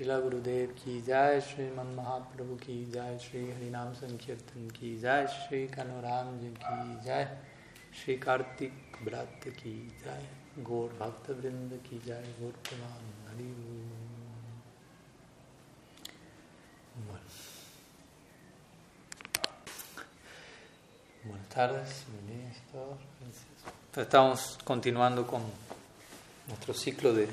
शिला 0.00 0.18
गुरुदेव 0.20 0.68
की 0.74 1.00
जय 1.02 1.40
श्री 1.40 1.64
मन 1.70 1.86
महाप्रभु 1.94 2.54
की 2.56 2.74
जय 2.84 3.18
श्री 3.22 3.40
हरिनाम 3.50 3.92
संकीर्तन 3.92 4.68
की 4.70 4.94
जय 4.98 5.26
श्री 5.26 5.66
कनुराम 5.66 6.38
जी 6.38 6.48
की 6.60 6.94
जय 7.04 7.24
श्री 7.94 8.16
कार्तिक 8.16 8.96
व्रत 9.02 9.44
की 9.48 9.72
जय 10.04 10.28
गौर 10.68 10.96
भक्त 11.00 11.28
वृंद 11.30 11.74
की 11.88 11.98
जय 12.06 12.32
गौर 12.40 12.52
प्रणाम 12.68 13.10
Hari 13.28 13.50
Estamos 23.96 24.58
continuando 24.64 25.26
con 25.26 25.42
nuestro 26.48 26.72
ciclo 26.72 27.12
de 27.12 27.28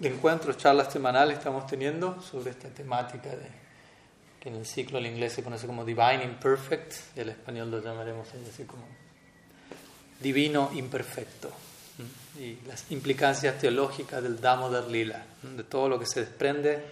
de 0.00 0.08
encuentros, 0.08 0.56
charlas 0.56 0.90
semanales 0.90 1.38
estamos 1.38 1.66
teniendo 1.66 2.20
sobre 2.22 2.50
esta 2.50 2.68
temática 2.68 3.28
de, 3.28 3.46
que 4.40 4.48
en 4.48 4.56
el 4.56 4.64
ciclo 4.64 4.98
en 4.98 5.06
inglés 5.06 5.34
se 5.34 5.44
conoce 5.44 5.66
como 5.66 5.84
Divine 5.84 6.24
Imperfect, 6.24 7.16
y 7.16 7.20
en 7.20 7.28
español 7.28 7.70
lo 7.70 7.82
llamaremos 7.82 8.26
así 8.50 8.64
como 8.64 8.82
Divino 10.18 10.70
Imperfecto, 10.72 11.50
y 12.38 12.56
las 12.66 12.90
implicancias 12.90 13.58
teológicas 13.58 14.22
del 14.22 14.40
Damodar 14.40 14.88
Lila, 14.88 15.22
de 15.42 15.64
todo 15.64 15.90
lo 15.90 15.98
que 15.98 16.06
se 16.06 16.20
desprende 16.20 16.82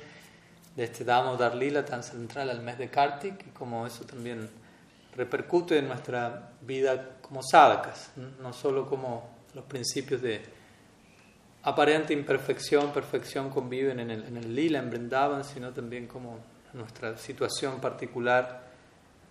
de 0.77 0.85
este 0.85 1.03
Damodar 1.03 1.55
Lila 1.55 1.87
tan 1.87 2.03
central 2.03 2.51
al 2.51 2.61
mes 2.61 2.77
de 2.77 2.91
Kartik, 2.91 3.47
y 3.47 3.51
como 3.51 3.87
eso 3.87 4.05
también 4.05 4.51
repercute 5.17 5.79
en 5.79 5.89
nuestra 5.89 6.53
vida 6.61 7.17
como 7.23 7.43
sadhakas, 7.43 8.11
no 8.39 8.53
solo 8.53 8.87
como 8.87 9.39
los 9.55 9.65
principios 9.65 10.21
de 10.21 10.58
aparente 11.69 12.13
imperfección, 12.13 12.93
perfección 12.93 13.51
conviven 13.51 14.01
en 14.01 14.11
el, 14.11 14.25
en 14.25 14.37
el 14.37 14.55
lila, 14.55 14.79
en 14.79 14.91
Vrindavan, 14.91 15.45
sino 15.45 15.71
también 15.73 16.07
como 16.07 16.39
nuestra 16.73 17.17
situación 17.17 17.81
particular 17.81 18.69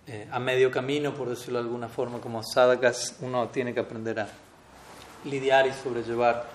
eh, 0.07 0.27
a 0.31 0.39
medio 0.39 0.71
camino, 0.71 1.13
por 1.13 1.29
decirlo 1.29 1.59
de 1.59 1.65
alguna 1.65 1.89
forma, 1.89 2.19
como 2.19 2.41
sadhakas, 2.41 3.17
uno 3.21 3.49
tiene 3.49 3.73
que 3.73 3.81
aprender 3.81 4.19
a 4.19 4.27
lidiar 5.25 5.67
y 5.67 5.73
sobrellevar 5.73 6.45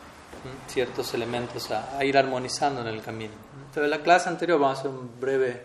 ciertos 0.67 1.13
elementos, 1.15 1.71
a, 1.71 1.99
a, 1.99 2.05
ir 2.05 2.17
armonizando 2.17 2.81
en 2.81 2.87
el 2.87 3.03
camino. 3.03 3.35
Entonces, 3.59 3.85
en 3.85 3.91
la 3.91 4.03
clase 4.03 4.29
anterior 4.29 4.59
vamos 4.59 4.79
a 4.79 4.81
hacer 4.81 4.91
un 4.91 5.21
breve 5.21 5.63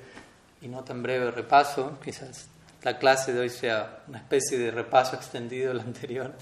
y 0.62 0.68
no 0.68 0.84
tan 0.84 1.02
breve 1.02 1.32
repaso, 1.32 1.98
quizás 2.04 2.50
la 2.84 2.98
clase 2.98 3.34
de 3.34 3.40
hoy 3.40 3.50
sea 3.50 4.04
una 4.08 4.20
especie 4.20 4.58
de 4.58 4.72
repaso 4.72 5.16
extendido 5.18 5.70
del 5.70 5.80
anterior, 5.80 6.34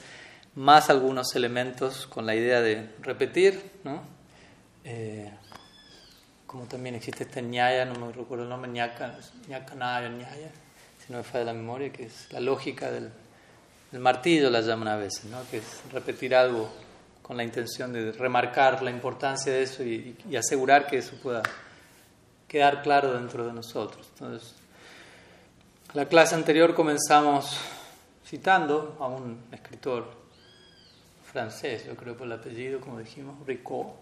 más 0.56 0.90
algunos 0.90 1.36
elementos 1.36 2.08
con 2.08 2.26
la 2.26 2.36
idea 2.36 2.62
de 2.62 2.90
repetir, 3.02 3.72
¿no? 3.84 4.02
Eh, 4.84 5.32
como 6.46 6.66
también 6.66 6.96
existe 6.96 7.24
este 7.24 7.42
ñaya, 7.42 7.86
no 7.86 8.06
me 8.06 8.14
recuerdo 8.14 8.44
el 8.44 8.50
nombre, 8.50 8.72
ñaca, 8.72 9.18
ñacanaya, 9.48 10.08
ñaya, 10.10 10.50
si 11.06 11.12
no 11.12 11.18
me 11.18 11.24
falla 11.24 11.46
la 11.46 11.54
memoria, 11.54 11.92
que 11.92 12.06
es 12.06 12.32
la 12.32 12.40
lógica 12.40 12.90
del, 12.92 13.12
martillo, 14.00 14.50
la 14.50 14.62
llaman 14.62 14.90
a 14.90 14.98
veces, 14.98 15.26
¿no? 15.26 15.40
que 15.50 15.58
es 15.58 15.82
repetir 15.92 16.36
algo 16.36 16.70
con 17.22 17.38
la 17.38 17.44
intención 17.44 17.94
de 17.94 18.12
remarcar 18.12 18.82
la 18.84 18.92
importancia 18.92 19.52
de 19.52 19.64
eso 19.64 19.84
y, 19.84 20.18
y 20.30 20.36
asegurar 20.36 20.86
que 20.86 20.98
eso 20.98 21.16
pueda 21.22 21.42
quedar 22.48 22.82
claro 22.82 23.14
dentro 23.14 23.48
de 23.48 23.54
nosotros. 23.54 24.08
Entonces, 24.14 24.54
la 25.94 26.06
clase 26.08 26.36
anterior 26.36 26.76
comenzamos 26.76 27.58
citando 28.26 28.98
a 29.00 29.08
un 29.08 29.46
escritor 29.52 30.25
francés, 31.36 31.86
yo 31.86 31.98
creo 31.98 32.16
por 32.16 32.28
el 32.28 32.32
apellido, 32.32 32.80
como 32.80 32.98
dijimos, 32.98 33.46
Ricot, 33.46 33.94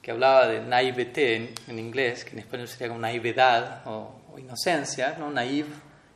que 0.00 0.10
hablaba 0.10 0.48
de 0.48 0.62
naivete 0.62 1.36
en, 1.36 1.54
en, 1.68 1.78
inglés, 1.78 2.24
que 2.24 2.30
en 2.30 2.38
español 2.38 2.66
sería 2.66 2.88
como 2.88 3.00
naivedad 3.00 3.82
o, 3.84 4.22
o 4.32 4.38
inocencia, 4.38 5.16
¿no? 5.18 5.30
naive, 5.30 5.68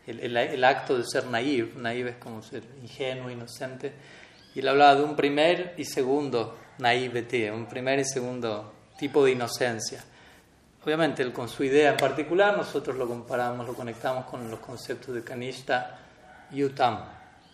el, 0.07 0.19
el, 0.21 0.35
el, 0.35 0.65
acto 0.65 0.97
de 0.97 1.05
ser 1.05 1.27
naive, 1.27 1.75
naive 1.77 2.13
es 2.13 2.17
como 2.17 2.43
ser 2.43 2.63
ingenuo, 2.83 3.31
inocente, 3.31 3.93
y 4.55 4.61
él 4.61 4.69
hablaba 4.69 4.95
de 4.95 5.05
un 5.05 5.15
primer 5.15 5.75
y 5.77 5.85
segundo 5.85 6.59
naivete, 6.79 7.51
un 7.53 7.67
primer 7.67 7.99
y 7.99 8.05
segundo 8.07 8.73
tipo 8.99 9.27
de 9.27 9.33
inocencia. 9.33 10.03
Obviamente, 10.83 11.23
él 11.23 11.35
con 11.35 11.51
su 11.51 11.65
idea 11.65 11.91
en 11.91 11.99
particular, 11.99 12.57
nosotros 12.57 12.97
lo 12.97 13.07
comparamos, 13.07 13.67
lo 13.67 13.75
conectamos 13.75 14.25
con 14.25 14.51
los 14.51 14.61
conceptos 14.61 15.15
de 15.15 15.23
Kanishta 15.23 15.99
y 16.51 16.65
Uttam. 16.65 17.05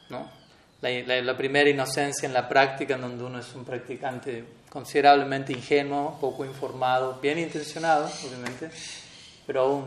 ¿no? 0.08 0.41
La, 0.82 0.90
la, 0.90 1.22
la, 1.22 1.36
primera 1.36 1.70
inocencia 1.70 2.26
en 2.26 2.34
la 2.34 2.48
práctica, 2.48 2.96
en 2.96 3.02
donde 3.02 3.24
uno 3.24 3.38
es 3.38 3.54
un 3.54 3.64
practicante 3.64 4.44
considerablemente 4.68 5.52
ingenuo, 5.52 6.18
poco 6.20 6.44
informado, 6.44 7.18
bien 7.20 7.38
intencionado, 7.38 8.10
obviamente, 8.26 8.70
pero 9.46 9.62
aún 9.62 9.84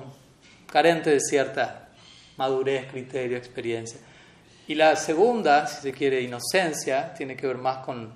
carente 0.72 1.10
de 1.10 1.20
cierta 1.20 1.90
madurez, 2.38 2.90
criterio, 2.92 3.38
experiencia. 3.38 4.00
Y 4.68 4.76
la 4.76 4.96
segunda, 4.96 5.68
si 5.68 5.82
se 5.82 5.92
quiere, 5.92 6.22
inocencia, 6.22 7.14
tiene 7.14 7.36
que 7.36 7.48
ver 7.48 7.58
más 7.58 7.78
con 7.86 8.14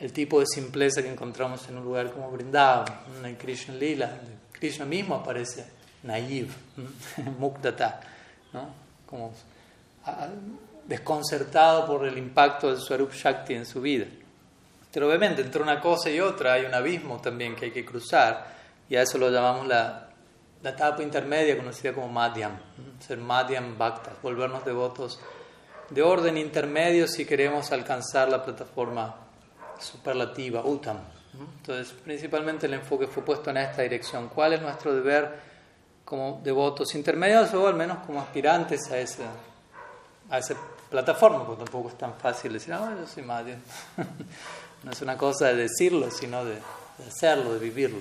el 0.00 0.12
tipo 0.12 0.38
de 0.40 0.46
simpleza 0.46 1.02
que 1.02 1.10
encontramos 1.10 1.68
en 1.68 1.78
un 1.78 1.84
lugar 1.84 2.12
como 2.12 2.30
Vrindavan, 2.30 2.86
en 3.24 3.34
Krishna 3.36 3.74
Lila, 3.74 4.18
Krishna 4.52 4.84
mismo 4.84 5.16
aparece 5.16 5.66
naive, 6.02 6.50
mukdata, 7.38 8.00
¿no? 8.52 8.70
como 9.06 9.32
desconcertado 10.88 11.86
por 11.86 12.06
el 12.06 12.18
impacto 12.18 12.68
del 12.68 12.78
Swarup 12.78 13.12
Shakti 13.12 13.54
en 13.54 13.66
su 13.66 13.80
vida. 13.80 14.06
Pero 14.90 15.06
obviamente 15.06 15.42
entre 15.42 15.62
una 15.62 15.80
cosa 15.80 16.10
y 16.10 16.18
otra 16.18 16.54
hay 16.54 16.64
un 16.64 16.74
abismo 16.74 17.20
también 17.20 17.54
que 17.54 17.66
hay 17.66 17.70
que 17.70 17.84
cruzar 17.84 18.56
y 18.88 18.96
a 18.96 19.02
eso 19.02 19.18
lo 19.18 19.30
llamamos 19.30 19.66
la, 19.66 20.08
la 20.62 20.70
etapa 20.70 21.02
intermedia 21.02 21.56
conocida 21.58 21.92
como 21.92 22.08
Madhyam, 22.08 22.58
ser 23.06 23.18
Madhyam 23.18 23.76
Bhakta, 23.76 24.12
volvernos 24.22 24.64
devotos 24.64 25.20
de 25.90 26.02
orden 26.02 26.38
intermedio 26.38 27.06
si 27.06 27.26
queremos 27.26 27.70
alcanzar 27.70 28.30
la 28.30 28.42
plataforma 28.42 29.14
superlativa, 29.78 30.64
Uttam. 30.64 30.98
Entonces, 31.58 31.94
principalmente 32.02 32.66
el 32.66 32.74
enfoque 32.74 33.06
fue 33.06 33.22
puesto 33.22 33.50
en 33.50 33.58
esta 33.58 33.82
dirección. 33.82 34.28
¿Cuál 34.28 34.54
es 34.54 34.62
nuestro 34.62 34.94
deber 34.94 35.38
como 36.04 36.40
devotos 36.42 36.94
intermedios 36.94 37.52
o 37.52 37.68
al 37.68 37.74
menos 37.74 37.98
como 38.06 38.20
aspirantes 38.20 38.90
a 38.90 38.98
esa, 38.98 39.30
a 40.30 40.38
esa 40.38 40.54
plataforma? 40.90 41.46
Porque 41.46 41.64
tampoco 41.64 41.88
es 41.88 41.98
tan 41.98 42.14
fácil 42.14 42.52
decir, 42.52 42.72
ah, 42.74 42.94
yo 42.98 43.06
soy 43.06 43.22
Madhya. 43.22 43.58
no 44.82 44.90
es 44.90 45.02
una 45.02 45.16
cosa 45.16 45.48
de 45.48 45.56
decirlo, 45.56 46.10
sino 46.10 46.44
de, 46.44 46.54
de, 46.54 47.06
hacerlo, 47.06 47.54
de 47.54 47.58
vivirlo. 47.58 48.00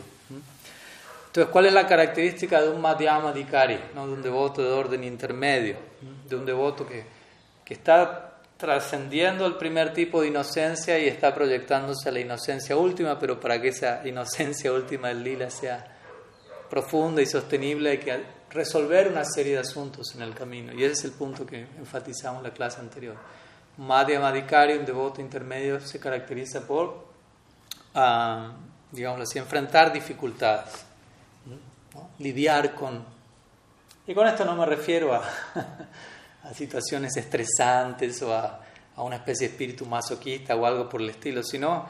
Entonces, 1.28 1.52
¿cuál 1.52 1.66
es 1.68 1.74
la 1.74 1.86
característica 1.86 2.62
de 2.62 2.70
un 2.70 2.82
Madhyama 2.82 3.32
Dikari, 3.32 3.80
¿no? 3.94 4.08
de 4.08 4.14
un 4.14 4.22
devoto 4.22 4.64
de 4.64 4.72
orden 4.72 5.04
intermedio, 5.04 5.76
de 6.28 6.36
un 6.36 6.46
devoto 6.46 6.88
que, 6.88 7.06
que 7.64 7.74
está 7.74 8.28
trascendiendo 8.58 9.46
el 9.46 9.56
primer 9.56 9.94
tipo 9.94 10.22
de 10.22 10.30
inocencia 10.30 10.98
y 10.98 11.08
está 11.08 11.34
proyectándose 11.34 12.10
a 12.10 12.12
la 12.12 12.20
inocencia 12.20 12.76
última, 12.76 13.20
pero 13.20 13.40
para 13.40 13.62
que 13.62 13.68
esa 13.70 14.02
inocencia 14.08 14.74
última 14.74 15.10
del 15.10 15.24
lila 15.24 15.50
sea 15.50 15.96
profunda 16.70 17.22
y 17.22 17.26
sostenible 17.26 17.92
hay 17.92 17.98
que 18.00 18.37
resolver 18.50 19.08
una 19.10 19.26
serie 19.26 19.54
de 19.54 19.60
asuntos 19.60 20.14
en 20.16 20.22
el 20.22 20.34
camino. 20.34 20.74
Y 20.74 20.84
ese 20.84 20.94
es 20.94 21.04
el 21.06 21.12
punto 21.12 21.46
que 21.46 21.68
enfatizamos 21.78 22.40
en 22.40 22.44
la 22.44 22.54
clase 22.54 22.80
anterior. 22.80 23.16
Madhya 23.78 24.20
Madhikari, 24.20 24.74
un 24.74 24.86
devoto 24.86 25.22
intermedio, 25.22 25.80
se 25.80 26.00
caracteriza 26.00 26.66
por, 26.66 27.06
uh, 27.96 28.52
digamos 28.92 29.22
así, 29.22 29.38
enfrentar 29.38 29.94
dificultades, 29.94 30.86
¿no? 31.46 32.10
lidiar 32.20 32.74
con... 32.74 33.04
Y 34.08 34.14
con 34.14 34.26
esto 34.28 34.46
no 34.46 34.56
me 34.56 34.66
refiero 34.66 35.14
a... 35.14 35.24
a 36.50 36.54
situaciones 36.54 37.16
estresantes 37.18 38.22
o 38.22 38.34
a, 38.34 38.62
a, 38.96 39.04
una 39.04 39.18
especie 39.18 39.48
de 39.48 39.54
espíritu 39.54 39.86
masoquista 39.86 40.56
o 40.56 40.66
algo 40.66 40.88
por 40.88 41.02
el 41.02 41.10
estilo, 41.10 41.44
sino 41.44 41.86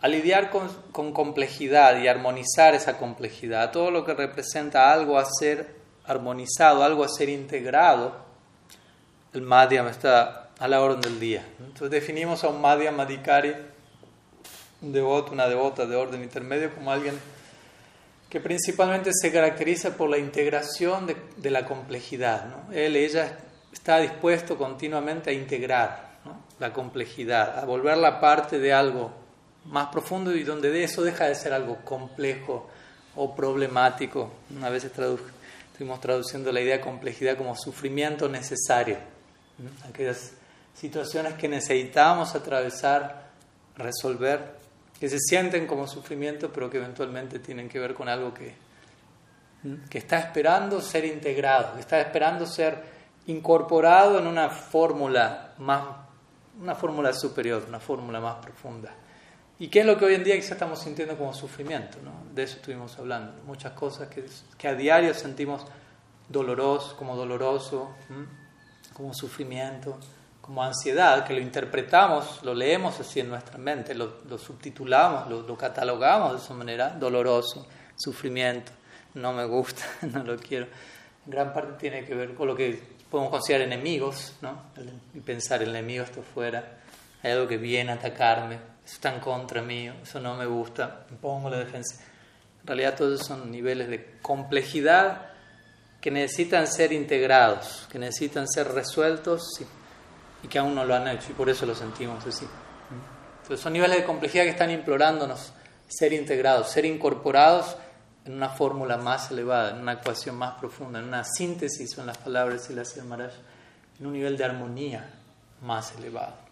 a 0.00 0.08
lidiar 0.08 0.50
con, 0.50 0.68
con 0.92 1.12
complejidad 1.12 2.00
y 2.00 2.08
armonizar 2.08 2.74
esa 2.74 2.96
complejidad, 2.96 3.72
todo 3.72 3.90
lo 3.90 4.04
que 4.04 4.14
representa 4.14 4.92
algo 4.92 5.18
a 5.18 5.24
ser 5.24 5.77
armonizado, 6.08 6.82
algo 6.82 7.04
a 7.04 7.08
ser 7.08 7.28
integrado, 7.28 8.16
el 9.32 9.42
Madhyam 9.42 9.86
está 9.86 10.48
a 10.58 10.66
la 10.66 10.80
orden 10.80 11.00
del 11.00 11.20
día. 11.20 11.46
Entonces 11.60 11.90
definimos 11.90 12.42
a 12.42 12.48
un 12.48 12.60
Madhyam 12.60 12.96
Madhikari, 12.96 13.54
un 14.82 14.92
devoto, 14.92 15.32
una 15.32 15.46
devota 15.46 15.86
de 15.86 15.94
orden 15.94 16.22
intermedio, 16.22 16.74
como 16.74 16.90
alguien 16.90 17.18
que 18.28 18.40
principalmente 18.40 19.10
se 19.12 19.32
caracteriza 19.32 19.96
por 19.96 20.10
la 20.10 20.18
integración 20.18 21.06
de, 21.06 21.50
la 21.50 21.64
complejidad. 21.64 22.72
Él, 22.72 22.96
ella 22.96 23.38
está 23.72 24.00
dispuesto 24.00 24.56
continuamente 24.56 25.30
a 25.30 25.32
integrar 25.32 26.08
la 26.58 26.72
complejidad, 26.72 27.58
a 27.58 27.64
volverla 27.64 28.20
parte 28.20 28.58
de 28.58 28.72
algo 28.72 29.12
más 29.66 29.88
profundo 29.88 30.34
y 30.34 30.42
donde 30.42 30.70
de 30.70 30.84
eso 30.84 31.02
deja 31.02 31.26
de 31.26 31.34
ser 31.34 31.52
algo 31.52 31.78
complejo 31.84 32.68
o 33.16 33.34
problemático. 33.34 34.30
Una 34.54 34.68
vez 34.68 34.90
tradu 34.92 35.18
estuvimos 35.78 36.00
traduciendo 36.00 36.50
la 36.50 36.60
idea 36.60 36.78
de 36.78 36.80
complejidad 36.80 37.36
como 37.36 37.54
sufrimiento 37.54 38.28
necesario. 38.28 38.96
Aquellas 39.88 40.32
situaciones 40.74 41.34
que 41.34 41.46
necesitamos 41.46 42.34
atravesar, 42.34 43.28
resolver, 43.76 44.56
que 44.98 45.08
se 45.08 45.20
sienten 45.20 45.68
como 45.68 45.86
sufrimiento, 45.86 46.52
pero 46.52 46.68
que 46.68 46.78
eventualmente 46.78 47.38
tienen 47.38 47.68
que 47.68 47.78
ver 47.78 47.94
con 47.94 48.08
algo 48.08 48.34
que, 48.34 48.56
que 49.88 49.98
está 49.98 50.18
esperando 50.18 50.80
ser 50.80 51.04
integrado, 51.04 51.74
que 51.74 51.80
está 51.82 52.00
esperando 52.00 52.44
ser 52.44 52.82
incorporado 53.28 54.18
en 54.18 54.26
una 54.26 54.50
fórmula 54.50 55.54
más, 55.58 55.84
una 56.60 56.74
fórmula 56.74 57.12
superior, 57.12 57.64
una 57.68 57.78
fórmula 57.78 58.18
más 58.18 58.44
profunda. 58.44 58.92
¿Y 59.60 59.68
qué 59.68 59.80
es 59.80 59.86
lo 59.86 59.98
que 59.98 60.04
hoy 60.04 60.14
en 60.14 60.24
día 60.24 60.36
quizá 60.36 60.54
estamos 60.54 60.80
sintiendo 60.80 61.16
como 61.16 61.34
sufrimiento? 61.34 61.98
¿no? 62.02 62.12
De 62.32 62.44
eso 62.44 62.56
estuvimos 62.56 62.96
hablando. 62.98 63.42
Muchas 63.44 63.72
cosas 63.72 64.08
que, 64.08 64.24
que 64.56 64.68
a 64.68 64.74
diario 64.74 65.12
sentimos 65.14 65.64
doloroso, 66.28 66.96
como 66.96 67.16
doloroso, 67.16 67.94
como 68.92 69.12
sufrimiento, 69.14 69.98
como 70.40 70.62
ansiedad, 70.62 71.26
que 71.26 71.34
lo 71.34 71.40
interpretamos, 71.40 72.42
lo 72.42 72.54
leemos 72.54 72.98
así 73.00 73.20
en 73.20 73.28
nuestra 73.28 73.58
mente, 73.58 73.94
lo, 73.94 74.38
subtitulamos, 74.38 75.28
lo, 75.28 75.42
lo, 75.42 75.56
catalogamos 75.56 76.32
de 76.32 76.38
esa 76.38 76.54
manera, 76.54 76.90
doloroso, 76.90 77.66
sufrimiento, 77.96 78.72
no 79.14 79.32
me 79.32 79.44
gusta, 79.44 79.84
no 80.02 80.22
lo 80.22 80.36
quiero. 80.36 80.66
En 81.26 81.32
gran 81.32 81.52
parte 81.52 81.72
tiene 81.78 82.04
que 82.04 82.14
ver 82.14 82.34
con 82.34 82.46
lo 82.46 82.56
que 82.56 82.82
podemos 83.10 83.30
considerar 83.30 83.66
enemigos, 83.66 84.34
¿no? 84.40 84.62
Y 85.14 85.20
pensar, 85.20 85.62
el 85.62 85.70
enemigo 85.70 86.04
está 86.04 86.22
fuera, 86.22 86.78
hay 87.22 87.32
algo 87.32 87.48
que 87.48 87.56
viene 87.56 87.92
a 87.92 87.94
atacarme, 87.96 88.58
eso 88.88 88.94
está 88.94 89.14
en 89.14 89.20
contra 89.20 89.60
mío, 89.60 89.92
eso 90.02 90.18
no 90.18 90.34
me 90.34 90.46
gusta, 90.46 91.04
me 91.10 91.18
pongo 91.18 91.50
la 91.50 91.58
defensa. 91.58 91.96
En 92.62 92.66
realidad 92.66 92.96
todos 92.96 93.20
son 93.20 93.50
niveles 93.50 93.86
de 93.90 94.16
complejidad 94.22 95.26
que 96.00 96.10
necesitan 96.10 96.66
ser 96.66 96.94
integrados, 96.94 97.86
que 97.92 97.98
necesitan 97.98 98.48
ser 98.48 98.72
resueltos 98.72 99.60
y 100.42 100.48
que 100.48 100.58
aún 100.58 100.74
no 100.74 100.86
lo 100.86 100.94
han 100.94 101.06
hecho 101.06 101.26
y 101.28 101.34
por 101.34 101.50
eso 101.50 101.66
lo 101.66 101.74
sentimos 101.74 102.26
así. 102.26 102.46
Entonces 103.42 103.60
son 103.62 103.74
niveles 103.74 103.98
de 103.98 104.04
complejidad 104.04 104.44
que 104.44 104.50
están 104.50 104.70
implorándonos 104.70 105.52
ser 105.86 106.14
integrados, 106.14 106.70
ser 106.70 106.86
incorporados 106.86 107.76
en 108.24 108.32
una 108.32 108.48
fórmula 108.48 108.96
más 108.96 109.30
elevada, 109.30 109.72
en 109.72 109.82
una 109.82 109.92
ecuación 109.92 110.36
más 110.36 110.54
profunda, 110.58 110.98
en 110.98 111.04
una 111.04 111.24
síntesis, 111.24 111.90
son 111.90 112.06
las 112.06 112.16
palabras 112.16 112.70
y 112.70 112.72
las 112.72 112.96
en 112.96 114.06
un 114.06 114.12
nivel 114.14 114.38
de 114.38 114.44
armonía 114.44 115.10
más 115.60 115.94
elevado. 115.98 116.47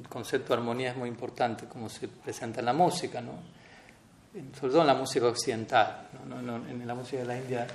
El 0.00 0.08
concepto 0.08 0.48
de 0.48 0.60
armonía 0.60 0.90
es 0.90 0.96
muy 0.96 1.08
importante, 1.08 1.66
como 1.66 1.88
se 1.88 2.08
presenta 2.08 2.60
en 2.60 2.66
la 2.66 2.72
música, 2.72 3.20
¿no? 3.20 3.32
sobre 4.58 4.72
todo 4.72 4.82
en 4.82 4.86
la 4.86 4.94
música 4.94 5.26
occidental. 5.26 6.08
en 6.68 6.86
la 6.86 6.94
música 6.94 7.18
de 7.18 7.24
la 7.24 7.38
India 7.38 7.66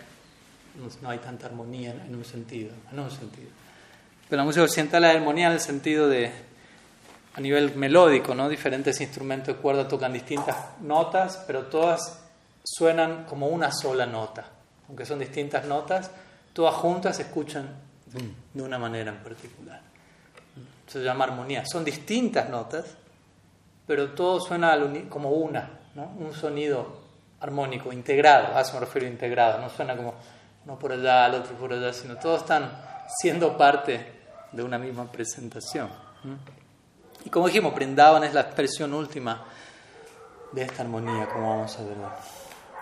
no, 1.01 1.09
hay 1.09 1.17
tanta 1.17 1.47
armonía 1.47 1.91
en 1.91 2.15
un 2.15 2.23
sentido, 2.23 2.71
en 2.91 2.99
un 2.99 3.11
sentido. 3.11 3.49
Pero 4.29 4.41
la 4.41 4.45
música 4.45 4.63
occidental 4.63 5.03
hay 5.03 5.17
armonía 5.17 5.47
en 5.47 5.53
el 5.53 5.59
sentido 5.59 6.07
de, 6.07 6.31
a 7.33 7.41
nivel 7.41 7.75
melódico, 7.75 8.33
¿no? 8.33 8.47
Diferentes 8.47 9.01
instrumentos 9.01 9.55
de 9.55 9.61
cuerda 9.61 9.87
tocan 9.87 10.13
distintas 10.13 10.79
notas, 10.81 11.43
pero 11.45 11.65
todas 11.65 12.23
suenan 12.63 13.25
como 13.25 13.47
una 13.47 13.71
sola 13.71 14.05
nota. 14.05 14.45
Aunque 14.87 15.05
son 15.05 15.19
distintas 15.19 15.65
notas, 15.65 16.11
todas 16.53 16.75
juntas 16.75 17.17
se 17.17 17.23
escuchan 17.23 17.69
de 18.53 18.61
una 18.61 18.77
manera 18.77 19.11
en 19.11 19.17
particular. 19.17 19.90
Se 20.91 20.99
llama 20.99 21.23
armonía. 21.23 21.63
Son 21.65 21.85
distintas 21.85 22.49
notas, 22.49 22.85
pero 23.87 24.09
todo 24.09 24.41
suena 24.41 24.77
como 25.07 25.29
una, 25.29 25.69
¿no? 25.95 26.11
un 26.19 26.33
sonido 26.33 26.99
armónico, 27.39 27.93
integrado. 27.93 28.57
A 28.57 28.61
eso 28.61 28.73
me 28.73 28.81
refiero 28.81 29.07
integrado. 29.07 29.61
No 29.61 29.69
suena 29.69 29.95
como 29.95 30.15
uno 30.65 30.77
por 30.77 30.91
allá, 30.91 31.27
el 31.27 31.35
otro 31.35 31.55
por 31.55 31.71
allá, 31.71 31.93
sino 31.93 32.17
todos 32.17 32.41
están 32.41 32.69
siendo 33.21 33.57
parte 33.57 34.05
de 34.51 34.63
una 34.63 34.77
misma 34.77 35.09
presentación. 35.09 35.89
Y 37.23 37.29
como 37.29 37.47
dijimos, 37.47 37.73
Brindavan 37.73 38.25
es 38.25 38.33
la 38.33 38.41
expresión 38.41 38.93
última 38.93 39.45
de 40.51 40.61
esta 40.63 40.81
armonía, 40.81 41.29
como 41.29 41.49
vamos 41.51 41.79
a 41.79 41.83
ver. 41.83 41.95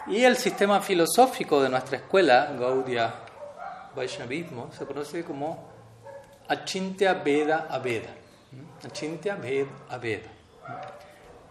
Y 0.07 0.23
el 0.23 0.35
sistema 0.35 0.81
filosófico 0.81 1.61
de 1.61 1.69
nuestra 1.69 1.97
escuela, 1.97 2.55
Gaudiya 2.59 3.13
Vaishnavismo, 3.95 4.71
se 4.75 4.87
conoce 4.87 5.23
como 5.23 5.69
Achintya 6.49 7.13
Veda 7.13 7.67
Aveda. 7.69 8.09
Achintya 8.83 9.35
Veda 9.35 9.71
Aveda. 9.89 10.29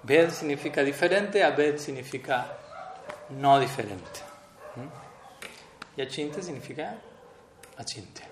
Ved 0.02 0.30
significa 0.30 0.82
diferente, 0.82 1.42
Aved 1.42 1.78
significa 1.78 2.46
no 3.30 3.58
diferente. 3.58 4.20
Y 5.96 6.02
Achintya 6.02 6.42
significa 6.42 6.94
Achintya 7.76 8.26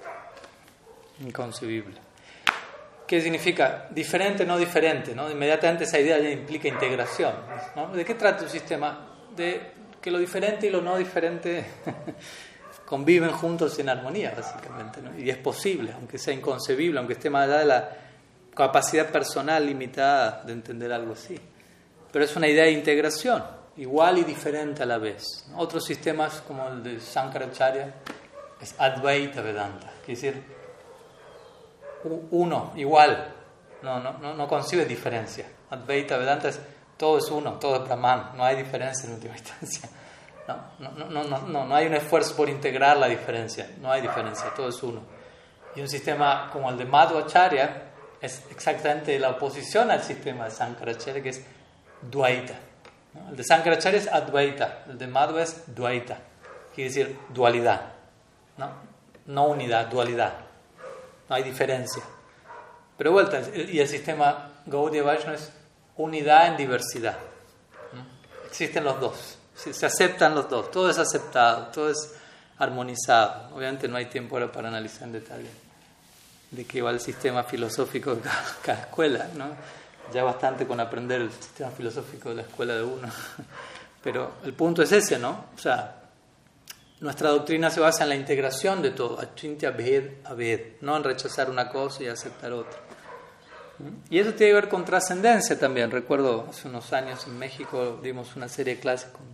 inconcebible. 1.21 2.01
¿Qué 3.07 3.21
significa? 3.21 3.87
Diferente, 3.91 4.45
no 4.45 4.59
diferente. 4.59 5.15
¿no? 5.15 5.31
Inmediatamente 5.31 5.85
esa 5.85 5.99
idea 5.99 6.19
ya 6.19 6.31
implica 6.31 6.69
integración. 6.69 7.35
¿De 7.95 8.05
qué 8.05 8.15
trata 8.15 8.45
un 8.45 8.51
sistema? 8.51 9.07
De 9.35 9.73
que 10.01 10.11
lo 10.11 10.19
diferente 10.19 10.67
y 10.67 10.71
lo 10.71 10.81
no 10.81 10.97
diferente 10.97 11.65
conviven 12.87 13.33
juntos 13.33 13.79
en 13.79 13.89
armonía, 13.89 14.33
básicamente. 14.35 15.01
Y 15.19 15.29
es 15.29 15.37
posible, 15.39 15.93
aunque 15.93 16.19
sea 16.19 16.33
inconcebible, 16.33 16.99
aunque 16.99 17.15
esté 17.15 17.29
más 17.29 17.49
allá 17.49 17.59
de 17.59 17.65
la 17.67 17.91
capacidad 18.55 19.11
personal 19.11 19.67
limitada 19.67 20.43
de 20.45 20.53
entender 20.53 20.93
algo 20.93 21.13
así. 21.13 21.39
Pero 22.11 22.25
es 22.25 22.35
una 22.37 22.49
idea 22.49 22.65
de 22.65 22.73
integración, 22.73 23.45
igual 23.77 24.19
y 24.19 24.25
diferente 24.25 24.85
a 24.85 24.87
la 24.87 24.99
vez. 24.99 25.25
Otros 25.57 25.85
sistemas, 25.85 26.43
como 26.47 26.69
el 26.69 26.83
de 26.83 27.01
Sankaracharya, 27.01 27.95
es 28.61 28.75
Advaita 28.79 29.43
Vedanta, 29.43 29.93
quiere 30.05 30.21
decir 30.21 30.57
uno, 32.31 32.73
igual. 32.77 33.35
No, 33.83 34.01
no, 34.01 34.17
no, 34.19 34.35
no 34.35 34.49
concibe 34.49 34.85
diferencia. 34.87 35.47
Advaita 35.71 36.17
Vedanta 36.17 36.49
es 36.49 36.61
todo 36.97 37.19
es 37.19 37.31
uno, 37.31 37.55
todo 37.55 37.77
es 37.77 37.85
Brahman, 37.85 38.33
no 38.37 38.45
hay 38.45 38.57
diferencia 38.57 39.07
en 39.07 39.15
última 39.15 39.35
instancia. 39.37 39.89
No, 40.49 40.57
no, 40.79 40.91
no, 41.09 41.25
no, 41.25 41.39
no, 41.41 41.65
no 41.65 41.75
hay 41.75 41.87
un 41.87 41.95
esfuerzo 41.95 42.37
por 42.37 42.49
integrar 42.49 42.97
la 42.97 43.09
diferencia, 43.09 43.71
no 43.81 43.91
hay 43.91 44.01
diferencia, 44.01 44.53
todo 44.55 44.69
es 44.69 44.83
uno. 44.83 45.01
Y 45.75 45.81
un 45.81 45.89
sistema 45.89 46.49
como 46.53 46.71
el 46.71 46.79
de 46.79 46.85
Madhvacharya 46.85 47.83
es 48.21 48.45
exactamente 48.51 49.19
la 49.19 49.31
oposición 49.31 49.91
al 49.91 50.03
sistema 50.03 50.45
de 50.45 50.51
Sankaracharya, 50.51 51.23
que 51.23 51.31
es 51.31 51.45
Dvaita. 52.03 52.55
El 53.31 53.37
de 53.37 53.45
Sankaracharya 53.45 53.99
es 53.99 54.09
Advaita, 54.09 54.85
el 54.89 54.99
de 54.99 55.07
Madhva 55.07 55.43
es 55.43 55.75
Dvaita, 55.75 56.19
quiere 56.75 56.91
decir 56.91 57.19
dualidad, 57.31 57.81
no, 58.57 58.71
no 59.27 59.47
unidad, 59.49 59.87
dualidad 59.87 60.47
no 61.29 61.37
hay 61.37 61.43
diferencia. 61.43 62.03
Pero 62.97 63.13
vuelta, 63.13 63.43
y 63.55 63.79
el 63.79 63.89
sistema 63.89 64.51
Gaudiya 64.67 65.03
Vaishnava 65.03 65.37
es 65.37 65.53
unidad 65.97 66.49
en 66.49 66.57
diversidad. 66.57 67.19
Existen 68.47 68.85
los 68.85 69.01
dos, 69.01 69.36
se 69.57 69.87
aceptan 69.87 70.35
los 70.35 70.49
dos, 70.49 70.71
todo 70.71 70.91
es 70.91 70.99
aceptado, 70.99 71.69
todo 71.69 71.91
es 71.91 72.15
armonizado. 72.59 73.55
Obviamente 73.55 73.89
no 73.89 73.97
hay 73.97 74.07
tiempo 74.07 74.37
ahora 74.37 74.53
para 74.53 74.69
analizar 74.69 75.05
en 75.05 75.13
detalle 75.13 75.51
de 76.51 76.65
qué 76.65 76.83
va 76.83 76.91
el 76.91 77.01
sistema 77.01 77.43
filosófico 77.43 78.15
de 78.15 78.23
cada, 78.63 78.81
escuela, 78.81 79.29
¿no? 79.35 79.47
Ya 80.13 80.23
bastante 80.23 80.67
con 80.67 80.79
aprender 80.79 81.21
el 81.21 81.33
sistema 81.33 81.71
filosófico 81.71 82.29
de 82.29 82.37
la 82.37 82.43
escuela 82.43 82.75
de 82.75 82.83
uno. 82.83 83.09
Pero 84.03 84.35
el 84.45 84.53
punto 84.53 84.83
es 84.83 84.93
ese, 84.93 85.19
¿no? 85.19 85.47
O 85.55 85.59
sea, 85.59 86.03
nuestra 87.01 87.31
doctrina 87.31 87.71
se 87.71 87.81
basa 87.81 88.05
en 88.05 88.11
la 88.11 88.15
integración 88.15 88.81
de 88.81 88.91
todo, 88.91 89.21
achintya 89.21 89.73
ved 89.73 90.25
aved, 90.25 90.77
no 90.81 90.97
en 90.97 91.05
rechazar 91.05 91.51
una 91.51 91.69
cosa 91.69 92.05
y 92.05 92.07
aceptar 92.07 92.53
otra. 92.53 92.79
Y 94.09 94.19
eso 94.19 94.33
tiene 94.33 94.53
que 94.53 94.55
ver 94.55 94.69
con 94.69 94.85
trascendencia 94.85 95.59
también. 95.59 95.91
Recuerdo 95.91 96.47
hace 96.49 96.69
unos 96.69 96.93
años 96.93 97.27
en 97.27 97.39
México 97.39 97.99
dimos 98.03 98.35
una 98.37 98.49
serie 98.49 98.77
de 98.77 98.81
clases 98.81 99.11
con, 99.11 99.27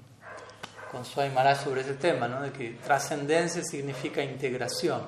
con 0.92 1.06
Swami 1.06 1.30
Maharaj 1.30 1.64
sobre 1.64 1.80
ese 1.80 1.94
tema, 1.94 2.28
¿no? 2.28 2.42
de 2.42 2.52
que 2.52 2.78
trascendencia 2.84 3.64
significa 3.64 4.22
integración, 4.22 5.00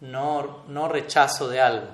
no, 0.00 0.62
no 0.68 0.88
rechazo 0.88 1.48
de 1.48 1.60
algo, 1.60 1.88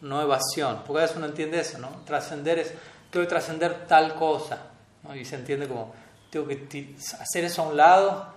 ¿no? 0.00 0.20
evasión. 0.20 0.82
Porque 0.84 0.98
a 0.98 1.02
veces 1.02 1.16
uno 1.16 1.26
entiende 1.26 1.60
eso, 1.60 1.78
¿no? 1.78 1.88
Trascender 2.04 2.58
es, 2.58 2.74
tengo 3.10 3.24
que 3.24 3.30
trascender 3.30 3.86
tal 3.86 4.16
cosa, 4.16 4.58
¿no? 5.04 5.14
y 5.14 5.24
se 5.24 5.36
entiende 5.36 5.68
como, 5.68 5.94
tengo 6.30 6.48
que 6.48 6.96
hacer 7.20 7.44
eso 7.44 7.62
a 7.62 7.68
un 7.68 7.76
lado 7.76 8.34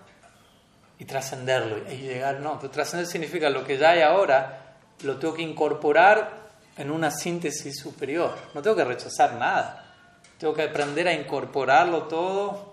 y 0.99 1.05
trascenderlo 1.05 1.91
y 1.91 1.97
llegar, 1.97 2.39
no, 2.41 2.59
pero 2.59 2.71
trascender 2.71 3.07
significa 3.07 3.49
lo 3.49 3.65
que 3.65 3.79
ya 3.79 3.89
hay 3.89 4.01
ahora, 4.01 4.75
lo 5.01 5.17
tengo 5.17 5.33
que 5.33 5.41
incorporar 5.41 6.51
en 6.77 6.91
una 6.91 7.09
síntesis 7.09 7.79
superior, 7.79 8.35
no 8.53 8.61
tengo 8.61 8.75
que 8.75 8.85
rechazar 8.85 9.33
nada, 9.33 9.95
tengo 10.37 10.53
que 10.53 10.61
aprender 10.61 11.07
a 11.07 11.13
incorporarlo 11.13 12.03
todo 12.03 12.70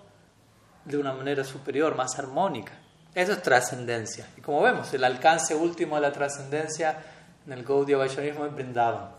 de 0.89 0.97
una 0.97 1.13
manera 1.13 1.45
superior, 1.45 1.95
más 1.95 2.19
armónica. 2.19 2.73
Eso 3.15 3.33
es 3.33 3.43
trascendencia. 3.43 4.27
Y 4.37 4.41
como 4.41 4.63
vemos, 4.63 4.93
el 4.95 5.05
alcance 5.05 5.55
último 5.55 5.97
de 5.97 6.03
la 6.03 6.13
trascendencia 6.13 6.99
en 7.47 7.53
el 7.53 7.65
Gaudiya 7.65 7.97
Vaishnavismo 7.97 8.47
es 8.47 8.55
Vrindavan. 8.55 9.11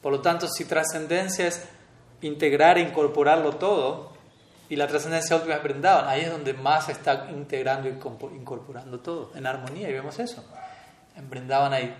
Por 0.00 0.12
lo 0.12 0.20
tanto, 0.20 0.48
si 0.48 0.64
trascendencia 0.64 1.46
es 1.46 1.66
integrar 2.20 2.78
e 2.78 2.82
incorporarlo 2.82 3.56
todo, 3.56 4.12
y 4.68 4.76
la 4.76 4.86
trascendencia 4.86 5.36
última 5.36 5.54
es 5.54 5.62
Brindavan. 5.62 6.08
Ahí 6.08 6.22
es 6.22 6.30
donde 6.30 6.54
más 6.54 6.88
está 6.88 7.28
integrando 7.30 7.88
y 7.88 7.92
incorporando 8.36 9.00
todo, 9.00 9.32
en 9.34 9.46
armonía, 9.46 9.88
y 9.88 9.92
vemos 9.92 10.18
eso. 10.18 10.44
En 11.16 11.28
Brindavan 11.28 11.72
hay 11.72 11.94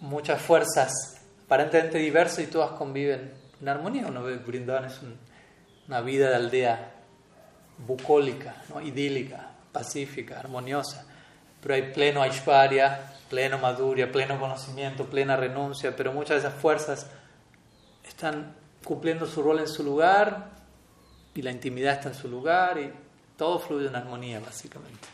muchas 0.00 0.40
fuerzas 0.40 0.92
aparentemente 1.46 1.98
diversas 1.98 2.40
y 2.40 2.46
todas 2.48 2.72
conviven 2.72 3.32
en 3.60 3.68
armonía. 3.68 4.06
Uno 4.06 4.22
ve 4.22 4.36
Brindavan 4.36 4.86
es 4.86 5.00
un 5.02 5.18
una 5.86 6.00
vida 6.00 6.30
de 6.30 6.36
aldea 6.36 6.93
bucólica, 7.78 8.56
¿no? 8.68 8.80
idílica, 8.80 9.48
pacífica, 9.72 10.38
armoniosa. 10.38 11.06
Pero 11.60 11.74
hay 11.74 11.92
pleno 11.92 12.22
Aishwarya, 12.22 13.12
pleno 13.28 13.58
Madhurya, 13.58 14.12
pleno 14.12 14.38
conocimiento, 14.38 15.06
plena 15.06 15.36
renuncia, 15.36 15.96
pero 15.96 16.12
muchas 16.12 16.42
de 16.42 16.48
esas 16.48 16.60
fuerzas 16.60 17.06
están 18.06 18.54
cumpliendo 18.84 19.26
su 19.26 19.42
rol 19.42 19.60
en 19.60 19.68
su 19.68 19.82
lugar 19.82 20.50
y 21.34 21.42
la 21.42 21.50
intimidad 21.50 21.94
está 21.94 22.08
en 22.10 22.14
su 22.14 22.28
lugar 22.28 22.78
y 22.78 22.92
todo 23.36 23.58
fluye 23.58 23.88
en 23.88 23.96
armonía, 23.96 24.40
básicamente. 24.40 25.08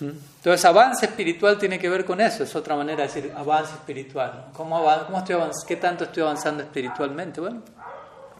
¿Mm? 0.00 0.10
Entonces, 0.36 0.64
avance 0.64 1.06
espiritual 1.06 1.58
tiene 1.58 1.78
que 1.78 1.88
ver 1.88 2.04
con 2.04 2.20
eso, 2.20 2.44
es 2.44 2.54
otra 2.54 2.76
manera 2.76 2.98
de 2.98 3.08
decir 3.08 3.32
avance 3.36 3.72
espiritual. 3.72 4.50
¿Cómo, 4.52 4.84
cómo 5.06 5.18
estoy 5.18 5.36
¿Qué 5.66 5.76
tanto 5.76 6.04
estoy 6.04 6.22
avanzando 6.22 6.62
espiritualmente? 6.62 7.40
Bueno, 7.40 7.62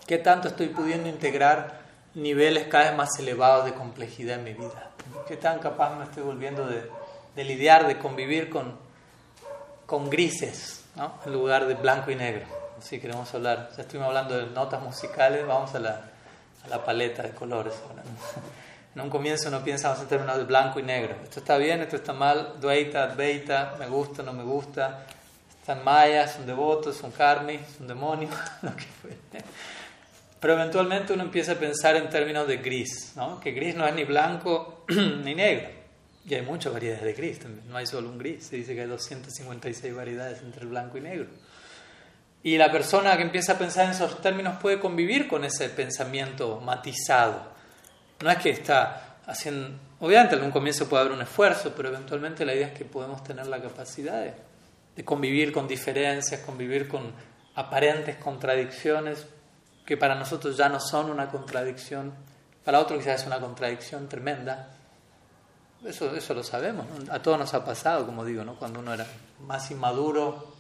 ¿qué 0.07 0.19
tanto 0.19 0.49
estoy 0.49 0.69
pudiendo 0.69 1.09
integrar 1.09 1.82
niveles 2.15 2.67
cada 2.69 2.91
vez 2.91 2.97
más 2.97 3.19
elevados 3.19 3.65
de 3.65 3.75
complejidad 3.75 4.39
en 4.39 4.45
mi 4.45 4.53
vida? 4.53 4.91
¿Qué 5.27 5.37
tan 5.37 5.59
capaz 5.59 5.95
me 5.97 6.05
estoy 6.05 6.23
volviendo 6.23 6.67
de, 6.67 6.89
de 7.35 7.45
lidiar, 7.45 7.87
de 7.87 7.99
convivir 7.99 8.51
con, 8.51 8.77
con 9.87 10.11
grises, 10.11 10.85
¿no? 10.97 11.15
en 11.25 11.33
lugar 11.33 11.67
de 11.67 11.75
blanco 11.75 12.11
y 12.11 12.17
negro? 12.17 12.47
Si 12.81 12.99
queremos 13.01 13.33
hablar, 13.35 13.71
ya 13.77 13.83
estuvimos 13.83 14.09
hablando 14.09 14.37
de 14.37 14.47
notas 14.47 14.83
musicales, 14.83 15.47
vamos 15.47 15.75
a 15.75 15.79
la, 15.79 16.01
a 16.65 16.69
la 16.69 16.85
paleta 16.85 17.23
de 17.23 17.31
colores. 17.31 17.75
En 18.95 19.01
un 19.01 19.09
comienzo 19.09 19.49
uno 19.49 19.65
piensa 19.65 19.97
en 19.99 20.07
términos 20.07 20.37
de 20.37 20.45
blanco 20.45 20.79
y 20.79 20.83
negro. 20.83 21.17
Esto 21.23 21.41
está 21.41 21.57
bien, 21.57 21.81
esto 21.81 21.97
está 21.97 22.13
mal, 22.13 22.61
dueita, 22.61 23.05
adveita, 23.05 23.75
me 23.79 23.87
gusta, 23.87 24.23
no 24.23 24.33
me 24.33 24.43
gusta. 24.43 25.07
Están 25.61 25.83
mayas, 25.85 26.33
son 26.33 26.45
devotos, 26.45 26.97
son 26.97 27.11
karmi, 27.13 27.59
son 27.79 27.87
demonios, 27.87 28.35
lo 28.63 28.75
que 28.77 28.85
fue. 29.01 29.17
Pero 30.43 30.55
eventualmente 30.55 31.13
uno 31.13 31.23
empieza 31.23 31.53
a 31.53 31.55
pensar 31.55 31.95
en 31.95 32.09
términos 32.11 32.49
de 32.49 32.57
gris, 32.57 33.13
¿no? 33.15 33.39
que 33.39 33.53
gris 33.53 33.77
no 33.77 33.87
es 33.87 33.95
ni 33.95 34.03
blanco 34.03 34.85
ni 34.89 35.37
negro. 35.37 35.69
Y 36.29 36.35
hay 36.35 36.43
muchas 36.43 36.73
variedades 36.73 37.05
de 37.05 37.13
gris 37.13 37.39
no 37.69 37.77
hay 37.77 37.87
solo 37.87 38.09
un 38.09 38.19
gris. 38.19 38.47
Se 38.47 38.57
dice 38.57 38.75
que 38.75 38.81
hay 38.81 38.89
256 38.89 39.95
variedades 39.95 40.43
entre 40.43 40.63
el 40.63 40.69
blanco 40.69 40.99
y 40.99 41.01
negro. 41.01 41.29
Y 42.43 42.59
la 42.59 42.73
persona 42.73 43.17
que 43.17 43.23
empieza 43.23 43.53
a 43.53 43.59
pensar 43.59 43.85
en 43.85 43.93
esos 43.93 44.21
términos 44.21 44.59
puede 44.61 44.81
convivir 44.81 45.29
con 45.29 45.45
ese 45.45 45.69
pensamiento 45.69 46.61
matizado. 46.61 47.53
No 48.21 48.29
es 48.29 48.39
que 48.39 48.51
está 48.51 49.19
haciendo, 49.25 49.79
obviamente 50.01 50.35
en 50.35 50.43
un 50.43 50.51
comienzo 50.51 50.89
puede 50.89 51.03
haber 51.03 51.13
un 51.13 51.23
esfuerzo, 51.23 51.73
pero 51.77 51.91
eventualmente 51.91 52.45
la 52.45 52.53
idea 52.53 52.67
es 52.67 52.73
que 52.73 52.85
podemos 52.85 53.23
tener 53.23 53.47
la 53.47 53.63
capacidad 53.63 54.35
de 54.97 55.05
convivir 55.05 55.53
con 55.53 55.69
diferencias, 55.69 56.41
convivir 56.41 56.89
con 56.89 57.13
aparentes 57.55 58.17
contradicciones, 58.17 59.25
que 59.85 59.97
para 59.97 60.15
nosotros 60.15 60.57
ya 60.57 60.69
no 60.69 60.81
son 60.81 61.11
una 61.11 61.29
contradicción, 61.29 62.13
para 62.65 62.81
otros 62.81 63.01
quizás 63.01 63.23
es 63.23 63.27
una 63.27 63.41
contradicción 63.41 64.09
tremenda. 64.09 64.69
Eso, 65.85 66.15
eso 66.15 66.35
lo 66.35 66.45
sabemos, 66.45 66.87
a 67.11 67.21
todos 67.21 67.39
nos 67.39 67.53
ha 67.55 67.65
pasado, 67.65 68.07
como 68.07 68.25
digo, 68.25 68.45
¿no? 68.45 68.55
cuando 68.55 68.79
uno 68.79 68.95
era 68.95 69.07
más 69.41 69.69
inmaduro, 69.73 70.55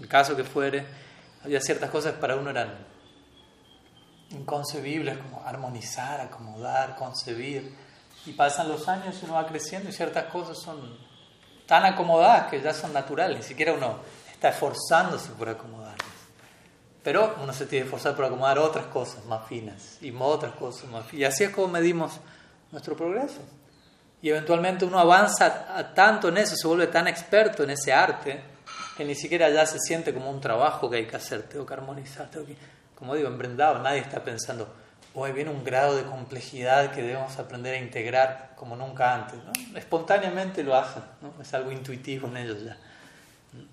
el 0.00 0.06
caso 0.06 0.36
que 0.36 0.44
fuere, 0.44 0.86
había 1.44 1.60
ciertas 1.60 1.90
cosas 1.90 2.14
para 2.14 2.36
uno 2.36 2.50
eran 2.50 2.72
inconcebibles, 4.30 5.18
como 5.18 5.42
armonizar, 5.44 6.20
acomodar, 6.20 6.94
concebir, 6.96 7.74
y 8.26 8.32
pasan 8.32 8.68
los 8.68 8.88
años 8.88 9.16
y 9.20 9.24
uno 9.24 9.34
va 9.34 9.46
creciendo 9.46 9.88
y 9.88 9.92
ciertas 9.92 10.26
cosas 10.26 10.58
son 10.58 10.98
tan 11.66 11.84
acomodadas 11.84 12.50
que 12.50 12.60
ya 12.60 12.74
son 12.74 12.92
naturales, 12.92 13.38
ni 13.38 13.42
siquiera 13.42 13.72
uno 13.72 13.98
está 14.32 14.50
esforzándose 14.50 15.30
por 15.32 15.48
acomodarlas. 15.48 15.77
Pero 17.08 17.36
uno 17.42 17.54
se 17.54 17.64
tiene 17.64 17.84
que 17.84 17.86
esforzar 17.86 18.14
por 18.14 18.26
acomodar 18.26 18.58
otras 18.58 18.84
cosas 18.88 19.24
más 19.24 19.46
finas 19.46 19.96
y 20.02 20.14
otras 20.14 20.52
cosas 20.52 20.90
más 20.90 21.06
finas. 21.06 21.20
Y 21.22 21.24
así 21.24 21.44
es 21.44 21.48
como 21.48 21.68
medimos 21.68 22.12
nuestro 22.70 22.94
progreso. 22.94 23.40
Y 24.20 24.28
eventualmente 24.28 24.84
uno 24.84 24.98
avanza 24.98 25.94
tanto 25.94 26.28
en 26.28 26.36
eso, 26.36 26.54
se 26.54 26.68
vuelve 26.68 26.88
tan 26.88 27.08
experto 27.08 27.62
en 27.62 27.70
ese 27.70 27.94
arte, 27.94 28.42
que 28.94 29.06
ni 29.06 29.14
siquiera 29.14 29.48
ya 29.48 29.64
se 29.64 29.78
siente 29.78 30.12
como 30.12 30.28
un 30.28 30.38
trabajo 30.38 30.90
que 30.90 30.98
hay 30.98 31.06
que 31.06 31.16
hacer, 31.16 31.44
tengo 31.44 31.64
que 31.64 31.72
armonizar, 31.72 32.28
tengo 32.28 32.44
que... 32.44 32.58
Como 32.94 33.14
digo, 33.14 33.30
en 33.30 33.56
nadie 33.56 34.00
está 34.00 34.22
pensando, 34.22 34.68
hoy 35.14 35.32
viene 35.32 35.50
un 35.50 35.64
grado 35.64 35.96
de 35.96 36.02
complejidad 36.02 36.90
que 36.90 37.00
debemos 37.00 37.38
aprender 37.38 37.72
a 37.72 37.78
integrar 37.78 38.50
como 38.54 38.76
nunca 38.76 39.14
antes. 39.14 39.38
¿no? 39.42 39.78
Espontáneamente 39.78 40.62
lo 40.62 40.76
hacen, 40.76 41.04
¿no? 41.22 41.32
es 41.40 41.54
algo 41.54 41.72
intuitivo 41.72 42.28
en 42.28 42.36
ellos 42.36 42.62
ya. 42.62 42.76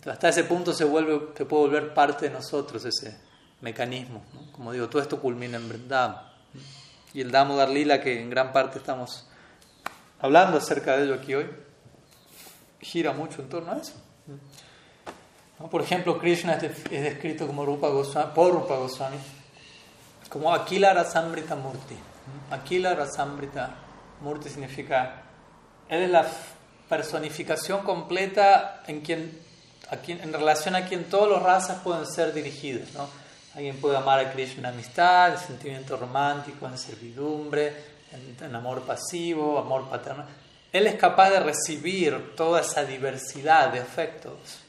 Hasta 0.06 0.30
ese 0.30 0.44
punto 0.44 0.74
se, 0.74 0.86
vuelve, 0.86 1.30
se 1.36 1.46
puede 1.46 1.64
volver 1.64 1.94
parte 1.94 2.28
de 2.28 2.34
nosotros 2.34 2.86
ese 2.86 3.18
mecanismo. 3.62 4.24
Como 4.52 4.72
digo, 4.72 4.88
todo 4.90 5.02
esto 5.02 5.20
culmina 5.20 5.58
en 5.58 5.68
Vrindavan. 5.68 6.18
Y 7.14 7.22
el 7.22 7.32
Damodar 7.32 7.70
Lila, 7.70 8.02
que 8.02 8.22
en 8.22 8.30
gran 8.30 8.52
parte 8.52 8.80
estamos 8.80 9.28
hablando 10.20 10.58
acerca 10.58 10.98
de 10.98 11.06
ello 11.06 11.16
aquí 11.16 11.34
hoy, 11.34 11.50
gira 12.80 13.14
mucho 13.14 13.42
en 13.42 13.50
torno 13.50 13.72
a 13.72 13.78
eso. 13.78 13.94
Por 15.72 15.82
ejemplo, 15.82 16.20
Krishna 16.20 16.56
es 16.56 17.04
descrito 17.04 17.48
como 17.48 17.66
Rupa 17.66 17.88
Goswami, 17.90 18.32
por 18.34 18.54
Rupa 18.54 18.76
Goswami 18.76 19.18
como 20.30 20.54
Akila 20.54 20.94
Rasambrita 20.94 21.56
Murti. 21.56 21.96
Akila 22.52 22.94
Rasambrita 22.94 23.70
Murti 24.22 24.50
significa, 24.50 25.24
él 25.88 26.04
es 26.04 26.10
la 26.10 26.26
personificación 26.90 27.84
completa 27.84 28.84
en, 28.88 29.02
quien, 29.02 29.40
en 29.92 30.34
relación 30.34 30.76
a 30.76 30.86
quien 30.86 31.06
todos 31.06 31.30
los 31.30 31.42
razas 31.42 31.82
pueden 31.84 32.06
ser 32.08 32.34
dirigidos. 32.34 32.94
¿no? 32.94 33.08
Alguien 33.56 33.78
puede 33.80 33.96
amar 33.98 34.20
a 34.20 34.32
Krishna 34.32 34.70
en 34.70 34.76
amistad, 34.76 35.34
en 35.34 35.40
sentimiento 35.40 35.96
romántico, 35.96 36.68
en 36.68 36.78
servidumbre, 36.78 37.74
en, 38.42 38.56
amor 38.56 38.82
pasivo, 38.82 39.58
amor 39.58 39.90
paterno. 39.90 40.26
Él 40.72 40.88
es 40.88 40.96
capaz 40.96 41.30
de 41.30 41.40
recibir 41.40 42.36
toda 42.36 42.62
esa 42.62 42.84
diversidad 42.84 43.72
de 43.72 43.80
afectos 43.80 44.60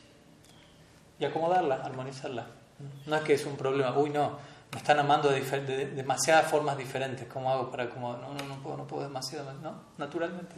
y 1.19 1.25
acomodarla, 1.25 1.77
armonizarla. 1.77 2.47
No 3.07 3.17
es 3.17 3.23
que 3.23 3.35
es 3.35 3.45
un 3.45 3.57
problema, 3.57 3.97
uy, 3.97 4.11
no, 4.11 4.39
me 4.71 4.79
están 4.79 4.99
amando 4.99 5.31
de, 5.31 5.41
demasiadas 5.95 6.49
formas 6.49 6.77
diferentes, 6.77 7.27
¿cómo 7.27 7.51
hago 7.51 7.71
para 7.71 7.85
acomodar? 7.85 8.21
No, 8.21 8.35
no, 8.35 8.45
no 8.45 8.63
puedo, 8.63 8.77
no 8.77 8.87
puedo 8.87 9.03
demasiado, 9.03 9.53
no, 9.55 9.81
naturalmente. 9.99 10.55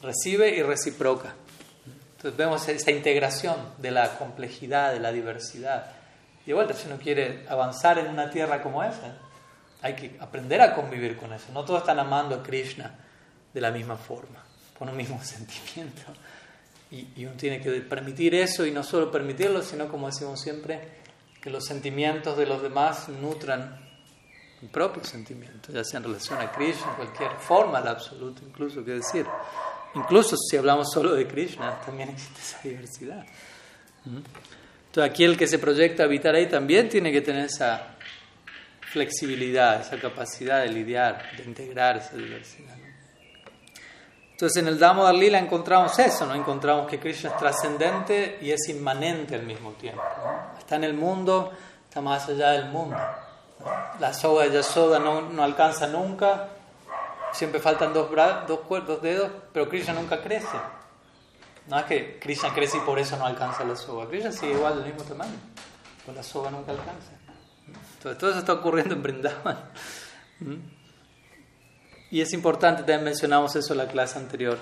Recibe 0.00 0.56
y 0.56 0.62
reciproca. 0.62 1.34
Entonces 2.20 2.36
vemos 2.36 2.68
esa 2.68 2.90
integración 2.90 3.56
de 3.78 3.90
la 3.90 4.18
complejidad, 4.18 4.92
de 4.92 5.00
la 5.00 5.10
diversidad. 5.10 5.86
Y 6.44 6.48
de 6.48 6.52
vuelta, 6.52 6.74
si 6.74 6.86
uno 6.86 6.98
quiere 6.98 7.46
avanzar 7.48 7.98
en 7.98 8.08
una 8.08 8.28
tierra 8.28 8.62
como 8.62 8.84
esa, 8.84 9.16
hay 9.80 9.94
que 9.94 10.18
aprender 10.20 10.60
a 10.60 10.74
convivir 10.74 11.16
con 11.16 11.32
eso. 11.32 11.46
No 11.50 11.64
todos 11.64 11.80
están 11.80 11.98
amando 11.98 12.34
a 12.34 12.42
Krishna 12.42 12.94
de 13.54 13.60
la 13.62 13.70
misma 13.70 13.96
forma, 13.96 14.44
con 14.78 14.90
un 14.90 14.98
mismo 14.98 15.18
sentimiento. 15.24 16.12
Y, 16.90 17.24
uno 17.24 17.36
tiene 17.38 17.58
que 17.58 17.70
permitir 17.80 18.34
eso 18.34 18.66
y 18.66 18.70
no 18.70 18.82
solo 18.82 19.10
permitirlo, 19.10 19.62
sino 19.62 19.88
como 19.88 20.08
decimos 20.08 20.42
siempre, 20.42 21.00
que 21.40 21.48
los 21.48 21.64
sentimientos 21.64 22.36
de 22.36 22.44
los 22.44 22.60
demás 22.60 23.08
nutran 23.08 23.80
mi 24.60 24.68
propio 24.68 25.02
sentimiento, 25.04 25.72
ya 25.72 25.82
sea 25.84 25.96
en 25.96 26.04
relación 26.04 26.38
a 26.38 26.52
Krishna, 26.52 26.90
en 26.90 26.96
cualquier 26.96 27.30
forma, 27.38 27.78
al 27.78 27.88
absoluto, 27.88 28.42
incluso, 28.46 28.84
que 28.84 28.90
decir. 28.90 29.24
Incluso 29.94 30.36
si 30.36 30.56
hablamos 30.56 30.88
solo 30.92 31.14
de 31.14 31.26
Krishna, 31.26 31.80
también 31.86 32.10
existe 32.10 32.40
esa 32.40 32.60
diversidad. 32.62 33.24
¿Mm? 34.04 34.18
Entonces, 34.86 35.10
aquí 35.10 35.24
el 35.24 35.36
que 35.36 35.46
se 35.46 35.58
proyecta 35.58 36.02
a 36.02 36.06
habitar 36.06 36.34
ahí 36.34 36.46
también 36.46 36.88
tiene 36.88 37.12
que 37.12 37.20
tener 37.20 37.44
esa 37.44 37.94
flexibilidad, 38.80 39.80
esa 39.80 40.00
capacidad 40.00 40.62
de 40.62 40.68
lidiar, 40.68 41.36
de 41.36 41.44
integrar 41.44 41.98
esa 41.98 42.16
diversidad. 42.16 42.74
Entonces 44.32 44.62
en 44.62 44.68
el 44.68 44.78
Damodar 44.78 45.14
Lila 45.14 45.38
encontramos 45.38 45.98
eso, 45.98 46.24
¿no? 46.24 46.34
encontramos 46.34 46.88
que 46.88 46.98
Krishna 46.98 47.28
es 47.28 47.36
trascendente 47.36 48.38
y 48.40 48.50
es 48.50 48.68
inmanente 48.70 49.34
al 49.34 49.42
mismo 49.42 49.72
tiempo. 49.72 50.02
Está 50.58 50.76
en 50.76 50.84
el 50.84 50.94
mundo, 50.94 51.52
está 51.84 52.00
más 52.00 52.26
allá 52.26 52.52
del 52.52 52.70
mundo. 52.70 52.96
La 54.00 54.14
soga 54.14 54.44
de 54.44 54.52
Yasoda 54.52 54.98
no, 54.98 55.20
no 55.20 55.44
alcanza 55.44 55.86
nunca, 55.86 56.48
siempre 57.32 57.60
faltan 57.60 57.92
dos, 57.92 58.10
dos, 58.46 58.86
dos 58.86 59.02
dedos, 59.02 59.30
pero 59.52 59.68
Krishna 59.68 59.94
nunca 59.94 60.20
crece. 60.20 60.56
No 61.68 61.78
es 61.78 61.84
que 61.84 62.18
Krishna 62.18 62.52
crece 62.52 62.78
y 62.78 62.80
por 62.80 62.98
eso 62.98 63.16
no 63.16 63.26
alcanza 63.26 63.64
la 63.64 63.76
soga. 63.76 64.08
Krishna 64.08 64.32
sigue 64.32 64.52
igual 64.52 64.76
del 64.76 64.92
mismo 64.92 65.04
tamaño, 65.04 65.36
pero 66.04 66.16
la 66.16 66.22
soga 66.22 66.50
nunca 66.50 66.72
alcanza. 66.72 67.12
Entonces 67.96 68.18
todo 68.18 68.30
eso 68.30 68.38
está 68.40 68.54
ocurriendo 68.54 68.94
en 68.94 69.02
Brindavan. 69.02 69.58
Y 72.10 72.20
es 72.20 72.32
importante, 72.32 72.82
también 72.82 73.04
mencionamos 73.04 73.54
eso 73.54 73.72
en 73.72 73.78
la 73.78 73.86
clase 73.86 74.18
anterior. 74.18 74.58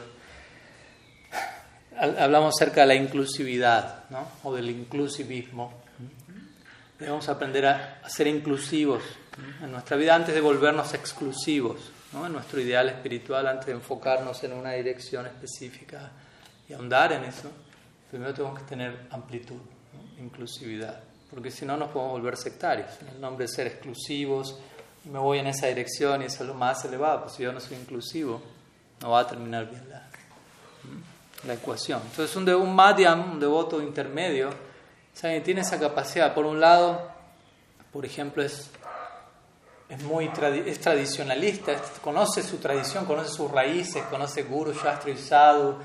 Hablamos 1.99 2.55
acerca 2.57 2.83
de 2.83 2.89
la 2.89 2.95
inclusividad, 2.95 4.09
¿no? 4.11 4.29
O 4.45 4.55
del 4.55 4.71
inclusivismo. 4.71 5.73
Debemos 6.99 7.29
aprender 7.29 7.67
a, 7.67 8.09
ser 8.09 8.27
inclusivos 8.27 9.03
en 9.63 9.71
nuestra 9.73 9.97
vida 9.97 10.15
antes 10.15 10.35
de 10.35 10.41
volvernos 10.41 10.95
exclusivos, 10.95 11.93
¿no? 12.13 12.29
Nuestro 12.29 12.61
ideal 12.61 12.89
espiritual, 12.89 13.47
antes 13.47 13.67
de 13.67 13.73
enfocarnos 13.73 14.43
en 14.45 14.53
una 14.53 14.73
dirección 14.73 15.27
específica 15.27 16.11
y 16.69 16.73
ahondar 16.73 17.13
en 17.13 17.25
eso, 17.25 17.51
primero 18.11 18.35
tenemos 18.35 18.59
que 18.59 18.65
tener 18.65 19.07
amplitud, 19.11 19.61
inclusividad, 20.19 21.01
porque 21.31 21.51
si 21.51 21.67
no 21.67 21.77
nos 21.77 21.91
podemos 21.91 22.13
volver 22.13 22.37
sectarios, 22.37 22.91
en 23.01 23.09
el 23.09 23.21
nombre 23.21 23.47
de 23.47 23.53
ser 23.53 23.67
exclusivos, 23.67 24.59
me 25.05 25.19
voy 25.19 25.39
en 25.39 25.47
esa 25.47 25.67
dirección 25.67 26.23
y 26.23 26.27
eso 26.27 26.43
es 26.43 26.49
lo 26.49 26.55
más 26.55 26.85
elevado, 26.85 27.23
pues 27.23 27.35
si 27.35 27.43
yo 27.43 27.53
no 27.53 27.61
soy 27.61 27.77
inclusivo, 27.77 28.43
no 29.01 29.11
va 29.11 29.21
a 29.21 29.27
terminar 29.27 29.71
bien 29.71 29.89
la, 29.89 30.09
la 31.47 31.55
ecuación. 31.55 32.01
Entonces 32.11 32.35
un, 32.37 32.49
un 32.49 32.75
madhyam, 32.75 33.33
un 33.33 33.41
devoto 33.41 33.81
intermedio, 33.81 34.51
¿saben? 35.15 35.43
tiene 35.43 35.61
esa 35.61 35.79
capacidad. 35.79 36.35
Por 36.35 36.47
un 36.47 36.61
lado, 36.61 37.11
por 37.93 38.05
ejemplo, 38.05 38.43
es, 38.43 38.71
es 39.89 40.03
muy 40.03 40.31
es 40.67 40.81
tradicionalista, 40.81 41.73
conoce 42.03 42.43
su 42.43 42.59
tradición, 42.59 43.07
conoce 43.07 43.31
sus 43.31 43.51
raíces, 43.51 44.03
conoce 44.05 44.43
Guru, 44.43 44.75
Shastra 44.75 45.11
y 45.11 45.17
Sadhu, 45.17 45.79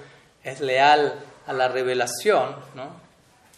es 0.43 0.59
leal 0.59 1.19
a 1.47 1.53
la 1.53 1.69
revelación, 1.69 2.55
¿no? 2.75 3.01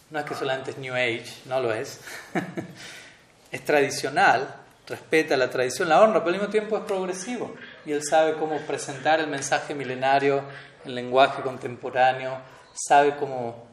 No 0.08 0.20
es 0.20 0.24
que 0.24 0.34
solamente 0.34 0.70
es 0.70 0.78
New 0.78 0.94
Age, 0.94 1.26
no 1.46 1.58
lo 1.58 1.74
es. 1.74 2.00
es 3.50 3.64
tradicional, 3.64 4.54
respeta 4.86 5.36
la 5.36 5.50
tradición, 5.50 5.88
la 5.88 6.00
honra, 6.00 6.20
pero 6.20 6.34
al 6.34 6.40
mismo 6.40 6.52
tiempo 6.52 6.76
es 6.76 6.84
progresivo. 6.84 7.54
Y 7.84 7.90
él 7.90 8.02
sabe 8.04 8.34
cómo 8.34 8.58
presentar 8.60 9.18
el 9.18 9.26
mensaje 9.26 9.74
milenario 9.74 10.42
en 10.84 10.94
lenguaje 10.94 11.42
contemporáneo, 11.42 12.38
sabe 12.72 13.16
cómo 13.16 13.66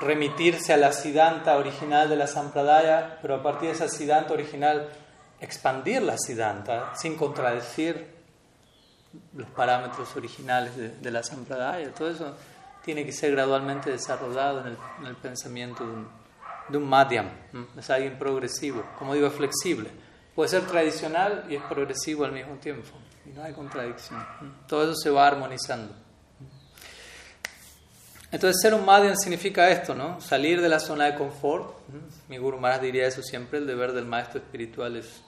remitirse 0.00 0.74
a 0.74 0.76
la 0.76 0.92
Siddhanta 0.92 1.56
original 1.56 2.10
de 2.10 2.16
la 2.16 2.26
Sampradaya, 2.26 3.18
pero 3.22 3.36
a 3.36 3.42
partir 3.42 3.68
de 3.68 3.74
esa 3.74 3.88
Siddhanta 3.88 4.34
original 4.34 4.88
expandir 5.42 6.00
la 6.02 6.16
Siddhanta 6.16 6.94
sin 6.94 7.16
contradecir 7.16 8.06
los 9.34 9.48
parámetros 9.50 10.16
originales 10.16 11.00
de, 11.02 11.10
la 11.10 11.22
Sampradaya. 11.22 11.92
Todo 11.92 12.10
eso 12.10 12.36
tiene 12.84 13.04
que 13.04 13.12
ser 13.12 13.32
gradualmente 13.32 13.90
desarrollado 13.90 14.60
en 14.60 15.06
el, 15.06 15.16
pensamiento 15.16 15.84
de 16.68 16.78
un, 16.78 16.88
madhyam. 16.88 17.28
Es 17.76 17.90
alguien 17.90 18.18
progresivo, 18.18 18.84
como 18.98 19.14
digo, 19.14 19.30
flexible. 19.30 19.90
Puede 20.34 20.48
ser 20.48 20.66
tradicional 20.66 21.44
y 21.50 21.56
es 21.56 21.62
progresivo 21.64 22.24
al 22.24 22.32
mismo 22.32 22.54
tiempo. 22.54 22.88
Y 23.26 23.30
no 23.30 23.42
hay 23.42 23.52
contradicción. 23.52 24.24
Todo 24.66 24.84
eso 24.84 24.94
se 24.94 25.10
va 25.10 25.26
armonizando. 25.26 25.94
Entonces, 28.30 28.62
ser 28.62 28.72
un 28.72 28.86
madhyam 28.86 29.14
significa 29.14 29.68
esto, 29.68 29.94
¿no? 29.94 30.18
Salir 30.22 30.62
de 30.62 30.68
la 30.70 30.80
zona 30.80 31.04
de 31.04 31.16
confort. 31.16 31.74
Mi 32.28 32.38
Guru 32.38 32.58
Maharaj 32.58 32.80
diría 32.80 33.06
eso 33.06 33.22
siempre: 33.22 33.58
el 33.58 33.66
deber 33.66 33.92
del 33.92 34.06
maestro 34.06 34.40
espiritual 34.40 34.96
es, 34.96 35.22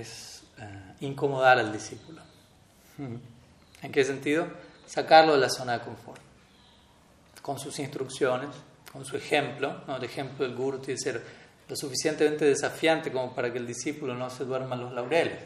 es 0.00 0.42
eh, 0.58 0.94
incomodar 1.00 1.58
al 1.58 1.72
discípulo. 1.72 2.22
¿En 2.98 3.92
qué 3.92 4.04
sentido? 4.04 4.46
sacarlo 4.86 5.34
de 5.34 5.40
la 5.40 5.50
zona 5.50 5.78
de 5.78 5.84
confort, 5.84 6.20
con 7.42 7.58
sus 7.58 7.78
instrucciones, 7.78 8.50
con 8.92 9.04
su 9.04 9.16
ejemplo. 9.16 9.82
¿no? 9.86 9.96
El 9.96 10.04
ejemplo 10.04 10.46
del 10.46 10.54
guru 10.54 10.78
tiene 10.78 10.98
que 10.98 11.10
ser 11.10 11.44
lo 11.68 11.76
suficientemente 11.76 12.44
desafiante 12.44 13.10
como 13.10 13.34
para 13.34 13.50
que 13.50 13.58
el 13.58 13.66
discípulo 13.66 14.14
no 14.14 14.28
se 14.28 14.44
duerma 14.44 14.74
en 14.74 14.82
los 14.82 14.92
laureles. 14.92 15.38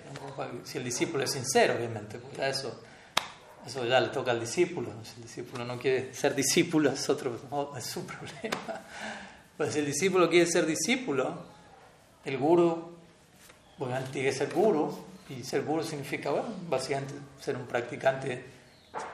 Si 0.65 0.79
el 0.79 0.85
discípulo 0.85 1.25
es 1.25 1.31
sincero, 1.31 1.75
obviamente, 1.79 2.19
pues 2.19 2.39
eso, 2.57 2.81
eso 3.65 3.85
ya 3.87 4.01
le 4.01 4.09
toca 4.09 4.33
al 4.33 4.41
discípulo. 4.41 4.93
Si 5.05 5.17
el 5.17 5.23
discípulo 5.23 5.65
no 5.65 5.79
quiere 5.79 6.13
ser 6.13 6.35
discípulo, 6.35 6.91
es, 6.91 7.09
otro, 7.09 7.39
es 7.77 7.85
su 7.85 8.05
problema. 8.07 8.83
Pues 9.57 9.73
si 9.73 9.79
el 9.79 9.87
discípulo 9.87 10.29
quiere 10.29 10.51
ser 10.51 10.67
discípulo, 10.67 11.45
el 12.25 12.37
guru, 12.37 12.98
obviamente 13.79 14.13
tiene 14.13 14.31
que 14.31 14.37
ser 14.37 14.53
guru, 14.53 15.07
y 15.29 15.43
ser 15.45 15.63
guru 15.63 15.83
significa, 15.83 16.31
bueno, 16.31 16.49
básicamente 16.69 17.15
ser 17.41 17.57
un 17.57 17.67
practicante 17.67 18.45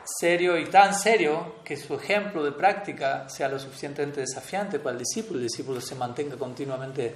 serio 0.04 0.56
y 0.56 0.66
tan 0.66 0.94
serio 0.94 1.56
que 1.64 1.76
su 1.76 1.94
ejemplo 1.94 2.44
de 2.44 2.52
práctica 2.52 3.28
sea 3.28 3.48
lo 3.48 3.58
suficientemente 3.58 4.20
desafiante 4.20 4.78
para 4.78 4.92
el 4.92 5.00
discípulo, 5.00 5.38
el 5.38 5.46
discípulo 5.46 5.80
se 5.80 5.94
mantenga 5.94 6.36
continuamente 6.36 7.14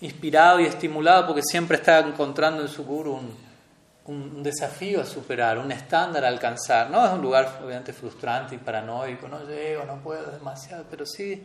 inspirado 0.00 0.60
y 0.60 0.66
estimulado 0.66 1.26
porque 1.26 1.42
siempre 1.42 1.78
está 1.78 1.98
encontrando 2.00 2.62
en 2.62 2.68
su 2.68 2.84
guru 2.84 3.14
un, 3.14 3.34
un 4.06 4.42
desafío 4.42 5.00
a 5.00 5.04
superar, 5.04 5.58
un 5.58 5.72
estándar 5.72 6.24
a 6.24 6.28
alcanzar. 6.28 6.90
No 6.90 7.04
es 7.04 7.12
un 7.12 7.20
lugar 7.20 7.60
obviamente 7.64 7.92
frustrante 7.92 8.54
y 8.54 8.58
paranoico, 8.58 9.28
no 9.28 9.44
llego, 9.44 9.84
no 9.84 9.96
puedo 9.96 10.30
demasiado, 10.30 10.84
pero 10.88 11.04
sí 11.04 11.42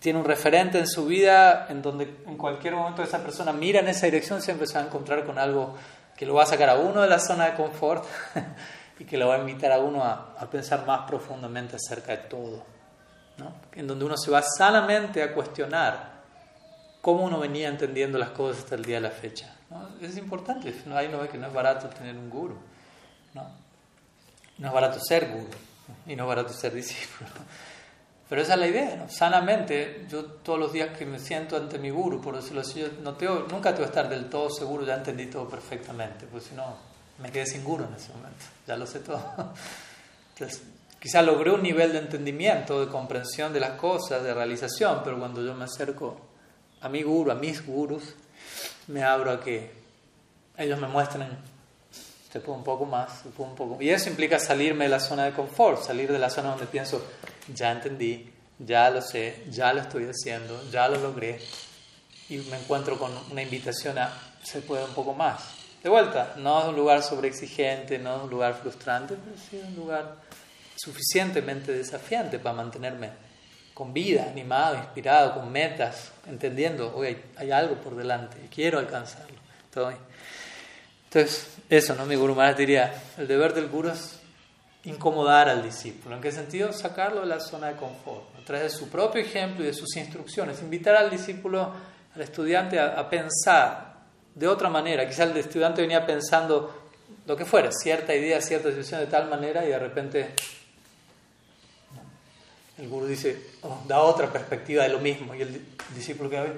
tiene 0.00 0.18
un 0.18 0.24
referente 0.24 0.78
en 0.78 0.86
su 0.86 1.06
vida 1.06 1.66
en 1.68 1.82
donde 1.82 2.04
en 2.26 2.36
cualquier 2.36 2.74
momento 2.74 3.02
esa 3.02 3.22
persona 3.22 3.52
mira 3.52 3.80
en 3.80 3.88
esa 3.88 4.06
dirección 4.06 4.42
siempre 4.42 4.66
se 4.66 4.74
va 4.74 4.80
a 4.80 4.86
encontrar 4.86 5.24
con 5.24 5.38
algo 5.38 5.74
que 6.16 6.26
lo 6.26 6.34
va 6.34 6.44
a 6.44 6.46
sacar 6.46 6.68
a 6.68 6.76
uno 6.76 7.02
de 7.02 7.08
la 7.08 7.18
zona 7.18 7.46
de 7.46 7.54
confort 7.54 8.04
y 8.98 9.04
que 9.04 9.16
lo 9.16 9.28
va 9.28 9.36
a 9.36 9.38
invitar 9.38 9.72
a 9.72 9.78
uno 9.78 10.04
a, 10.04 10.48
pensar 10.50 10.86
más 10.86 11.08
profundamente 11.08 11.76
acerca 11.76 12.12
de 12.12 12.18
todo, 12.28 12.64
¿no? 13.38 13.54
en 13.72 13.86
donde 13.86 14.04
uno 14.04 14.16
se 14.16 14.30
va 14.30 14.42
sanamente 14.42 15.22
a 15.22 15.32
cuestionar 15.32 16.12
cómo 17.00 17.24
uno 17.24 17.40
venía 17.40 17.68
entendiendo 17.68 18.18
las 18.18 18.30
cosas 18.30 18.64
hasta 18.64 18.74
el 18.74 18.84
día 18.84 18.96
de 18.96 19.02
la 19.02 19.10
fecha. 19.10 19.54
Es 20.00 20.16
importante, 20.16 20.74
ahí 20.94 21.08
no 21.08 21.18
ve 21.18 21.28
que 21.28 21.38
no 21.38 21.46
es 21.46 21.52
barato 21.52 21.88
tener 21.88 22.16
un 22.16 22.28
guru, 22.28 22.56
¿no? 23.34 23.50
no 24.58 24.68
es 24.68 24.74
barato 24.74 25.00
ser 25.00 25.28
guru 25.30 25.48
y 26.06 26.14
no 26.14 26.24
es 26.24 26.28
barato 26.28 26.52
ser 26.52 26.72
discípulo. 26.74 27.30
Pero 28.32 28.40
esa 28.40 28.54
es 28.54 28.60
la 28.60 28.66
idea, 28.66 29.08
sanamente, 29.10 30.06
yo 30.08 30.24
todos 30.24 30.58
los 30.58 30.72
días 30.72 30.96
que 30.96 31.04
me 31.04 31.18
siento 31.18 31.54
ante 31.54 31.78
mi 31.78 31.90
guru, 31.90 32.18
por 32.18 32.34
decirlo 32.34 32.62
así, 32.62 32.80
yo 32.80 32.88
no 33.02 33.10
nunca 33.50 33.74
tengo 33.74 33.80
que 33.80 33.84
estar 33.84 34.08
del 34.08 34.30
todo 34.30 34.48
seguro, 34.48 34.86
ya 34.86 34.94
entendí 34.94 35.26
todo 35.26 35.46
perfectamente, 35.46 36.24
pues 36.32 36.44
si 36.44 36.54
no, 36.54 36.64
me 37.18 37.30
quedé 37.30 37.44
sin 37.44 37.62
guru 37.62 37.84
en 37.84 37.92
ese 37.92 38.10
momento, 38.14 38.42
ya 38.66 38.78
lo 38.78 38.86
sé 38.86 39.00
todo. 39.00 39.20
Entonces, 40.32 40.62
quizás 40.98 41.26
logré 41.26 41.50
un 41.50 41.62
nivel 41.62 41.92
de 41.92 41.98
entendimiento, 41.98 42.80
de 42.80 42.90
comprensión 42.90 43.52
de 43.52 43.60
las 43.60 43.72
cosas, 43.72 44.22
de 44.22 44.32
realización, 44.32 45.02
pero 45.04 45.18
cuando 45.18 45.44
yo 45.44 45.52
me 45.52 45.64
acerco 45.64 46.18
a 46.80 46.88
mi 46.88 47.02
guru, 47.02 47.32
a 47.32 47.34
mis 47.34 47.66
gurus, 47.66 48.14
me 48.86 49.04
abro 49.04 49.30
a 49.30 49.40
que 49.40 49.72
ellos 50.56 50.80
me 50.80 50.88
muestren 50.88 51.36
se 52.32 52.40
puede 52.40 52.56
un 52.56 52.64
poco 52.64 52.86
más, 52.86 53.12
se 53.24 53.28
puede 53.28 53.50
un 53.50 53.56
poco. 53.56 53.82
Y 53.82 53.90
eso 53.90 54.08
implica 54.08 54.38
salirme 54.38 54.84
de 54.84 54.90
la 54.90 55.00
zona 55.00 55.24
de 55.26 55.32
confort, 55.32 55.82
salir 55.82 56.10
de 56.10 56.18
la 56.18 56.30
zona 56.30 56.48
donde 56.48 56.64
pienso, 56.64 57.04
ya 57.54 57.72
entendí, 57.72 58.30
ya 58.58 58.90
lo 58.90 59.00
sé, 59.00 59.44
ya 59.50 59.72
lo 59.72 59.80
estoy 59.80 60.04
haciendo, 60.04 60.62
ya 60.70 60.88
lo 60.88 60.98
logré. 60.98 61.40
Y 62.28 62.38
me 62.38 62.58
encuentro 62.58 62.98
con 62.98 63.12
una 63.30 63.42
invitación 63.42 63.98
a, 63.98 64.12
se 64.42 64.60
puede 64.60 64.84
un 64.84 64.94
poco 64.94 65.14
más. 65.14 65.42
De 65.82 65.88
vuelta, 65.88 66.34
no 66.36 66.60
es 66.60 66.68
un 66.68 66.76
lugar 66.76 67.02
sobreexigente, 67.02 67.98
no 67.98 68.16
es 68.16 68.22
un 68.22 68.30
lugar 68.30 68.54
frustrante, 68.54 69.16
pero 69.16 69.36
sí 69.36 69.56
es 69.56 69.64
un 69.64 69.74
lugar 69.74 70.16
suficientemente 70.76 71.72
desafiante 71.72 72.38
para 72.38 72.56
mantenerme 72.56 73.10
con 73.74 73.92
vida, 73.92 74.26
animado, 74.30 74.76
inspirado, 74.76 75.34
con 75.34 75.50
metas, 75.50 76.12
entendiendo, 76.26 76.94
hoy 76.94 77.16
hay, 77.36 77.50
algo 77.50 77.76
por 77.76 77.96
delante 77.96 78.36
quiero 78.54 78.78
alcanzarlo. 78.78 79.36
Entonces, 81.04 81.48
eso, 81.68 81.94
¿no? 81.94 82.06
Mi 82.06 82.14
Guru 82.14 82.34
Maharaj 82.34 82.56
diría, 82.56 83.02
el 83.18 83.26
deber 83.26 83.54
del 83.54 83.68
Guru 83.68 83.88
es 83.88 84.18
incomodar 84.84 85.48
al 85.48 85.62
discípulo. 85.62 86.16
¿En 86.16 86.20
qué 86.20 86.32
sentido? 86.32 86.72
Sacarlo 86.72 87.20
de 87.20 87.26
la 87.26 87.40
zona 87.40 87.68
de 87.68 87.76
confort, 87.76 88.24
a 88.40 88.44
través 88.44 88.72
de 88.72 88.78
su 88.78 88.88
propio 88.88 89.20
ejemplo 89.20 89.62
y 89.62 89.66
de 89.66 89.74
sus 89.74 89.96
instrucciones, 89.96 90.60
invitar 90.62 90.96
al 90.96 91.10
discípulo, 91.10 91.72
al 92.14 92.20
estudiante 92.20 92.80
a 92.80 93.08
pensar 93.08 93.92
de 94.34 94.48
otra 94.48 94.68
manera. 94.68 95.06
Quizá 95.08 95.24
el 95.24 95.36
estudiante 95.36 95.82
venía 95.82 96.04
pensando 96.04 96.90
lo 97.26 97.36
que 97.36 97.44
fuera, 97.44 97.70
cierta 97.72 98.14
idea, 98.14 98.40
cierta 98.40 98.70
situación 98.70 99.00
de 99.00 99.06
tal 99.06 99.28
manera 99.28 99.64
y 99.64 99.68
de 99.68 99.78
repente 99.78 100.34
el 102.78 102.88
gurú 102.88 103.06
dice, 103.06 103.50
oh, 103.62 103.82
da 103.86 104.00
otra 104.00 104.32
perspectiva 104.32 104.82
de 104.82 104.88
lo 104.88 104.98
mismo. 104.98 105.34
Y 105.34 105.42
el 105.42 105.66
discípulo 105.94 106.28
que 106.28 106.40
ve, 106.40 106.52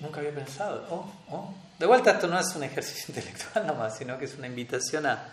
nunca 0.00 0.20
había 0.20 0.34
pensado. 0.34 0.86
Oh, 0.90 1.12
oh. 1.30 1.54
De 1.78 1.86
vuelta, 1.86 2.12
esto 2.12 2.26
no 2.26 2.38
es 2.38 2.54
un 2.56 2.64
ejercicio 2.64 3.04
intelectual 3.08 3.66
nomás, 3.66 3.96
sino 3.96 4.18
que 4.18 4.24
es 4.24 4.34
una 4.34 4.46
invitación 4.46 5.06
a, 5.06 5.28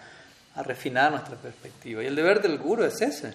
a 0.57 0.63
refinar 0.63 1.11
nuestra 1.11 1.35
perspectiva. 1.35 2.03
Y 2.03 2.07
el 2.07 2.15
deber 2.15 2.41
del 2.41 2.57
gurú 2.57 2.83
es 2.83 3.01
ese, 3.01 3.33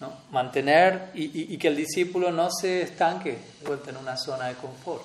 ¿no? 0.00 0.12
mantener 0.30 1.10
y, 1.14 1.56
que 1.58 1.68
el 1.68 1.76
discípulo 1.76 2.32
no 2.32 2.50
se 2.50 2.82
estanque 2.82 3.38
vuelta 3.66 3.90
en 3.90 3.98
una 3.98 4.16
zona 4.16 4.46
de 4.46 4.54
confort. 4.54 5.04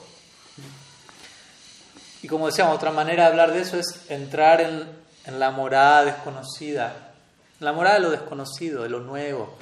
Y 2.21 2.27
como 2.27 2.47
decíamos, 2.47 2.75
otra 2.75 2.91
manera 2.91 3.23
de 3.23 3.29
hablar 3.29 3.51
de 3.51 3.61
eso 3.61 3.77
es 3.77 4.09
entrar 4.09 4.61
en, 4.61 4.87
en 5.25 5.39
la 5.39 5.51
morada 5.51 6.05
desconocida, 6.05 7.11
la 7.59 7.73
morada 7.73 7.95
de 7.95 8.01
lo 8.01 8.11
desconocido, 8.11 8.83
de 8.83 8.89
lo 8.89 8.99
nuevo, 8.99 9.57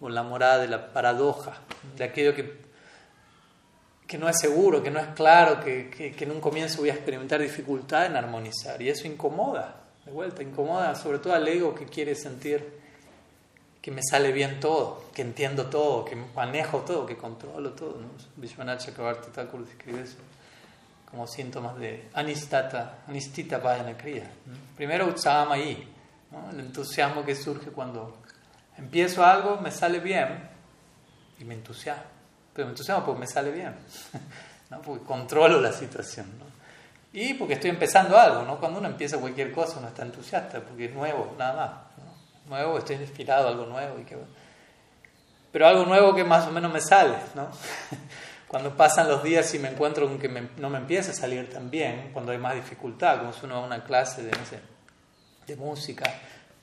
o 0.00 0.08
la 0.08 0.22
morada 0.22 0.58
de 0.58 0.68
la 0.68 0.92
paradoja, 0.92 1.58
de 1.96 2.04
aquello 2.04 2.34
que, 2.34 2.60
que 4.06 4.18
no 4.18 4.28
es 4.28 4.38
seguro, 4.38 4.82
que 4.82 4.90
no 4.90 4.98
es 4.98 5.08
claro, 5.14 5.60
que, 5.60 6.14
en 6.18 6.30
un 6.30 6.40
comienzo 6.40 6.80
voy 6.80 6.90
a 6.90 6.94
experimentar 6.94 7.40
dificultad 7.40 8.06
en 8.06 8.16
armonizar. 8.16 8.80
Y 8.82 8.88
eso 8.88 9.06
incomoda, 9.06 9.81
de 10.04 10.12
vuelta, 10.12 10.42
incomoda 10.42 10.94
sobre 10.94 11.18
todo 11.18 11.34
al 11.34 11.46
ego 11.46 11.74
que 11.74 11.86
quiere 11.86 12.14
sentir 12.14 12.80
que 13.80 13.90
me 13.90 14.00
sale 14.02 14.30
bien 14.30 14.60
todo, 14.60 15.06
que 15.12 15.22
entiendo 15.22 15.66
todo, 15.66 16.04
que 16.04 16.14
manejo 16.14 16.78
todo, 16.78 17.04
que 17.04 17.16
controlo 17.16 17.70
todo. 17.70 18.00
¿no? 18.00 18.08
Vishwanath 18.36 18.84
Chakrabarti 18.84 19.30
Thakur 19.32 19.66
escribe 19.68 20.02
eso 20.02 20.18
como 21.10 21.26
síntomas 21.26 21.76
de 21.78 22.08
anistata, 22.14 23.00
anistita 23.06 23.58
vayana 23.58 23.96
kriya. 23.98 24.30
Primero 24.76 25.06
utsama 25.08 25.56
ahí, 25.56 25.86
el 26.52 26.60
entusiasmo 26.60 27.22
que 27.22 27.34
surge 27.34 27.70
cuando 27.70 28.16
empiezo 28.78 29.22
algo, 29.22 29.60
me 29.60 29.70
sale 29.70 30.00
bien 30.00 30.48
y 31.38 31.44
me 31.44 31.54
entusiasmo. 31.54 32.04
Pero 32.54 32.66
me 32.66 32.72
entusiasmo 32.72 33.04
porque 33.04 33.20
me 33.20 33.26
sale 33.26 33.50
bien, 33.50 33.74
¿no? 34.70 34.80
porque 34.80 35.04
controlo 35.04 35.60
la 35.60 35.72
situación. 35.72 36.26
¿no? 36.38 36.51
Y 37.12 37.34
porque 37.34 37.54
estoy 37.54 37.70
empezando 37.70 38.18
algo, 38.18 38.42
¿no? 38.42 38.58
Cuando 38.58 38.78
uno 38.78 38.88
empieza 38.88 39.18
cualquier 39.18 39.52
cosa 39.52 39.78
uno 39.78 39.88
está 39.88 40.02
entusiasta 40.02 40.60
porque 40.60 40.86
es 40.86 40.94
nuevo, 40.94 41.34
nada 41.38 41.52
más. 41.54 41.70
Nuevo, 42.48 42.78
estoy 42.78 42.96
inspirado, 42.96 43.48
algo 43.48 43.66
nuevo. 43.66 43.98
Y 43.98 44.04
que... 44.04 44.16
Pero 45.52 45.66
algo 45.66 45.84
nuevo 45.84 46.14
que 46.14 46.24
más 46.24 46.46
o 46.46 46.50
menos 46.50 46.72
me 46.72 46.80
sale, 46.80 47.16
¿no? 47.34 47.48
Cuando 48.48 48.74
pasan 48.74 49.08
los 49.08 49.22
días 49.22 49.54
y 49.54 49.58
me 49.58 49.68
encuentro 49.68 50.06
con 50.06 50.18
que 50.18 50.28
no 50.56 50.70
me 50.70 50.78
empieza 50.78 51.12
a 51.12 51.14
salir 51.14 51.50
tan 51.50 51.70
bien, 51.70 52.10
cuando 52.12 52.32
hay 52.32 52.38
más 52.38 52.54
dificultad, 52.54 53.18
como 53.18 53.32
si 53.32 53.44
uno 53.44 53.56
va 53.56 53.62
a 53.62 53.66
una 53.66 53.84
clase 53.84 54.22
de, 54.22 54.30
no 54.30 54.44
sé, 54.44 54.60
de 55.46 55.56
música, 55.56 56.04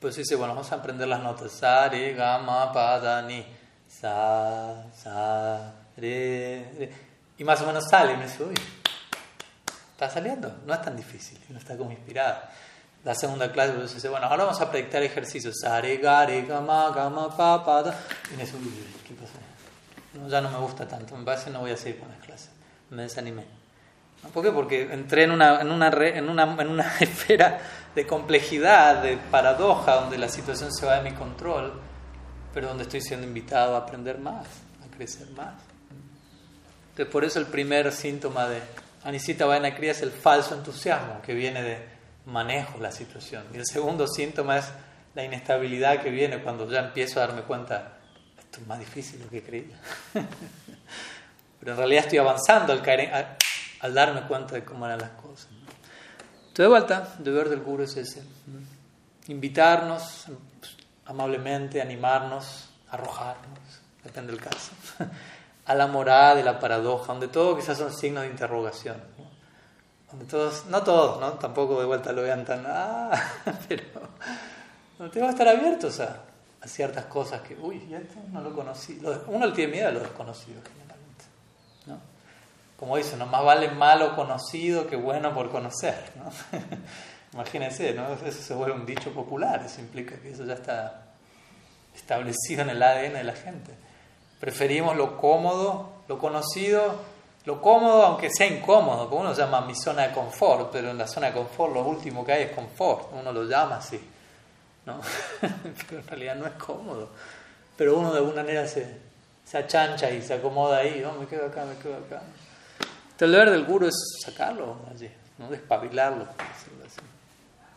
pues 0.00 0.16
dice, 0.16 0.36
bueno, 0.36 0.54
vamos 0.54 0.70
a 0.72 0.76
aprender 0.76 1.06
las 1.08 1.20
notas. 1.20 1.52
Sa, 1.52 1.88
re, 1.88 2.14
ga, 2.14 2.72
pa, 2.72 2.98
da, 3.00 3.22
ni. 3.22 3.44
Sa, 3.88 4.84
sa, 4.94 5.72
re, 5.96 6.72
re. 6.78 6.90
Y 7.38 7.44
más 7.44 7.60
o 7.62 7.66
menos 7.66 7.88
sale 7.88 8.16
me 8.16 8.26
uy, 8.26 8.54
está 10.00 10.08
saliendo, 10.08 10.50
no 10.64 10.72
es 10.72 10.80
tan 10.80 10.96
difícil, 10.96 11.38
uno 11.50 11.58
está 11.58 11.76
como 11.76 11.90
inspirado. 11.90 12.38
La 13.04 13.14
segunda 13.14 13.52
clase, 13.52 13.74
pues 13.74 13.94
dice, 13.94 14.08
bueno, 14.08 14.26
ahora 14.26 14.44
vamos 14.44 14.60
a 14.60 14.70
practicar 14.70 15.02
ejercicios. 15.02 15.56
Sa, 15.60 15.78
re, 15.78 15.98
ga, 15.98 16.24
re, 16.24 16.42
ga, 16.42 16.60
ma, 16.62 16.90
ga, 16.90 17.10
ma, 17.10 17.34
pa, 17.34 17.62
pa, 17.62 17.82
da. 17.82 17.94
Y 18.32 18.36
me 18.36 18.44
dice, 18.44 18.56
¿qué 19.06 19.14
pasa? 19.14 19.38
ya 20.28 20.40
no 20.40 20.50
me 20.50 20.58
gusta 20.58 20.88
tanto, 20.88 21.16
me 21.16 21.24
parece 21.24 21.46
que 21.46 21.50
no 21.50 21.60
voy 21.60 21.70
a 21.70 21.76
seguir 21.76 22.00
con 22.00 22.08
las 22.08 22.18
clases. 22.18 22.50
Me 22.88 23.02
desanimé. 23.02 23.44
¿Por 24.32 24.42
qué? 24.42 24.50
Porque 24.50 24.92
entré 24.92 25.24
en 25.24 25.32
una, 25.32 25.60
en, 25.60 25.70
una, 25.70 25.88
en, 25.88 26.28
una, 26.28 26.56
en 26.58 26.68
una 26.68 26.96
esfera 27.00 27.58
de 27.94 28.06
complejidad, 28.06 29.02
de 29.02 29.18
paradoja, 29.18 29.96
donde 29.96 30.16
la 30.16 30.28
situación 30.28 30.72
se 30.72 30.86
va 30.86 31.00
de 31.00 31.10
mi 31.10 31.16
control, 31.16 31.74
pero 32.54 32.68
donde 32.68 32.84
estoy 32.84 33.02
siendo 33.02 33.26
invitado 33.26 33.76
a 33.76 33.80
aprender 33.80 34.18
más, 34.18 34.46
a 34.82 34.96
crecer 34.96 35.28
más. 35.30 35.54
Entonces, 36.90 37.12
por 37.12 37.24
eso 37.24 37.38
el 37.38 37.46
primer 37.46 37.92
síntoma 37.92 38.48
de 38.48 38.60
Anisita 39.02 39.46
Vaina 39.46 39.68
es 39.68 40.02
el 40.02 40.10
falso 40.10 40.54
entusiasmo, 40.54 41.22
que 41.22 41.34
viene 41.34 41.62
de 41.62 41.78
manejo 42.26 42.78
la 42.78 42.92
situación. 42.92 43.44
Y 43.54 43.56
el 43.56 43.66
segundo 43.66 44.06
síntoma 44.06 44.58
es 44.58 44.66
la 45.14 45.24
inestabilidad 45.24 46.02
que 46.02 46.10
viene 46.10 46.42
cuando 46.42 46.70
ya 46.70 46.80
empiezo 46.80 47.20
a 47.20 47.26
darme 47.26 47.42
cuenta 47.42 47.96
esto 48.38 48.60
es 48.60 48.66
más 48.66 48.78
difícil 48.78 49.18
de 49.18 49.24
lo 49.24 49.30
que 49.30 49.42
creía. 49.42 49.76
Pero 51.60 51.72
en 51.72 51.78
realidad 51.78 52.04
estoy 52.04 52.18
avanzando 52.18 52.72
al, 52.72 52.82
caer, 52.82 53.36
al, 53.80 53.94
darme 53.94 54.22
cuenta 54.22 54.54
de 54.54 54.64
cómo 54.64 54.86
eran 54.86 54.98
las 54.98 55.10
cosas. 55.10 55.48
Entonces, 55.50 56.54
de 56.56 56.66
vuelta, 56.66 57.14
el 57.18 57.24
deber 57.24 57.48
del 57.48 57.60
guru 57.60 57.84
es 57.84 57.96
ese. 57.96 58.24
Invitarnos 59.28 60.26
amablemente, 61.06 61.80
animarnos, 61.80 62.70
arrojarnos, 62.90 63.58
depende 64.02 64.32
del 64.32 64.40
caso, 64.40 64.72
a 65.70 65.74
la 65.76 65.86
morada 65.86 66.34
de 66.34 66.42
la 66.42 66.58
paradoja, 66.58 67.12
donde 67.12 67.28
todo 67.28 67.56
quizás 67.56 67.78
son 67.78 67.92
signos 67.92 68.24
de 68.24 68.30
interrogación. 68.30 68.96
Donde 70.10 70.24
todos, 70.24 70.66
no 70.66 70.82
todos, 70.82 71.20
¿no? 71.20 71.34
tampoco 71.34 71.78
de 71.78 71.86
vuelta 71.86 72.10
lo 72.10 72.22
vean 72.22 72.44
tan, 72.44 72.64
ah, 72.66 73.12
pero 73.68 73.84
donde 74.98 75.12
tengo 75.14 75.28
que 75.28 75.32
estar 75.32 75.46
abiertos 75.46 76.00
a, 76.00 76.22
a 76.60 76.66
ciertas 76.66 77.04
cosas 77.04 77.42
que, 77.42 77.54
uy, 77.54 77.88
esto 77.94 78.18
no 78.32 78.40
lo 78.40 78.52
conocí. 78.52 79.00
Uno 79.28 79.46
le 79.46 79.52
tiene 79.52 79.70
miedo 79.70 79.86
a 79.86 79.92
lo 79.92 80.00
desconocido, 80.00 80.60
generalmente. 80.60 81.24
¿no? 81.86 82.00
Como 82.76 82.96
dice, 82.96 83.16
no 83.16 83.26
más 83.26 83.44
vale 83.44 83.70
malo 83.70 84.16
conocido 84.16 84.88
que 84.88 84.96
bueno 84.96 85.32
por 85.32 85.50
conocer. 85.52 85.94
¿no? 86.16 86.32
Imagínense, 87.32 87.94
¿no? 87.94 88.12
eso 88.12 88.42
se 88.42 88.54
vuelve 88.54 88.74
un 88.74 88.86
dicho 88.86 89.14
popular, 89.14 89.62
eso 89.64 89.80
implica 89.80 90.16
que 90.16 90.32
eso 90.32 90.44
ya 90.44 90.54
está 90.54 91.12
establecido 91.94 92.62
en 92.62 92.70
el 92.70 92.82
ADN 92.82 93.12
de 93.12 93.24
la 93.24 93.34
gente. 93.34 93.89
Preferimos 94.40 94.96
lo 94.96 95.18
cómodo, 95.18 95.90
lo 96.08 96.18
conocido, 96.18 96.94
lo 97.44 97.60
cómodo, 97.60 98.04
aunque 98.04 98.30
sea 98.30 98.46
incómodo, 98.46 99.08
como 99.08 99.20
uno 99.20 99.34
llama 99.34 99.60
mi 99.60 99.74
zona 99.74 100.08
de 100.08 100.14
confort, 100.14 100.70
pero 100.72 100.90
en 100.90 100.98
la 100.98 101.06
zona 101.06 101.28
de 101.28 101.34
confort 101.34 101.74
lo 101.74 101.82
último 101.82 102.24
que 102.24 102.32
hay 102.32 102.42
es 102.44 102.52
confort, 102.52 103.08
uno 103.12 103.32
lo 103.32 103.44
llama 103.44 103.76
así. 103.76 104.00
¿no? 104.86 105.00
pero 105.88 106.00
en 106.00 106.06
realidad 106.06 106.36
no 106.36 106.46
es 106.46 106.52
cómodo. 106.54 107.10
Pero 107.76 107.98
uno 107.98 108.12
de 108.12 108.18
alguna 108.18 108.42
manera 108.42 108.66
se, 108.66 108.98
se 109.44 109.58
achancha 109.58 110.10
y 110.10 110.22
se 110.22 110.34
acomoda 110.34 110.78
ahí, 110.78 111.00
¿no? 111.02 111.12
me 111.12 111.26
quedo 111.26 111.46
acá, 111.46 111.64
me 111.64 111.76
quedo 111.76 111.96
acá. 111.96 112.22
Entonces 113.12 113.22
el 113.22 113.32
deber 113.32 113.50
del 113.50 113.64
guru 113.64 113.86
es 113.88 113.94
sacarlo 114.24 114.76
allí, 114.90 115.10
¿no? 115.38 115.48
despabilarlo. 115.48 116.26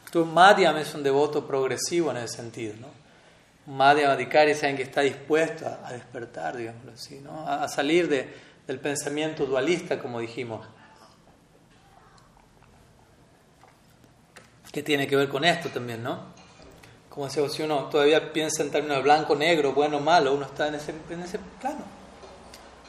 Entonces 0.05 0.33
Madhyam 0.33 0.77
es 0.77 0.93
un 0.93 1.03
devoto 1.03 1.45
progresivo 1.45 2.11
en 2.11 2.17
ese 2.17 2.37
sentido. 2.37 2.75
¿no? 2.79 3.02
Madhyam 3.65 4.11
Adhikari 4.11 4.55
saben 4.55 4.75
que 4.75 4.83
está 4.83 5.01
dispuesto 5.01 5.65
a, 5.67 5.93
despertar, 5.93 6.57
digámoslo 6.57 6.91
así, 6.91 7.19
¿no? 7.19 7.47
a, 7.47 7.67
salir 7.67 8.09
de, 8.09 8.33
del 8.67 8.79
pensamiento 8.79 9.45
dualista, 9.45 9.99
como 9.99 10.19
dijimos. 10.19 10.65
que 14.71 14.81
tiene 14.81 15.05
que 15.05 15.15
ver 15.15 15.29
con 15.29 15.45
esto 15.45 15.69
también, 15.69 16.01
¿no? 16.01 16.33
como 17.13 17.27
decía, 17.27 17.47
si 17.47 17.61
uno 17.61 17.89
todavía 17.91 18.33
piensa 18.33 18.63
en 18.63 18.71
términos 18.71 18.97
de 18.97 19.03
blanco, 19.03 19.35
negro, 19.35 19.73
bueno, 19.73 19.99
malo, 19.99 20.33
uno 20.33 20.47
está 20.47 20.67
en 20.67 20.75
ese, 20.75 20.95
en 21.11 21.21
ese 21.21 21.37
plano. 21.61 21.83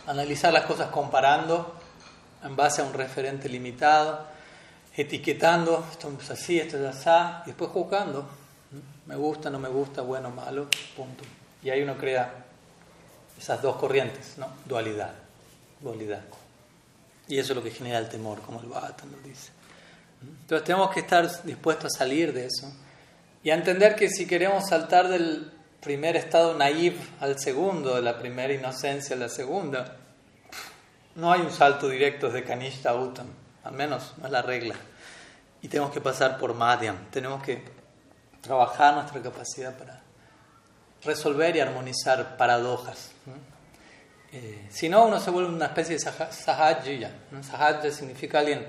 Analizar 0.06 0.50
las 0.50 0.64
cosas 0.64 0.88
comparando 0.88 1.74
en 2.42 2.56
base 2.56 2.80
a 2.80 2.86
un 2.86 2.94
referente 2.94 3.50
limitado, 3.50 4.26
etiquetando, 4.96 5.86
esto 5.90 6.10
es 6.18 6.30
así, 6.30 6.58
esto 6.58 6.78
es 6.78 7.06
así, 7.06 7.42
y 7.44 7.46
después 7.48 7.70
juzgando. 7.70 8.26
Me 9.06 9.16
gusta, 9.16 9.50
no 9.50 9.58
me 9.58 9.68
gusta, 9.68 10.02
bueno, 10.02 10.30
malo, 10.30 10.68
punto. 10.96 11.24
Y 11.62 11.70
ahí 11.70 11.82
uno 11.82 11.96
crea 11.96 12.44
esas 13.38 13.60
dos 13.60 13.76
corrientes, 13.76 14.38
¿no? 14.38 14.48
Dualidad, 14.64 15.12
dualidad. 15.80 16.22
Y 17.28 17.38
eso 17.38 17.52
es 17.52 17.56
lo 17.56 17.62
que 17.62 17.70
genera 17.70 17.98
el 17.98 18.08
temor, 18.08 18.40
como 18.40 18.60
el 18.60 18.66
Bhata 18.66 19.04
nos 19.06 19.22
dice. 19.22 19.50
Entonces 20.22 20.64
tenemos 20.64 20.90
que 20.90 21.00
estar 21.00 21.44
dispuestos 21.44 21.94
a 21.94 21.98
salir 21.98 22.32
de 22.32 22.46
eso 22.46 22.72
y 23.42 23.50
a 23.50 23.54
entender 23.54 23.94
que 23.94 24.08
si 24.08 24.26
queremos 24.26 24.68
saltar 24.68 25.08
del 25.08 25.52
primer 25.80 26.16
estado 26.16 26.54
naive 26.54 26.98
al 27.20 27.38
segundo, 27.38 27.94
de 27.94 28.02
la 28.02 28.18
primera 28.18 28.52
inocencia 28.52 29.16
a 29.16 29.18
la 29.18 29.28
segunda, 29.28 29.96
no 31.14 31.30
hay 31.30 31.42
un 31.42 31.52
salto 31.52 31.88
directo 31.88 32.30
de 32.30 32.42
Kanishta 32.42 32.90
a 32.90 32.94
Uttam, 32.94 33.26
al 33.62 33.72
menos 33.72 34.14
no 34.16 34.26
es 34.26 34.32
la 34.32 34.42
regla. 34.42 34.74
Y 35.60 35.68
tenemos 35.68 35.92
que 35.92 36.00
pasar 36.00 36.38
por 36.38 36.54
Madhyam, 36.54 37.10
tenemos 37.10 37.42
que 37.42 37.62
trabajar 38.44 38.94
nuestra 38.94 39.20
capacidad 39.20 39.76
para 39.76 40.00
resolver 41.02 41.56
y 41.56 41.60
armonizar 41.60 42.36
paradojas. 42.36 43.10
Eh, 44.32 44.66
si 44.70 44.88
no, 44.88 45.06
uno 45.06 45.18
se 45.20 45.30
vuelve 45.30 45.50
una 45.50 45.66
especie 45.66 45.96
de 45.96 46.00
sahajya. 46.00 47.10
Sahajya 47.42 47.90
significa 47.90 48.40
alguien 48.40 48.66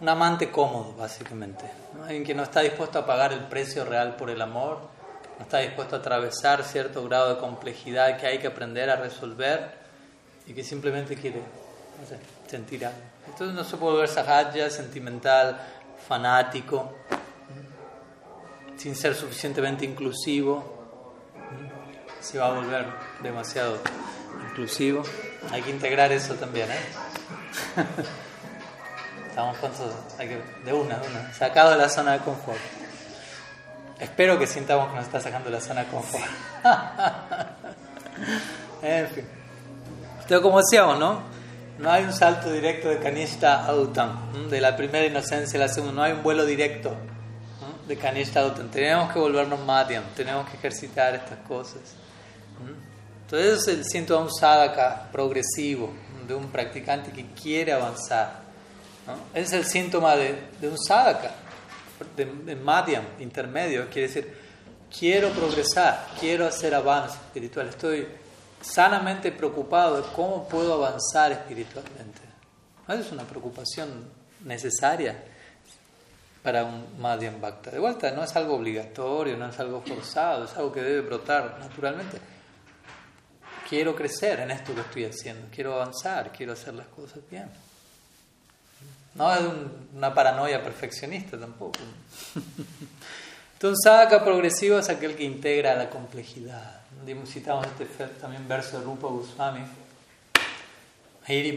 un 0.00 0.08
amante 0.08 0.50
cómodo, 0.50 0.94
básicamente. 0.94 1.64
Alguien 2.02 2.24
que 2.24 2.34
no 2.34 2.44
está 2.44 2.60
dispuesto 2.60 2.98
a 2.98 3.06
pagar 3.06 3.32
el 3.32 3.44
precio 3.44 3.84
real 3.84 4.16
por 4.16 4.30
el 4.30 4.40
amor, 4.40 4.78
no 5.38 5.44
está 5.44 5.58
dispuesto 5.58 5.96
a 5.96 5.98
atravesar 5.98 6.64
cierto 6.64 7.04
grado 7.04 7.34
de 7.34 7.40
complejidad 7.40 8.16
que 8.18 8.26
hay 8.26 8.38
que 8.38 8.46
aprender 8.46 8.88
a 8.88 8.96
resolver 8.96 9.78
y 10.46 10.54
que 10.54 10.64
simplemente 10.64 11.16
quiere 11.16 11.38
no 11.38 12.06
sé, 12.06 12.18
sentir 12.48 12.86
algo. 12.86 12.98
Entonces 13.26 13.54
no 13.54 13.64
se 13.64 13.76
puede 13.76 13.98
ver 13.98 14.08
sahajya, 14.08 14.70
sentimental, 14.70 15.60
fanático, 16.08 16.94
sin 18.80 18.96
ser 18.96 19.14
suficientemente 19.14 19.84
inclusivo. 19.84 20.64
Se 22.18 22.38
va 22.38 22.46
a 22.46 22.52
volver 22.52 22.86
demasiado 23.22 23.76
inclusivo. 24.48 25.02
Hay 25.50 25.60
que 25.60 25.70
integrar 25.70 26.10
eso 26.12 26.34
también, 26.36 26.70
¿eh? 26.70 26.78
Estamos 29.28 29.58
que, 30.18 30.42
de 30.64 30.72
una, 30.72 30.96
de 30.96 31.08
una, 31.08 31.30
sacado 31.34 31.72
de 31.72 31.76
la 31.76 31.90
zona 31.90 32.12
de 32.12 32.20
confort. 32.20 32.58
Espero 33.98 34.38
que 34.38 34.46
sintamos 34.46 34.88
que 34.88 34.96
nos 34.96 35.04
está 35.04 35.20
sacando 35.20 35.50
de 35.50 35.56
la 35.56 35.60
zona 35.60 35.84
de 35.84 35.90
confort. 35.90 36.24
en 38.82 39.08
fin. 39.08 39.24
Entonces, 40.14 40.40
como 40.40 40.58
decíamos, 40.58 40.98
¿no? 40.98 41.20
No 41.78 41.90
hay 41.90 42.04
un 42.04 42.14
salto 42.14 42.50
directo 42.50 42.88
de 42.88 42.98
Kanishta 42.98 43.66
a 43.66 43.74
Uttam, 43.74 44.48
de 44.48 44.60
la 44.60 44.74
primera 44.74 45.04
inocencia 45.04 45.58
a 45.58 45.66
la 45.66 45.68
segunda. 45.68 45.94
No 45.94 46.02
hay 46.02 46.12
un 46.12 46.22
vuelo 46.22 46.46
directo 46.46 46.96
de 47.90 47.96
Kanishta 47.96 48.40
a 48.40 48.46
Uttam. 48.46 48.68
Tenemos 48.70 49.12
que 49.12 49.18
volvernos 49.18 49.60
Madhyam, 49.60 50.04
tenemos 50.16 50.48
que 50.48 50.56
ejercitar 50.56 51.14
estas 51.14 51.38
cosas. 51.40 51.80
Entonces, 53.22 53.60
es 53.60 53.68
el 53.68 53.84
síntoma 53.84 54.20
de 54.20 54.26
un 54.26 54.34
sadhaka 54.34 55.08
progresivo, 55.12 55.92
de 56.26 56.34
un 56.34 56.48
practicante 56.48 57.10
que 57.12 57.26
quiere 57.34 57.72
avanzar 57.72 58.50
es 59.34 59.52
el 59.52 59.64
síntoma 59.64 60.16
de, 60.16 60.38
un 60.62 60.78
sadhaka, 60.78 61.32
de, 62.16 62.24
de 62.24 62.56
madhyam, 62.56 63.04
intermedio. 63.18 63.88
Quiere 63.88 64.08
decir, 64.08 64.36
quiero 64.96 65.30
progresar, 65.30 66.06
quiero 66.18 66.46
hacer 66.46 66.74
avance 66.74 67.16
espiritual. 67.16 67.68
Estoy 67.68 68.06
sanamente 68.60 69.32
preocupado 69.32 70.02
de 70.02 70.08
cómo 70.14 70.48
puedo 70.48 70.74
avanzar 70.74 71.32
espiritualmente. 71.32 72.20
es 72.88 73.12
una 73.12 73.24
preocupación 73.24 74.10
necesaria 74.44 75.16
para 76.42 76.64
un 76.64 76.98
Madhyam 76.98 77.40
Bhakta. 77.40 77.70
De 77.70 77.78
vuelta, 77.78 78.10
no 78.12 78.24
es 78.24 78.34
algo 78.36 78.56
obligatorio, 78.56 79.36
no 79.36 79.48
es 79.48 79.58
algo 79.58 79.82
forzado, 79.82 80.44
es 80.44 80.56
algo 80.56 80.72
que 80.72 80.82
debe 80.82 81.02
brotar 81.02 81.58
naturalmente. 81.60 82.18
Quiero 83.68 83.94
crecer 83.94 84.40
en 84.40 84.50
esto 84.50 84.74
que 84.74 84.80
estoy 84.80 85.04
haciendo, 85.04 85.46
quiero 85.54 85.74
avanzar, 85.74 86.32
quiero 86.32 86.54
hacer 86.54 86.74
las 86.74 86.86
cosas 86.88 87.20
bien. 87.30 87.48
no 89.14 89.32
es 89.32 89.40
una 89.94 90.12
paranoia 90.12 90.62
perfeccionista 90.62 91.38
tampoco. 91.38 91.78
Entonces, 93.52 93.78
sadhaka 93.84 94.24
progresivo 94.24 94.78
es 94.78 94.88
aquel 94.88 95.14
que 95.14 95.24
integra 95.24 95.74
la 95.74 95.90
complejidad. 95.90 96.80
Citamos 97.26 97.66
este 97.66 98.06
también 98.20 98.46
verso 98.48 98.78
de 98.78 98.84
Rupa 98.84 99.08
Goswami. 99.08 99.60
El 101.28 101.56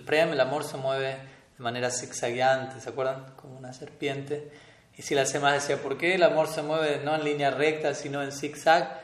prem, 0.00 0.32
el 0.32 0.40
amor 0.40 0.64
se 0.64 0.76
mueve 0.76 1.35
de 1.56 1.64
manera 1.64 1.90
zigzagueante, 1.90 2.80
¿se 2.80 2.90
acuerdan? 2.90 3.34
Como 3.36 3.56
una 3.56 3.72
serpiente. 3.72 4.50
Y 4.96 5.02
si 5.02 5.14
la 5.14 5.24
más 5.40 5.54
decía, 5.54 5.80
¿por 5.82 5.96
qué 5.98 6.14
el 6.14 6.22
amor 6.22 6.48
se 6.48 6.62
mueve 6.62 7.00
no 7.04 7.14
en 7.14 7.24
línea 7.24 7.50
recta, 7.50 7.94
sino 7.94 8.22
en 8.22 8.32
zigzag? 8.32 9.00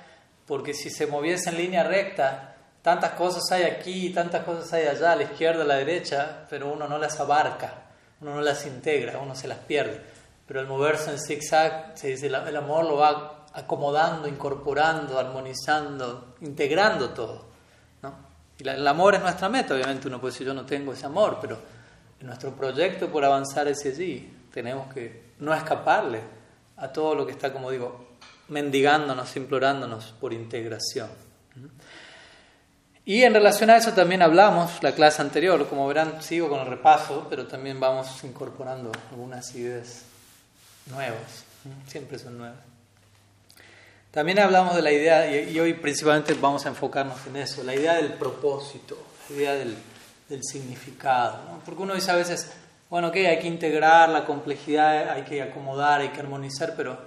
Porque 0.46 0.74
si 0.74 0.90
se 0.90 1.06
moviese 1.06 1.50
en 1.50 1.58
línea 1.58 1.82
recta, 1.82 2.56
tantas 2.82 3.12
cosas 3.12 3.50
hay 3.52 3.64
aquí, 3.64 4.10
tantas 4.10 4.44
cosas 4.44 4.72
hay 4.72 4.86
allá, 4.86 5.12
a 5.12 5.16
la 5.16 5.24
izquierda, 5.24 5.62
a 5.62 5.66
la 5.66 5.76
derecha, 5.76 6.46
pero 6.48 6.72
uno 6.72 6.88
no 6.88 6.98
las 6.98 7.20
abarca, 7.20 7.84
uno 8.20 8.34
no 8.34 8.40
las 8.40 8.66
integra, 8.66 9.18
uno 9.18 9.34
se 9.34 9.48
las 9.48 9.58
pierde. 9.58 10.00
Pero 10.46 10.60
al 10.60 10.66
moverse 10.66 11.10
en 11.10 11.18
zigzag, 11.18 11.92
se 11.94 12.08
dice, 12.08 12.26
el 12.26 12.56
amor 12.56 12.84
lo 12.84 12.96
va 12.96 13.46
acomodando, 13.54 14.28
incorporando, 14.28 15.18
armonizando, 15.18 16.34
integrando 16.40 17.10
todo. 17.10 17.44
¿no? 18.02 18.14
Y 18.58 18.66
el 18.66 18.86
amor 18.86 19.14
es 19.14 19.22
nuestra 19.22 19.48
meta, 19.48 19.74
obviamente 19.74 20.08
uno 20.08 20.20
puede 20.20 20.32
decir, 20.32 20.46
yo 20.46 20.54
no 20.54 20.64
tengo 20.64 20.92
ese 20.92 21.06
amor, 21.06 21.38
pero 21.40 21.58
nuestro 22.22 22.54
proyecto 22.54 23.08
por 23.08 23.24
avanzar 23.24 23.68
es 23.68 23.84
allí. 23.84 24.32
Tenemos 24.52 24.92
que 24.92 25.32
no 25.40 25.54
escaparle 25.54 26.20
a 26.76 26.88
todo 26.88 27.14
lo 27.14 27.26
que 27.26 27.32
está, 27.32 27.52
como 27.52 27.70
digo, 27.70 28.12
mendigándonos, 28.48 29.36
implorándonos 29.36 30.14
por 30.20 30.32
integración. 30.32 31.08
Y 33.04 33.24
en 33.24 33.34
relación 33.34 33.70
a 33.70 33.76
eso 33.76 33.92
también 33.92 34.22
hablamos 34.22 34.82
la 34.82 34.92
clase 34.92 35.22
anterior, 35.22 35.68
como 35.68 35.88
verán 35.88 36.22
sigo 36.22 36.48
con 36.48 36.60
el 36.60 36.66
repaso, 36.66 37.26
pero 37.28 37.46
también 37.46 37.80
vamos 37.80 38.22
incorporando 38.22 38.92
algunas 39.10 39.52
ideas 39.56 40.02
nuevas, 40.86 41.44
siempre 41.88 42.18
son 42.18 42.38
nuevas. 42.38 42.60
También 44.12 44.38
hablamos 44.38 44.76
de 44.76 44.82
la 44.82 44.92
idea, 44.92 45.40
y 45.50 45.58
hoy 45.58 45.74
principalmente 45.74 46.34
vamos 46.34 46.64
a 46.66 46.68
enfocarnos 46.68 47.26
en 47.26 47.36
eso, 47.36 47.64
la 47.64 47.74
idea 47.74 47.94
del 47.94 48.12
propósito, 48.12 48.96
la 49.30 49.36
idea 49.36 49.54
del, 49.54 49.74
significado, 50.42 51.60
porque 51.64 51.82
uno 51.82 51.94
dice 51.94 52.10
a 52.10 52.16
veces, 52.16 52.52
bueno, 52.88 53.08
ok, 53.08 53.16
hay 53.16 53.38
que 53.38 53.48
integrar 53.48 54.08
la 54.08 54.24
complejidad, 54.24 55.10
hay 55.10 55.22
que 55.22 55.42
acomodar, 55.42 56.00
hay 56.00 56.08
que 56.10 56.20
armonizar, 56.20 56.74
pero 56.76 56.98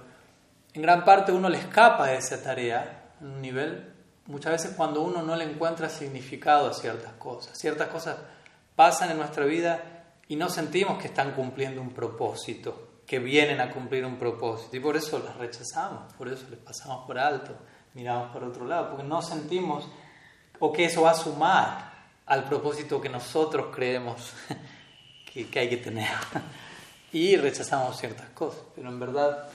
en 0.74 0.82
gran 0.82 1.04
parte 1.04 1.32
uno 1.32 1.48
le 1.48 1.58
escapa 1.58 2.06
de 2.06 2.16
esa 2.16 2.42
tarea 2.42 3.12
en 3.20 3.28
un 3.28 3.40
nivel, 3.40 3.92
muchas 4.26 4.52
veces 4.52 4.74
cuando 4.76 5.02
uno 5.02 5.22
no 5.22 5.36
le 5.36 5.44
encuentra 5.44 5.88
significado 5.88 6.68
a 6.68 6.74
ciertas 6.74 7.12
cosas. 7.14 7.56
Ciertas 7.56 7.88
cosas 7.88 8.16
pasan 8.74 9.10
en 9.10 9.18
nuestra 9.18 9.44
vida 9.44 9.80
y 10.28 10.36
no 10.36 10.48
sentimos 10.48 10.98
que 10.98 11.06
están 11.08 11.32
cumpliendo 11.32 11.80
un 11.80 11.90
propósito, 11.90 13.00
que 13.06 13.18
vienen 13.18 13.60
a 13.60 13.70
cumplir 13.70 14.04
un 14.04 14.18
propósito. 14.18 14.76
Y 14.76 14.80
por 14.80 14.96
eso 14.96 15.18
las 15.20 15.36
rechazamos, 15.36 16.12
por 16.14 16.28
eso 16.28 16.46
les 16.50 16.58
pasamos 16.58 17.06
por 17.06 17.18
alto, 17.18 17.56
miramos 17.94 18.32
por 18.32 18.44
otro 18.44 18.66
lado, 18.66 18.90
porque 18.90 19.04
no 19.04 19.22
sentimos 19.22 19.88
o 20.58 20.72
que 20.72 20.86
eso 20.86 21.02
va 21.02 21.12
a 21.12 21.14
sumar 21.14 21.95
al 22.26 22.44
propósito 22.44 23.00
que 23.00 23.08
nosotros 23.08 23.74
creemos 23.74 24.32
que, 25.32 25.58
hay 25.58 25.68
que 25.68 25.76
tener. 25.76 26.08
y 27.12 27.36
rechazamos 27.36 27.98
ciertas 27.98 28.28
cosas, 28.30 28.62
pero 28.74 28.88
en 28.88 28.98
verdad, 28.98 29.48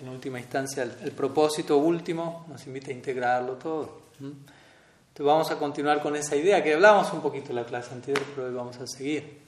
en 0.00 0.08
última 0.08 0.38
instancia, 0.38 0.82
el, 0.82 1.12
propósito 1.12 1.78
último 1.78 2.46
nos 2.48 2.66
invita 2.66 2.90
a 2.90 2.94
integrarlo 2.94 3.54
todo. 3.54 4.02
Entonces 4.20 5.26
vamos 5.26 5.50
a 5.50 5.58
continuar 5.58 6.02
con 6.02 6.16
esa 6.16 6.36
idea 6.36 6.62
que 6.62 6.74
hablamos 6.74 7.12
un 7.12 7.22
poquito 7.22 7.50
en 7.50 7.56
la 7.56 7.64
clase 7.64 7.92
anterior, 7.92 8.24
pero 8.34 8.48
hoy 8.48 8.54
vamos 8.54 8.76
a 8.78 8.86
seguir. 8.86 9.42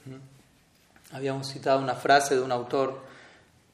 Habíamos 1.11 1.47
citado 1.51 1.79
una 1.79 1.95
frase 1.95 2.35
de 2.35 2.41
un 2.41 2.51
autor 2.51 3.01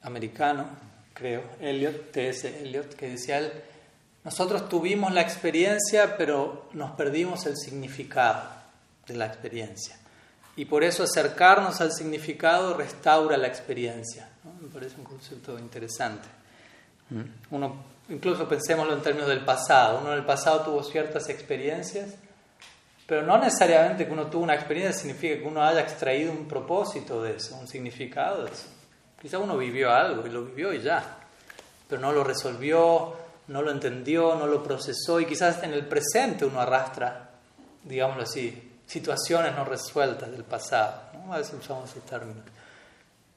americano, 0.02 0.66
creo, 1.14 1.42
Eliot, 1.60 2.12
T.S. 2.12 2.62
Eliot, 2.62 2.94
que 2.94 3.10
decía 3.10 3.50
nosotros 4.24 4.68
tuvimos 4.68 5.12
la 5.14 5.22
experiencia, 5.22 6.16
pero 6.18 6.68
nos 6.72 6.90
perdimos 6.90 7.46
el 7.46 7.56
significado 7.56 8.57
de 9.08 9.16
la 9.16 9.26
experiencia 9.26 9.98
y 10.58 10.64
por 10.64 10.82
eso 10.82 11.04
acercarnos 11.04 11.80
al 11.80 11.92
significado 11.92 12.76
restaura 12.76 13.36
la 13.36 13.46
experiencia. 13.46 14.28
Me 14.60 14.66
parece 14.66 14.96
un 14.98 15.04
concepto 15.04 15.56
interesante. 15.56 16.26
Mm. 17.10 17.54
Uno, 17.54 17.84
incluso 18.08 18.48
pensémoslo 18.48 18.92
en 18.92 19.00
términos 19.00 19.28
del 19.28 19.44
pasado. 19.44 20.00
Uno 20.00 20.12
en 20.12 20.18
el 20.18 20.24
pasado 20.24 20.62
tuvo 20.62 20.82
ciertas 20.82 21.28
experiencias, 21.28 22.16
pero 23.06 23.22
no 23.22 23.38
necesariamente 23.38 24.04
que 24.04 24.12
uno 24.12 24.26
tuvo 24.26 24.42
una 24.42 24.56
experiencia 24.56 24.98
significa 24.98 25.38
que 25.38 25.46
uno 25.46 25.62
haya 25.62 25.80
extraído 25.80 26.32
un 26.32 26.48
propósito 26.48 27.22
de 27.22 27.36
eso, 27.36 27.56
un 27.56 27.68
significado 27.68 28.42
de 28.42 28.50
eso. 28.50 28.66
Quizá 29.22 29.38
uno 29.38 29.56
vivió 29.56 29.92
algo 29.92 30.26
y 30.26 30.30
lo 30.30 30.44
vivió 30.44 30.72
y 30.72 30.80
ya, 30.80 31.20
pero 31.88 32.00
no 32.00 32.10
lo 32.10 32.24
resolvió, 32.24 33.14
no 33.46 33.62
lo 33.62 33.70
entendió, 33.70 34.34
no 34.34 34.48
lo 34.48 34.60
procesó 34.64 35.20
y 35.20 35.26
quizás 35.26 35.62
en 35.62 35.72
el 35.72 35.86
presente 35.86 36.44
uno 36.44 36.60
arrastra, 36.60 37.30
digámoslo 37.84 38.24
así, 38.24 38.67
situaciones 38.88 39.54
no 39.54 39.64
resueltas 39.64 40.30
del 40.30 40.44
pasado. 40.44 41.02
¿no? 41.12 41.34
A 41.34 41.38
veces 41.38 41.54
usamos 41.60 41.90
ese 41.90 42.00
término. 42.00 42.40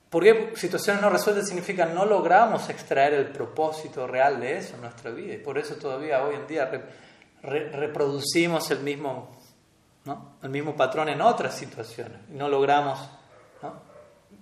¿Por 0.09 0.23
qué 0.23 0.53
situaciones 0.55 1.01
no 1.01 1.09
resueltas 1.09 1.47
significa 1.47 1.85
no 1.85 2.05
logramos 2.05 2.69
extraer 2.69 3.13
el 3.13 3.27
propósito 3.27 4.07
real 4.07 4.39
de 4.39 4.57
eso 4.57 4.75
en 4.75 4.81
nuestra 4.81 5.11
vida? 5.11 5.33
Y 5.33 5.37
por 5.37 5.57
eso 5.57 5.75
todavía 5.75 6.23
hoy 6.23 6.35
en 6.35 6.47
día 6.47 6.69
reproducimos 7.41 8.69
el 8.71 8.79
mismo, 8.79 9.37
¿no? 10.05 10.35
el 10.41 10.49
mismo 10.49 10.75
patrón 10.75 11.09
en 11.09 11.21
otras 11.21 11.55
situaciones. 11.55 12.17
No 12.29 12.47
logramos 12.49 12.99
¿no? 13.61 13.73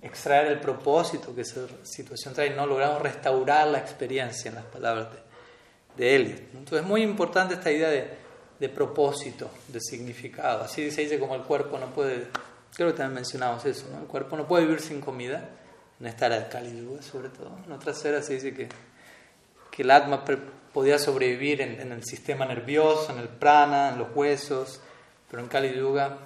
extraer 0.01 0.47
el 0.47 0.59
propósito 0.59 1.33
que 1.33 1.41
esa 1.41 1.61
situación 1.83 2.33
trae, 2.33 2.51
no 2.51 2.65
logramos 2.65 3.01
restaurar 3.01 3.67
la 3.67 3.79
experiencia 3.79 4.49
en 4.49 4.55
las 4.55 4.65
palabras 4.65 5.07
de, 5.11 6.03
de 6.03 6.15
Eliot. 6.15 6.39
Entonces 6.53 6.81
es 6.81 6.85
muy 6.85 7.01
importante 7.01 7.55
esta 7.55 7.71
idea 7.71 7.89
de 7.89 8.28
de 8.59 8.69
propósito, 8.69 9.49
de 9.67 9.79
significado. 9.79 10.63
Así 10.63 10.91
se 10.91 11.01
dice 11.01 11.19
como 11.19 11.35
el 11.35 11.43
cuerpo 11.43 11.77
no 11.79 11.93
puede, 11.93 12.27
creo 12.75 12.91
que 12.91 12.97
también 12.97 13.15
mencionamos 13.15 13.65
eso, 13.65 13.87
¿no? 13.91 13.99
el 13.99 14.07
cuerpo 14.07 14.35
no 14.35 14.47
puede 14.47 14.65
vivir 14.65 14.81
sin 14.81 14.99
comida, 15.01 15.49
en 15.99 16.05
esta 16.05 16.27
era 16.27 16.39
de 16.39 16.49
Kali 16.49 16.87
sobre 17.01 17.29
todo. 17.29 17.57
En 17.65 17.71
otras 17.71 18.03
eras 18.05 18.25
se 18.25 18.33
dice 18.33 18.53
que, 18.53 18.69
que 19.71 19.81
el 19.81 19.91
atma 19.91 20.23
podía 20.73 20.99
sobrevivir 20.99 21.61
en, 21.61 21.91
el 21.91 22.03
sistema 22.03 22.45
nervioso, 22.45 23.11
en 23.11 23.19
el 23.19 23.27
prana, 23.27 23.89
en 23.89 23.99
los 23.99 24.15
huesos, 24.15 24.79
pero 25.29 25.41
en 25.41 25.49
Kali 25.49 25.75
Yuga 25.75 26.17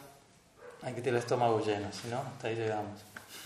hay 0.81 0.93
que 0.93 1.01
tener 1.01 1.15
el 1.15 1.21
estómago 1.21 1.63
lleno, 1.63 1.91
si 1.91 2.07
no, 2.09 2.19
hasta 2.19 2.47
ahí 2.47 2.55
llegamos. 2.55 2.99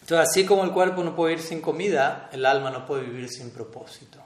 Entonces, 0.00 0.30
así 0.30 0.46
como 0.46 0.64
el 0.64 0.72
cuerpo 0.72 1.04
no 1.04 1.14
puede 1.14 1.34
vivir 1.34 1.46
sin 1.46 1.60
comida, 1.60 2.30
el 2.32 2.46
alma 2.46 2.70
no 2.70 2.86
puede 2.86 3.02
vivir 3.02 3.28
sin 3.28 3.50
propósito, 3.50 4.18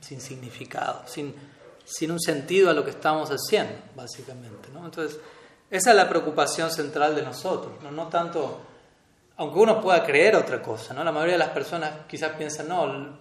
sin 0.00 0.18
significado, 0.20 1.02
sin 1.06 1.34
sin 1.84 2.10
un 2.10 2.20
sentido 2.20 2.70
a 2.70 2.72
lo 2.72 2.84
que 2.84 2.90
estamos 2.90 3.30
haciendo, 3.30 3.74
básicamente. 3.94 4.68
¿no? 4.72 4.84
Entonces, 4.84 5.20
esa 5.70 5.90
es 5.90 5.96
la 5.96 6.08
preocupación 6.08 6.70
central 6.70 7.14
de 7.14 7.22
nosotros, 7.22 7.74
¿no? 7.82 8.08
tanto, 8.08 8.60
aunque 9.36 9.58
uno 9.58 9.80
pueda 9.80 10.04
creer 10.04 10.36
otra 10.36 10.62
cosa, 10.62 10.94
¿no? 10.94 11.04
la 11.04 11.12
mayoría 11.12 11.34
de 11.34 11.38
las 11.38 11.50
personas 11.50 11.92
quizás 12.08 12.32
piensan, 12.32 12.68
no, 12.68 13.18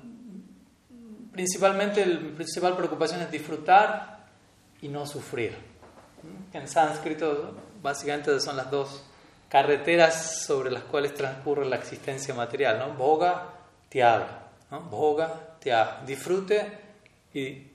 principalmente 1.31 2.05
la 2.05 2.35
principal 2.35 2.75
preocupación 2.75 3.21
es 3.21 3.31
disfrutar 3.31 4.25
y 4.81 4.87
no 4.87 5.05
sufrir. 5.05 5.55
En 6.53 6.67
sánscrito 6.67 7.55
básicamente 7.81 8.39
son 8.39 8.55
las 8.55 8.71
dos 8.71 9.03
carreteras 9.49 10.43
sobre 10.45 10.71
las 10.71 10.83
cuales 10.83 11.13
transcurre 11.13 11.65
la 11.65 11.75
existencia 11.75 12.33
material, 12.33 12.79
¿no? 12.79 12.93
Boga, 12.93 13.49
tiaga, 13.89 14.47
¿no? 14.71 14.81
Boga, 14.81 15.57
tiaga, 15.59 16.01
disfrute 16.05 16.71
y 17.33 17.72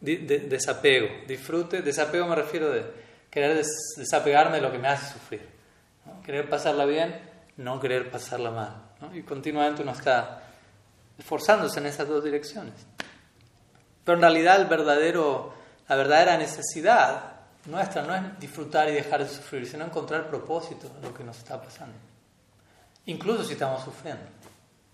desapego, 0.00 1.08
disfrute, 1.26 1.82
desapego 1.82 2.26
me 2.26 2.36
refiero 2.36 2.70
de 2.70 2.84
querer 3.30 3.64
desapegarme 3.96 4.56
de 4.56 4.62
lo 4.62 4.72
que 4.72 4.78
me 4.78 4.88
hace 4.88 5.12
sufrir, 5.12 5.46
querer 6.24 6.48
pasarla 6.48 6.84
bien, 6.84 7.20
no 7.56 7.80
querer 7.80 8.10
pasarla 8.10 8.50
mal, 8.50 8.76
y 9.12 9.22
continuamente 9.22 9.82
uno 9.82 9.92
está 9.92 10.42
esforzándose 11.18 11.80
en 11.80 11.86
esas 11.86 12.06
dos 12.08 12.22
direcciones. 12.22 12.74
Pero 14.04 14.16
en 14.16 14.22
realidad 14.22 14.60
el 14.60 14.66
verdadero, 14.66 15.52
la 15.88 15.96
verdadera 15.96 16.38
necesidad 16.38 17.38
nuestra 17.66 18.02
no 18.02 18.14
es 18.14 18.38
disfrutar 18.40 18.88
y 18.88 18.92
dejar 18.92 19.22
de 19.22 19.28
sufrir, 19.28 19.66
sino 19.66 19.84
encontrar 19.84 20.28
propósito 20.28 20.90
en 20.96 21.02
lo 21.02 21.12
que 21.12 21.24
nos 21.24 21.38
está 21.38 21.60
pasando, 21.60 21.94
incluso 23.06 23.44
si 23.44 23.52
estamos 23.52 23.84
sufriendo. 23.84 24.24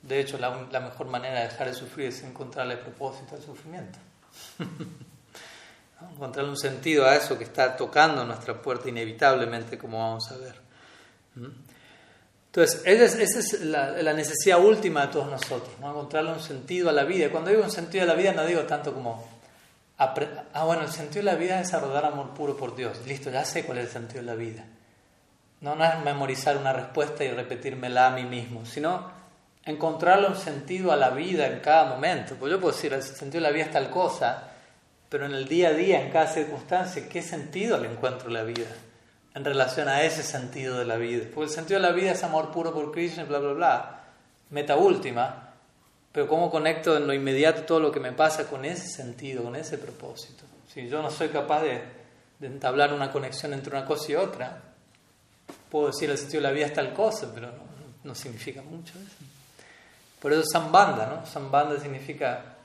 De 0.03 0.21
hecho, 0.21 0.37
la, 0.38 0.67
la 0.71 0.81
mejor 0.81 1.07
manera 1.07 1.40
de 1.40 1.49
dejar 1.49 1.69
de 1.69 1.75
sufrir 1.75 2.09
es 2.09 2.23
encontrarle 2.23 2.77
propósito 2.77 3.37
al 3.37 3.43
sufrimiento. 3.43 3.99
Encontrarle 6.14 6.51
un 6.51 6.57
sentido 6.57 7.07
a 7.07 7.16
eso 7.16 7.37
que 7.38 7.44
está 7.44 7.77
tocando 7.77 8.25
nuestra 8.25 8.61
puerta 8.61 8.88
inevitablemente, 8.88 9.79
como 9.79 9.99
vamos 9.99 10.31
a 10.31 10.37
ver. 10.37 10.55
¿Mm? 11.35 11.47
Entonces, 12.47 12.83
esa 12.85 13.40
es, 13.40 13.61
la, 13.62 14.12
necesidad 14.12 14.62
última 14.62 15.07
de 15.07 15.12
todos 15.12 15.29
nosotros, 15.29 15.70
¿no? 15.81 15.90
encontrarle 15.90 16.33
un 16.33 16.40
sentido 16.40 16.88
a 16.88 16.92
la 16.92 17.03
vida. 17.03 17.31
Cuando 17.31 17.51
digo 17.51 17.64
un 17.64 17.70
sentido 17.70 18.05
a 18.05 18.07
la 18.07 18.14
vida, 18.14 18.33
no 18.33 18.47
digo 18.47 18.62
tanto 18.62 18.94
como 18.94 19.35
Ah, 19.97 20.64
bueno, 20.64 20.83
el 20.83 20.90
sentido 20.90 21.25
de 21.25 21.33
la 21.33 21.37
vida 21.37 21.61
es 21.61 21.66
desarrollar 21.68 22.05
amor 22.07 22.31
puro 22.35 22.57
por 22.57 22.75
Dios. 22.75 22.99
Listo, 23.07 23.31
ya 23.31 23.44
sé 23.44 23.64
cuál 23.64 23.79
es 23.79 23.87
el 23.87 23.92
sentido 23.92 24.20
de 24.20 24.27
la 24.27 24.35
vida. 24.35 24.64
No, 25.61 25.77
no 25.77 25.85
es 25.85 25.99
memorizar 26.05 26.57
una 26.57 26.73
respuesta 26.73 27.25
y 27.25 27.31
repetírmela 27.31 28.09
a 28.09 28.11
mí 28.11 28.25
mismo, 28.25 28.66
sino 28.66 29.11
encontrarle 29.66 30.29
un 30.29 30.37
sentido 30.37 30.92
a 30.92 30.96
la 30.96 31.11
vida 31.11 31.46
en 31.46 31.61
cada 31.61 31.87
momento. 31.87 32.35
Pues 32.38 32.53
yo 32.53 32.61
puedo 32.61 32.74
decir, 32.74 32.92
el 32.92 33.03
sentido 33.03 33.42
de 33.42 33.48
la 33.48 33.50
vida 33.50 33.64
es 33.64 33.72
tal 33.72 33.90
cosa, 33.90 34.50
pero 35.09 35.27
en 35.27 35.35
el 35.35 35.48
día 35.48 35.68
a 35.68 35.72
día, 35.72 36.03
en 36.03 36.11
cada 36.11 36.27
circunstancia, 36.27 37.09
¿qué 37.09 37.22
sentido 37.22 37.79
le 37.79 37.90
encuentro 37.90 38.29
a 38.29 38.33
la 38.33 38.42
vida? 38.42 38.66
En 39.35 39.44
relación 39.44 39.88
a 39.88 40.03
ese 40.03 40.22
sentido 40.22 40.79
de 40.79 40.85
la 40.85 40.96
vida. 40.96 41.24
Porque 41.35 41.50
el 41.50 41.55
sentido 41.55 41.81
de 41.81 41.87
la 41.87 41.92
vida 41.92 42.12
es 42.12 42.22
amor 42.22 42.50
puro 42.50 42.72
por 42.72 42.92
Krishna, 42.92 43.24
bla, 43.24 43.38
bla, 43.38 43.53
bla. 43.53 44.00
Meta 44.50 44.77
última. 44.77 45.50
Pero 46.12 46.29
¿cómo 46.29 46.50
conecto 46.50 46.96
en 46.96 47.07
lo 47.07 47.12
inmediato 47.12 47.62
todo 47.62 47.81
lo 47.81 47.90
que 47.90 47.98
me 47.98 48.12
pasa 48.12 48.46
con 48.46 48.64
ese 48.64 48.87
sentido, 48.87 49.42
con 49.42 49.57
ese 49.57 49.79
propósito? 49.79 50.44
Si 50.72 50.88
yo 50.88 51.03
no 51.03 51.11
soy 51.11 51.29
capaz 51.29 51.62
de, 51.62 51.83
entablar 52.40 52.92
una 52.92 53.11
conexión 53.11 53.55
entre 53.55 53.77
una 53.77 53.87
cosa 53.87 54.12
y 54.12 54.14
otra, 54.14 54.61
puedo 55.70 55.88
decir 55.88 56.11
el 56.11 56.18
sentido 56.18 56.42
de 56.42 56.48
la 56.48 56.55
vida 56.55 56.66
es 56.66 56.74
tal 56.74 56.92
cosa, 56.92 57.31
pero 57.35 57.48
no, 57.48 57.64
no 58.05 58.14
significa 58.14 58.62
mucho 58.62 58.92
eso. 58.98 59.34
Por 60.25 60.33
eso 60.33 60.43
Sambanda, 60.51 61.05
¿no? 61.05 61.27
Sambanda 61.27 61.79
significa 61.79 62.57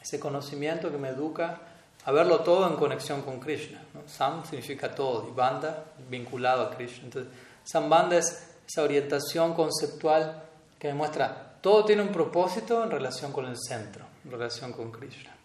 ese 0.00 0.18
conocimiento 0.18 0.90
que 0.90 0.96
me 0.96 1.10
educa 1.10 1.60
a 2.06 2.10
verlo 2.10 2.40
todo 2.40 2.66
en 2.66 2.76
conexión 2.76 3.20
con 3.20 3.38
Krishna. 3.38 3.82
¿no? 3.92 4.00
Sam 4.08 4.46
significa 4.46 4.94
todo 4.94 5.28
y 5.28 5.32
Banda 5.32 5.84
vinculado 6.08 6.62
a 6.62 6.70
Krishna. 6.70 7.04
Entonces, 7.04 7.30
Sambanda 7.64 8.16
es 8.16 8.48
esa 8.66 8.82
orientación 8.82 9.52
conceptual 9.52 10.42
que 10.78 10.88
me 10.88 10.94
muestra 10.94 11.58
todo 11.60 11.84
tiene 11.84 12.00
un 12.00 12.12
propósito 12.12 12.82
en 12.82 12.90
relación 12.90 13.30
con 13.30 13.44
el 13.44 13.58
centro, 13.58 14.06
en 14.24 14.30
relación 14.30 14.72
con 14.72 14.90
Krishna. 14.90 15.36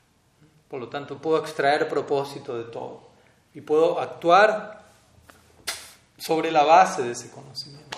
Por 0.69 0.79
lo 0.79 0.87
tanto, 0.87 1.17
puedo 1.17 1.37
extraer 1.41 1.89
propósito 1.89 2.57
de 2.57 2.63
todo 2.71 3.09
y 3.53 3.59
puedo 3.59 3.99
actuar 3.99 4.85
sobre 6.17 6.49
la 6.49 6.63
base 6.63 7.01
de 7.01 7.11
ese 7.11 7.29
conocimiento. 7.29 7.97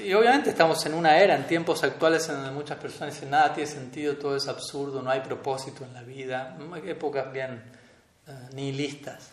Y 0.00 0.14
obviamente 0.14 0.50
estamos 0.50 0.84
en 0.86 0.94
una 0.94 1.18
era, 1.18 1.36
en 1.36 1.46
tiempos 1.46 1.84
actuales, 1.84 2.26
en 2.30 2.36
donde 2.36 2.50
muchas 2.52 2.78
personas 2.78 3.14
dicen 3.14 3.30
nada 3.30 3.52
tiene 3.52 3.68
sentido, 3.70 4.16
todo 4.16 4.36
es 4.36 4.48
absurdo, 4.48 5.02
no 5.02 5.10
hay 5.10 5.20
propósito 5.20 5.84
en 5.84 5.92
la 5.92 6.02
vida. 6.02 6.56
Hay 6.72 6.88
épocas 6.88 7.30
bien 7.30 7.62
uh, 8.26 8.54
nihilistas. 8.54 9.32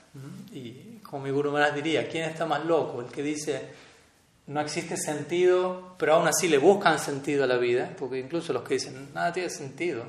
Y 0.52 1.00
como 1.04 1.24
mi 1.24 1.32
Guru 1.32 1.52
Maharaj 1.52 1.76
diría, 1.76 2.10
¿quién 2.10 2.26
está 2.26 2.46
más 2.46 2.66
loco? 2.66 3.00
El 3.00 3.08
que 3.08 3.24
dice 3.24 3.70
no 4.48 4.60
existe 4.60 4.98
sentido, 4.98 5.96
pero 5.98 6.16
aún 6.16 6.28
así 6.28 6.50
le 6.50 6.58
buscan 6.58 7.00
sentido 7.00 7.46
a 7.46 7.48
la 7.48 7.58
vida, 7.58 7.92
porque 7.98 8.20
incluso 8.20 8.52
los 8.52 8.64
que 8.64 8.74
dicen 8.74 9.14
nada 9.14 9.32
tiene 9.32 9.50
sentido, 9.50 10.04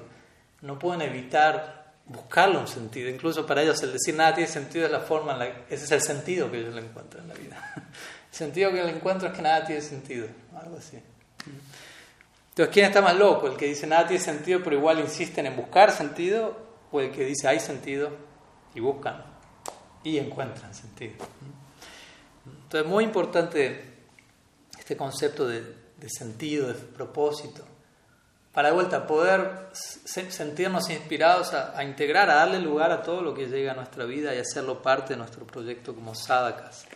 no 0.63 0.79
pueden 0.79 1.03
evitar 1.03 1.93
buscarle 2.07 2.59
un 2.59 2.67
sentido. 2.67 3.09
Incluso 3.09 3.47
para 3.47 3.63
ellos 3.63 3.81
el 3.85 3.93
decir 3.93 4.17
nada 4.17 4.35
tiene 4.35 4.51
sentido 4.51 4.87
es 4.87 4.91
la 4.91 5.01
forma 5.01 5.33
en 5.35 5.39
la 5.39 5.47
ese 5.71 5.85
es 5.85 5.93
el 5.93 6.03
sentido 6.03 6.51
que 6.51 6.59
ellos 6.59 6.75
le 6.75 6.81
encuentran 6.81 7.23
en 7.23 7.29
la 7.29 7.35
vida. 7.35 7.75
Sentido 8.33 8.73
que 8.73 8.83
le 8.83 8.91
encuentro 8.91 9.29
es 9.29 9.35
que 9.35 9.43
nada 9.43 9.63
tiene 9.63 9.83
sentido, 9.83 10.27
algo 10.59 10.79
así. 10.79 10.99
Entonces, 12.49 12.73
¿quién 12.73 12.87
está 12.87 13.03
más 13.03 13.15
loco? 13.15 13.47
¿El 13.47 13.59
que 13.59 13.67
dice 13.67 13.87
nada 13.87 14.07
tiene 14.07 14.25
sentido 14.25 14.63
pero 14.65 14.75
igual 14.75 15.01
insisten 15.01 15.45
en 15.45 15.55
buscar 15.55 15.93
sentido? 15.93 16.57
¿O 16.91 17.01
el 17.01 17.13
que 17.13 17.27
dice 17.27 17.47
hay 17.47 17.61
sentido 17.61 18.11
y 18.75 18.81
buscan 18.81 19.23
y 20.03 20.17
encuentran 20.17 20.75
sentido? 20.75 21.13
Entonces, 22.47 22.91
muy 22.91 23.05
importante 23.05 23.85
este 24.79 24.97
concepto 24.97 25.47
de, 25.47 25.63
sentido, 26.09 26.69
de 26.69 26.75
propósito, 26.75 27.63
para 28.51 28.69
de 28.69 28.75
vuelta 28.75 29.07
poder 29.07 29.69
sentirnos 29.75 30.89
inspirados 30.89 31.53
a, 31.53 31.85
integrar, 31.85 32.31
a 32.31 32.37
darle 32.37 32.61
lugar 32.61 32.93
a 32.93 33.03
todo 33.03 33.21
lo 33.21 33.35
que 33.35 33.47
llega 33.47 33.73
a 33.73 33.75
nuestra 33.75 34.07
vida 34.07 34.35
y 34.35 34.39
hacerlo 34.39 34.81
parte 34.81 35.13
de 35.13 35.19
nuestro 35.19 35.47
proyecto 35.47 35.95
como 35.95 36.15
sadakas. 36.15 36.87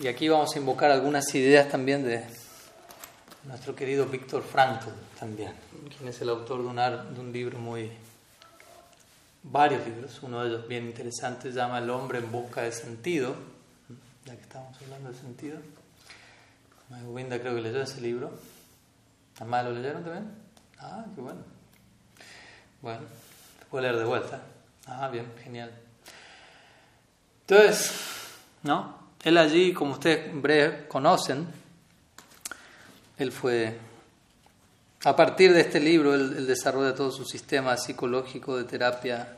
Y 0.00 0.08
aquí 0.08 0.28
vamos 0.28 0.54
a 0.54 0.58
invocar 0.58 0.90
algunas 0.90 1.34
ideas 1.34 1.68
también 1.68 2.04
de 2.04 2.24
nuestro 3.44 3.74
querido 3.74 4.06
Víctor 4.06 4.42
Frankl, 4.42 4.88
también, 5.18 5.52
quien 5.96 6.08
es 6.08 6.20
el 6.20 6.30
autor 6.30 6.62
de, 6.62 7.14
de 7.14 7.20
un 7.20 7.32
libro 7.32 7.58
muy, 7.58 7.90
varios 9.42 9.86
libros, 9.86 10.18
uno 10.22 10.42
de 10.42 10.48
ellos 10.48 10.68
bien 10.68 10.86
interesante, 10.86 11.50
se 11.50 11.56
llama 11.56 11.78
El 11.78 11.90
hombre 11.90 12.18
en 12.18 12.30
busca 12.30 12.62
de 12.62 12.72
sentido, 12.72 13.34
ya 14.24 14.34
que 14.34 14.42
estamos 14.42 14.76
hablando 14.82 15.10
de 15.10 15.18
sentido. 15.18 15.58
Govinda 17.04 17.38
creo 17.40 17.54
que 17.54 17.60
leyó 17.60 17.82
ese 17.82 18.00
libro. 18.00 18.30
¿Además 19.36 19.64
lo 19.64 19.72
leyeron 19.72 20.04
también? 20.04 20.30
Ah, 20.78 21.04
qué 21.14 21.20
bueno. 21.20 21.40
Bueno, 22.80 23.00
puedo 23.70 23.82
leer 23.82 23.96
de 23.96 24.04
vuelta. 24.04 24.40
Ah, 24.86 25.08
bien, 25.08 25.26
genial. 25.42 25.72
Entonces, 27.42 27.92
¿no? 28.62 28.95
Él 29.26 29.38
allí, 29.38 29.72
como 29.72 29.94
ustedes 29.94 30.86
conocen, 30.86 31.48
él 33.18 33.32
fue, 33.32 33.76
a 35.02 35.16
partir 35.16 35.52
de 35.52 35.62
este 35.62 35.80
libro, 35.80 36.14
él, 36.14 36.46
desarrolla 36.46 36.94
todo 36.94 37.10
su 37.10 37.24
sistema 37.24 37.76
psicológico 37.76 38.56
de 38.56 38.62
terapia, 38.62 39.36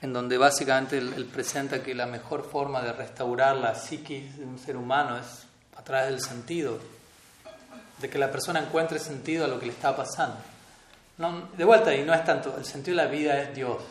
en 0.00 0.14
donde 0.14 0.38
básicamente 0.38 0.96
él, 0.96 1.28
presenta 1.30 1.82
que 1.82 1.94
la 1.94 2.06
mejor 2.06 2.42
forma 2.42 2.80
de 2.80 2.94
restaurar 2.94 3.56
la 3.56 3.74
psiquis 3.74 4.38
de 4.38 4.46
un 4.46 4.58
ser 4.58 4.78
humano 4.78 5.18
es 5.18 5.42
a 5.76 5.84
través 5.84 6.08
del 6.08 6.22
sentido, 6.22 6.78
de 8.00 8.08
que 8.08 8.18
la 8.18 8.30
persona 8.32 8.60
encuentre 8.60 8.98
sentido 8.98 9.44
a 9.44 9.48
lo 9.48 9.60
que 9.60 9.66
le 9.66 9.72
está 9.72 9.94
pasando. 9.94 10.38
De 11.54 11.64
vuelta, 11.66 11.94
y 11.94 12.02
no 12.02 12.14
es 12.14 12.24
tanto, 12.24 12.56
el 12.56 12.64
sentido 12.64 12.96
de 12.96 13.04
la 13.04 13.10
vida 13.10 13.38
es 13.42 13.54
Dios, 13.54 13.82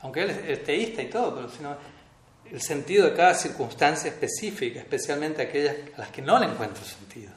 aunque 0.00 0.22
él 0.22 0.30
es 0.30 0.64
teísta 0.64 1.02
y 1.02 1.10
todo, 1.10 1.34
pero 1.34 1.50
sino 1.50 1.76
el 2.52 2.60
sentido 2.60 3.06
de 3.06 3.14
cada 3.14 3.34
circunstancia 3.34 4.10
específica, 4.10 4.80
especialmente 4.80 5.42
aquellas 5.42 5.76
a 5.96 6.00
las 6.00 6.10
que 6.10 6.22
no 6.22 6.38
le 6.38 6.46
encuentro 6.46 6.84
sentido. 6.84 7.32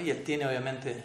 Y 0.00 0.10
él 0.10 0.22
tiene 0.22 0.46
obviamente 0.46 1.04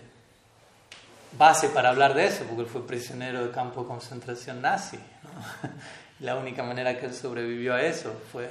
base 1.38 1.70
para 1.70 1.90
hablar 1.90 2.14
de 2.14 2.26
eso, 2.26 2.46
porque 2.46 2.62
él 2.62 2.68
fue 2.68 2.88
prisionero 2.88 3.46
de 3.46 3.52
campo 3.52 3.82
de 3.82 3.88
concentración 3.88 4.62
nazi. 4.62 4.98
La 6.20 6.36
única 6.36 6.64
manera 6.64 6.98
que 6.98 7.06
él 7.06 7.14
sobrevivió 7.14 7.76
a 7.76 7.82
eso 7.82 8.12
fue 8.32 8.50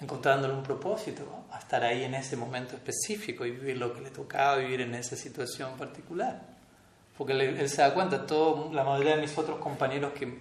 encontrándole 0.00 0.54
un 0.54 0.62
propósito, 0.62 1.46
a 1.50 1.58
estar 1.58 1.82
ahí 1.82 2.04
en 2.04 2.14
ese 2.14 2.36
momento 2.36 2.76
específico 2.76 3.46
y 3.46 3.52
vivir 3.52 3.78
lo 3.78 3.94
que 3.94 4.02
le 4.02 4.10
tocaba 4.10 4.56
vivir 4.56 4.82
en 4.82 4.94
esa 4.94 5.16
situación 5.16 5.76
particular. 5.76 6.42
Porque 7.16 7.32
él, 7.32 7.68
se 7.68 7.80
da 7.80 7.94
cuenta, 7.94 8.26
todo, 8.26 8.72
la 8.72 8.84
mayoría 8.84 9.16
de 9.16 9.22
mis 9.22 9.36
otros 9.38 9.58
compañeros 9.58 10.12
que, 10.12 10.40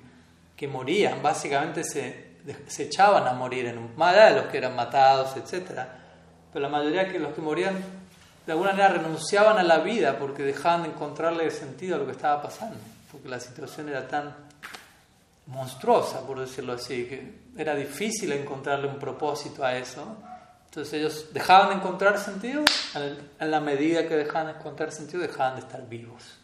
que 0.55 0.67
morían 0.67 1.21
básicamente 1.21 1.83
se 1.83 2.22
se 2.67 2.83
echaban 2.83 3.27
a 3.27 3.33
morir, 3.33 3.67
en, 3.67 3.89
allá 4.01 4.29
de 4.29 4.41
los 4.41 4.45
que 4.47 4.57
eran 4.57 4.75
matados, 4.75 5.35
etc. 5.37 5.81
Pero 6.51 6.63
la 6.63 6.69
mayoría 6.69 7.05
de 7.05 7.19
los 7.19 7.33
que 7.33 7.41
morían 7.41 7.75
de 8.45 8.51
alguna 8.51 8.71
manera 8.71 8.89
renunciaban 8.89 9.57
a 9.57 9.63
la 9.63 9.79
vida 9.79 10.17
porque 10.19 10.43
dejaban 10.43 10.83
de 10.83 10.89
encontrarle 10.89 11.49
sentido 11.49 11.95
a 11.95 11.99
lo 11.99 12.05
que 12.05 12.11
estaba 12.11 12.41
pasando, 12.41 12.77
porque 13.11 13.29
la 13.29 13.39
situación 13.39 13.87
era 13.89 14.07
tan 14.07 14.35
monstruosa, 15.47 16.25
por 16.25 16.39
decirlo 16.39 16.73
así, 16.73 17.05
que 17.05 17.43
era 17.57 17.75
difícil 17.75 18.31
encontrarle 18.33 18.87
un 18.87 18.99
propósito 18.99 19.63
a 19.63 19.77
eso. 19.77 20.17
Entonces 20.65 20.93
ellos 20.93 21.27
dejaban 21.31 21.69
de 21.69 21.75
encontrar 21.75 22.17
sentido, 22.17 22.63
en 23.39 23.51
la 23.51 23.59
medida 23.61 24.07
que 24.07 24.15
dejaban 24.15 24.47
de 24.47 24.59
encontrar 24.59 24.91
sentido, 24.91 25.21
dejaban 25.21 25.55
de 25.55 25.61
estar 25.61 25.87
vivos. 25.87 26.39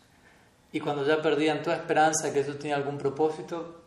Y 0.72 0.80
cuando 0.80 1.06
ya 1.06 1.22
perdían 1.22 1.64
toda 1.64 1.76
esperanza 1.76 2.28
de 2.28 2.34
que 2.34 2.42
eso 2.42 2.54
tenía 2.56 2.76
algún 2.76 2.98
propósito, 2.98 3.82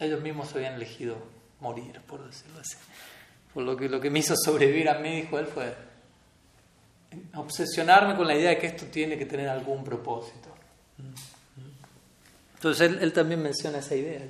ellos 0.00 0.22
mismos 0.22 0.48
se 0.48 0.58
habían 0.58 0.74
elegido 0.74 1.33
morir, 1.64 1.98
por 2.06 2.22
decirlo 2.24 2.60
así. 2.60 2.76
Por 3.54 3.62
lo 3.62 3.74
que, 3.74 3.88
lo 3.88 4.00
que 4.00 4.10
me 4.10 4.18
hizo 4.18 4.34
sobrevivir 4.36 4.88
a 4.90 4.98
mí, 4.98 5.22
dijo 5.22 5.38
él, 5.38 5.46
fue 5.46 5.74
obsesionarme 7.36 8.16
con 8.16 8.26
la 8.26 8.34
idea 8.34 8.50
de 8.50 8.58
que 8.58 8.66
esto 8.66 8.86
tiene 8.86 9.16
que 9.16 9.24
tener 9.24 9.48
algún 9.48 9.82
propósito. 9.82 10.50
Entonces 12.54 12.92
él, 13.00 13.12
también 13.12 13.42
menciona 13.42 13.78
esa 13.78 13.94
idea, 13.94 14.20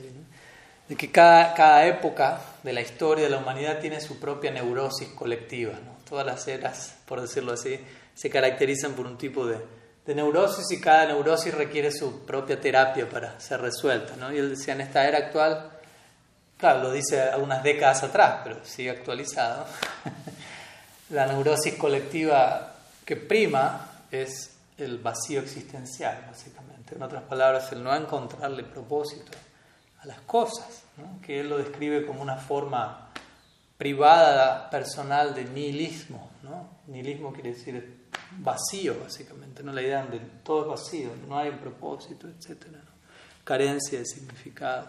de 0.89 0.97
que 0.97 1.11
cada, 1.11 1.55
cada, 1.55 1.87
época 1.87 2.41
de 2.63 2.73
la 2.73 2.83
historia 2.83 3.25
de 3.25 3.31
la 3.31 3.39
humanidad 3.39 3.81
tiene 3.81 4.01
su 4.01 4.21
propia 4.21 4.51
neurosis 4.51 5.09
colectiva. 5.09 5.75
Todas 6.09 6.27
las 6.27 6.47
eras, 6.47 6.97
por 7.07 7.21
decirlo 7.21 7.53
así, 7.53 7.81
se 8.15 8.31
caracterizan 8.31 8.93
por 8.93 9.07
un 9.07 9.17
tipo 9.17 9.47
de, 9.47 9.59
de 10.07 10.15
neurosis 10.15 10.71
y 10.71 10.81
cada 10.81 11.07
neurosis 11.07 11.55
requiere 11.55 11.91
su 11.91 12.25
propia 12.27 12.61
terapia 12.61 13.09
para 13.09 13.41
ser 13.41 13.61
resuelta. 13.61 14.15
¿no? 14.17 14.33
Y 14.33 14.39
él 14.39 14.51
decía, 14.51 14.75
en 14.75 14.83
esta 14.83 15.09
era 15.09 15.19
actual 15.19 15.74
Claro, 16.57 16.85
lo 16.85 16.93
dice 16.93 17.21
algunas 17.21 17.63
décadas 17.63 18.03
atrás, 18.03 18.41
pero 18.45 18.65
sigue 18.65 18.91
actualizado. 18.91 19.67
La 21.11 21.27
neurosis 21.27 21.75
colectiva 21.75 22.75
que 23.05 23.17
prima 23.17 23.91
es 24.11 24.57
el 24.79 24.99
vacío 24.99 25.41
existencial, 25.41 26.25
básicamente. 26.27 26.95
En 26.95 27.03
otras 27.03 27.23
palabras, 27.25 27.71
el 27.73 27.83
no 27.83 27.95
encontrarle 27.95 28.65
propósito 28.65 29.33
a 30.01 30.07
las 30.07 30.21
cosas, 30.21 30.83
que 31.23 31.41
él 31.41 31.49
lo 31.49 31.59
describe 31.59 32.07
como 32.07 32.23
una 32.23 32.37
forma 32.37 33.11
privada, 33.77 34.71
personal 34.71 35.35
de 35.35 35.45
nihilismo. 35.45 36.31
¿no? 36.43 36.69
Nihilismo 36.87 37.33
quiere 37.33 37.53
decir 37.53 38.05
vacío, 38.39 38.97
básicamente, 39.03 39.63
¿no? 39.63 39.73
la 39.73 39.83
idea 39.83 40.05
de 40.05 40.19
todo 40.43 40.63
es 40.63 40.81
vacío, 40.81 41.11
no 41.29 41.39
hay 41.39 41.51
propósito, 41.53 42.29
etc. 42.29 42.67
carencia 43.45 43.99
de 43.99 44.07
significado. 44.07 44.89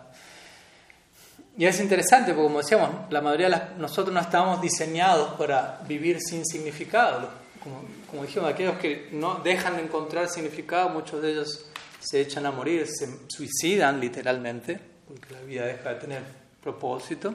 Y 1.57 1.65
es 1.65 1.79
interesante 1.79 2.33
porque, 2.33 2.47
como 2.47 2.59
decíamos, 2.59 2.89
la 3.09 3.21
mayoría 3.21 3.49
de 3.49 3.79
nosotros 3.79 4.13
no 4.13 4.19
estamos 4.19 4.61
diseñados 4.61 5.33
para 5.35 5.81
vivir 5.87 6.19
sin 6.19 6.45
significado. 6.45 7.29
Como, 7.63 7.83
como 8.09 8.23
dijimos, 8.23 8.49
aquellos 8.49 8.77
que 8.77 9.09
no 9.13 9.35
dejan 9.35 9.77
de 9.77 9.83
encontrar 9.83 10.27
significado, 10.27 10.89
muchos 10.89 11.21
de 11.21 11.31
ellos 11.31 11.65
se 11.99 12.21
echan 12.21 12.45
a 12.45 12.51
morir, 12.51 12.85
se 12.87 13.07
suicidan 13.29 13.99
literalmente, 13.99 14.79
porque 15.07 15.33
la 15.33 15.41
vida 15.41 15.65
deja 15.65 15.93
de 15.93 15.99
tener 15.99 16.23
propósito 16.61 17.33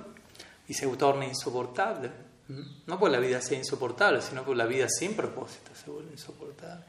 y 0.68 0.74
se 0.74 0.86
torna 0.88 1.26
insoportable. 1.26 2.10
No 2.86 2.98
porque 2.98 3.16
la 3.16 3.20
vida 3.20 3.40
sea 3.40 3.58
insoportable, 3.58 4.20
sino 4.20 4.44
porque 4.44 4.58
la 4.58 4.66
vida 4.66 4.88
sin 4.88 5.14
propósito 5.14 5.70
se 5.74 5.90
vuelve 5.90 6.12
insoportable. 6.12 6.84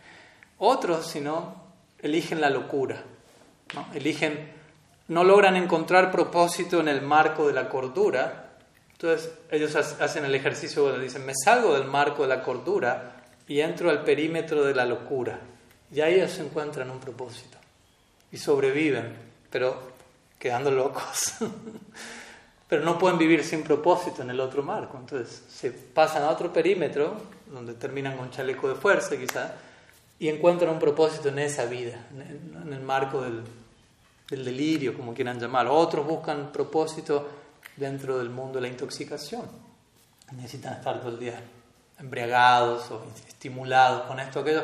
Otros, 0.57 1.07
si 1.07 1.21
no, 1.21 1.55
eligen 1.99 2.41
la 2.41 2.49
locura, 2.49 3.03
¿no? 3.75 3.87
eligen 3.93 4.51
no 5.11 5.25
logran 5.25 5.57
encontrar 5.57 6.09
propósito 6.09 6.79
en 6.79 6.87
el 6.87 7.01
marco 7.01 7.45
de 7.45 7.51
la 7.51 7.67
cordura, 7.67 8.51
entonces 8.93 9.29
ellos 9.51 9.75
hacen 9.75 10.23
el 10.23 10.33
ejercicio 10.33 10.83
donde 10.83 11.03
dicen, 11.03 11.25
me 11.25 11.33
salgo 11.35 11.73
del 11.73 11.83
marco 11.83 12.21
de 12.21 12.29
la 12.29 12.41
cordura 12.41 13.17
y 13.45 13.59
entro 13.59 13.89
al 13.89 14.05
perímetro 14.05 14.63
de 14.63 14.73
la 14.73 14.85
locura. 14.85 15.37
Y 15.93 15.99
ahí 15.99 16.13
ellos 16.13 16.39
encuentran 16.39 16.89
un 16.89 17.01
propósito 17.01 17.57
y 18.31 18.37
sobreviven, 18.37 19.13
pero 19.49 19.91
quedando 20.39 20.71
locos. 20.71 21.33
pero 22.69 22.85
no 22.85 22.97
pueden 22.97 23.17
vivir 23.17 23.43
sin 23.43 23.63
propósito 23.63 24.21
en 24.21 24.29
el 24.29 24.39
otro 24.39 24.63
marco. 24.63 24.97
Entonces 24.97 25.43
se 25.49 25.71
pasan 25.71 26.23
a 26.23 26.29
otro 26.29 26.53
perímetro, 26.53 27.17
donde 27.47 27.73
terminan 27.73 28.15
con 28.15 28.31
chaleco 28.31 28.69
de 28.69 28.75
fuerza 28.75 29.17
quizá, 29.17 29.55
y 30.19 30.29
encuentran 30.29 30.71
un 30.71 30.79
propósito 30.79 31.27
en 31.27 31.39
esa 31.39 31.65
vida, 31.65 32.07
en 32.63 32.71
el 32.71 32.79
marco 32.79 33.23
del, 33.23 33.43
el 34.31 34.45
delirio, 34.45 34.95
como 34.95 35.13
quieran 35.13 35.39
llamarlo. 35.39 35.75
Otros 35.75 36.05
buscan 36.05 36.51
propósito 36.51 37.27
dentro 37.75 38.17
del 38.17 38.29
mundo 38.29 38.55
de 38.55 38.61
la 38.61 38.67
intoxicación. 38.67 39.45
Necesitan 40.33 40.73
estar 40.73 40.99
todo 40.99 41.09
el 41.11 41.19
día 41.19 41.41
embriagados 41.99 42.89
o 42.91 43.03
estimulados 43.27 44.03
con 44.03 44.19
esto 44.19 44.39
o 44.39 44.41
aquello, 44.41 44.63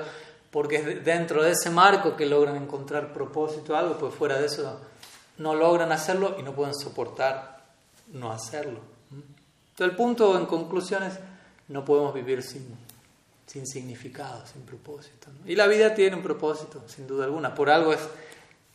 porque 0.49 0.77
es 0.77 1.05
dentro 1.05 1.43
de 1.43 1.51
ese 1.51 1.69
marco 1.69 2.15
que 2.15 2.25
logran 2.25 2.55
encontrar 2.55 3.13
propósito 3.13 3.75
algo, 3.75 3.97
pues 3.97 4.13
fuera 4.13 4.39
de 4.39 4.47
eso 4.47 4.79
no 5.37 5.53
logran 5.53 5.91
hacerlo 5.91 6.35
y 6.39 6.43
no 6.43 6.53
pueden 6.53 6.73
soportar 6.73 7.65
no 8.13 8.31
hacerlo. 8.31 8.79
Entonces 9.11 9.91
el 9.91 9.95
punto 9.95 10.37
en 10.37 10.45
conclusión 10.45 11.03
es, 11.03 11.19
no 11.67 11.85
podemos 11.85 12.13
vivir 12.13 12.41
sin, 12.41 12.65
sin 13.45 13.67
significado, 13.67 14.45
sin 14.47 14.63
propósito. 14.63 15.27
Y 15.45 15.55
la 15.55 15.67
vida 15.67 15.93
tiene 15.93 16.15
un 16.15 16.23
propósito, 16.23 16.83
sin 16.87 17.05
duda 17.05 17.25
alguna. 17.25 17.53
Por 17.53 17.69
algo 17.69 17.93
es 17.93 17.99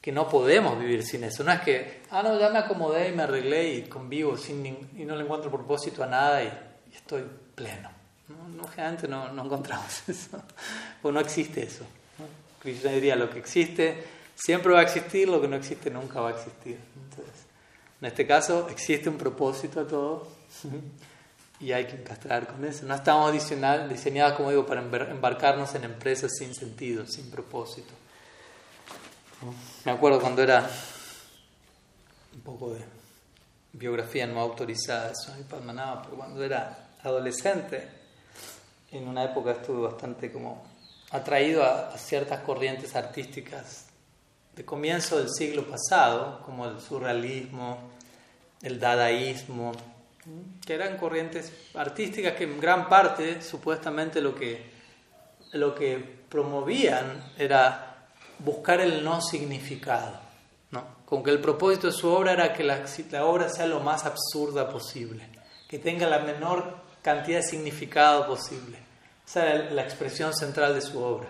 que 0.02 0.10
no 0.10 0.28
podemos 0.28 0.78
vivir 0.80 1.04
sin 1.04 1.22
eso. 1.22 1.44
No 1.44 1.52
es 1.52 1.60
que, 1.60 2.02
ah, 2.10 2.24
no, 2.24 2.38
ya 2.38 2.50
me 2.50 2.58
acomodé 2.58 3.10
y 3.10 3.12
me 3.12 3.22
arreglé 3.22 3.72
y 3.72 3.82
convivo 3.82 4.36
sin 4.36 4.66
y 4.66 5.04
no 5.04 5.14
le 5.14 5.22
encuentro 5.22 5.48
propósito 5.48 6.02
a 6.02 6.06
nada 6.08 6.42
y, 6.42 6.52
estoy 6.92 7.24
pleno. 7.54 7.88
No, 8.28 8.48
no 8.48 9.08
no, 9.08 9.32
no, 9.32 9.44
encontramos 9.44 10.02
eso. 10.08 10.42
Pues 11.00 11.14
no 11.14 11.20
existe 11.20 11.62
eso. 11.62 11.84
¿no? 12.18 12.90
Diría, 12.90 13.14
lo 13.14 13.30
que 13.30 13.38
existe 13.38 14.02
siempre 14.34 14.72
va 14.72 14.80
a 14.80 14.82
existir, 14.82 15.28
lo 15.28 15.40
que 15.40 15.46
no 15.46 15.54
existe 15.54 15.88
nunca 15.88 16.20
va 16.20 16.30
a 16.30 16.32
existir. 16.32 16.78
Entonces, 16.96 17.46
en 18.00 18.08
este 18.08 18.26
caso 18.26 18.68
existe 18.70 19.08
un 19.08 19.16
propósito 19.16 19.80
a 19.80 19.86
todo 19.86 20.26
y 21.60 21.70
hay 21.70 21.86
que 21.86 21.94
encastrar 21.94 22.48
con 22.48 22.64
eso. 22.64 22.84
No 22.86 22.96
estamos 22.96 23.32
diseñados, 23.32 24.36
como 24.36 24.50
digo, 24.50 24.66
para 24.66 24.82
embarcarnos 24.82 25.76
en 25.76 25.84
empresas 25.84 26.32
sin 26.36 26.54
sentido, 26.56 27.06
sin 27.06 27.30
propósito. 27.30 27.94
Me 29.84 29.92
acuerdo 29.92 30.20
cuando 30.20 30.42
era 30.42 30.68
un 32.34 32.40
poco 32.42 32.74
de 32.74 32.84
biografía 33.72 34.26
no 34.26 34.40
autorizada 34.40 35.12
de 35.36 35.44
Padmanabha, 35.44 36.02
pero 36.02 36.16
cuando 36.16 36.44
era 36.44 36.90
adolescente, 37.02 37.88
en 38.92 39.08
una 39.08 39.24
época 39.24 39.52
estuve 39.52 39.82
bastante 39.82 40.30
como 40.30 40.62
atraído 41.10 41.64
a, 41.64 41.96
ciertas 41.98 42.40
corrientes 42.40 42.94
artísticas 42.94 43.86
de 44.54 44.64
comienzo 44.64 45.18
del 45.18 45.30
siglo 45.30 45.66
pasado, 45.66 46.42
como 46.44 46.66
el 46.66 46.80
surrealismo, 46.80 47.90
el 48.60 48.78
dadaísmo, 48.78 49.72
que 50.64 50.74
eran 50.74 50.98
corrientes 50.98 51.52
artísticas 51.74 52.34
que 52.34 52.44
en 52.44 52.60
gran 52.60 52.88
parte 52.88 53.42
supuestamente 53.42 54.20
lo 54.20 54.34
que, 54.34 54.70
lo 55.52 55.74
que 55.74 55.96
promovían 56.28 57.32
era 57.36 57.91
buscar 58.44 58.80
el 58.80 59.04
no 59.04 59.20
significado, 59.20 60.18
¿no? 60.70 60.84
con 61.04 61.22
que 61.22 61.30
el 61.30 61.40
propósito 61.40 61.88
de 61.88 61.92
su 61.92 62.08
obra 62.08 62.32
era 62.32 62.52
que 62.52 62.64
la, 62.64 62.84
obra 63.24 63.48
sea 63.48 63.66
lo 63.66 63.80
más 63.80 64.04
absurda 64.04 64.68
posible, 64.68 65.28
que 65.68 65.78
tenga 65.78 66.06
la 66.06 66.20
menor 66.20 66.76
cantidad 67.02 67.38
de 67.38 67.44
significado 67.44 68.26
posible. 68.26 68.78
Esa 69.26 69.46
era 69.46 69.70
la 69.70 69.82
expresión 69.82 70.34
central 70.34 70.74
de 70.74 70.80
su 70.80 71.02
obra. 71.02 71.28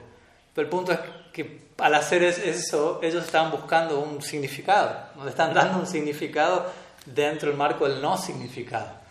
Pero 0.55 0.65
el 0.67 0.71
punto 0.71 0.93
es 0.93 1.01
que 1.33 1.63
al 1.79 1.95
hacer 1.95 2.23
eso, 2.23 3.01
ellos 3.03 3.25
estaban 3.25 3.51
buscando 3.51 3.99
un 4.01 4.23
significado, 4.23 4.95
¿no? 5.17 5.29
están 5.29 5.53
dando 5.53 5.79
un 5.79 5.87
significado 5.87 6.67
dentro 7.07 7.49
del 7.49 7.59
marco 7.59 7.89
del 7.89 8.01
no 8.01 8.17
significado. 8.17 9.03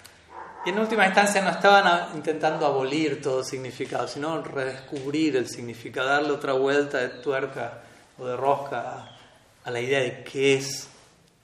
Y 0.65 0.69
en 0.69 0.79
última 0.79 1.07
instancia 1.07 1.41
no 1.41 1.49
estaban 1.49 2.15
intentando 2.15 2.67
abolir 2.67 3.21
todo 3.21 3.43
significado, 3.43 4.07
sino 4.07 4.41
redescubrir 4.43 5.35
el 5.35 5.49
significado, 5.49 6.07
darle 6.07 6.31
otra 6.31 6.53
vuelta 6.53 6.99
de 6.99 7.09
tuerca 7.09 7.81
de 8.27 8.35
rosca 8.35 9.17
a, 9.63 9.71
la 9.71 9.79
idea 9.79 9.99
de 9.99 10.23
qué 10.23 10.55
es 10.55 10.87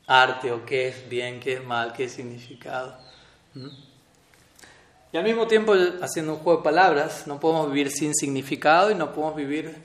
arte 0.07 0.51
o 0.51 0.65
qué 0.65 0.89
es 0.89 1.09
bien, 1.09 1.39
qué 1.39 1.53
es 1.53 1.63
mal, 1.63 1.93
qué 1.93 2.05
es 2.05 2.13
significado. 2.13 2.97
Y 5.11 5.17
al 5.17 5.23
mismo 5.23 5.47
tiempo, 5.47 5.73
haciendo 6.01 6.33
un 6.33 6.39
juego 6.39 6.59
de 6.59 6.63
palabras, 6.63 7.27
no 7.27 7.39
podemos 7.39 7.71
vivir 7.71 7.91
sin 7.91 8.13
significado 8.13 8.91
y 8.91 8.95
no 8.95 9.13
podemos 9.13 9.35
vivir 9.35 9.75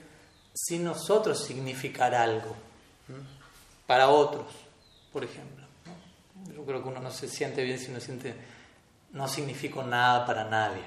sin 0.55 0.85
nosotros 0.85 1.45
significar 1.45 2.15
algo 2.15 2.55
para 3.87 4.09
otros, 4.09 4.47
por 5.13 5.25
ejemplo. 5.25 5.65
Yo 6.55 6.65
creo 6.65 6.83
que 6.83 6.89
uno 6.89 7.01
no 7.01 7.11
se 7.11 7.29
siente 7.29 7.63
bien 7.63 7.79
si 7.79 7.91
no 7.91 8.01
siente, 8.01 8.35
no 9.13 9.29
significo 9.29 9.83
nada 9.83 10.27
para 10.27 10.45
nadie. 10.45 10.83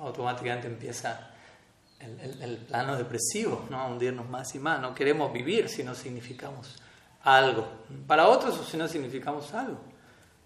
Automáticamente 0.00 0.66
empieza 0.66 1.30
el, 2.00 2.56
plano 2.68 2.96
depresivo, 2.96 3.66
¿no? 3.70 3.88
hundirnos 3.88 4.28
más 4.28 4.54
y 4.54 4.58
más. 4.58 4.80
No 4.80 4.94
queremos 4.94 5.32
vivir 5.32 5.68
si 5.68 5.82
no 5.82 5.94
significamos 5.94 6.76
algo. 7.22 7.68
Para 8.06 8.28
otros 8.28 8.66
si 8.68 8.76
no 8.76 8.88
significamos 8.88 9.52
algo. 9.54 9.80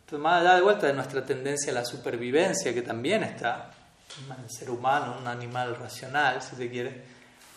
Entonces, 0.00 0.20
más 0.20 0.40
allá 0.40 0.57
de 0.57 0.62
vuelta 0.62 0.86
de 0.86 0.94
nuestra 0.94 1.24
tendencia 1.24 1.72
a 1.72 1.74
la 1.74 1.84
supervivencia, 1.84 2.72
que 2.74 2.82
también 2.82 3.22
está 3.22 3.70
en 4.18 4.44
el 4.44 4.50
ser 4.50 4.70
humano, 4.70 5.16
un 5.18 5.26
animal 5.26 5.76
racional, 5.76 6.42
si 6.42 6.57
se 6.57 6.70
quiere, 6.70 7.03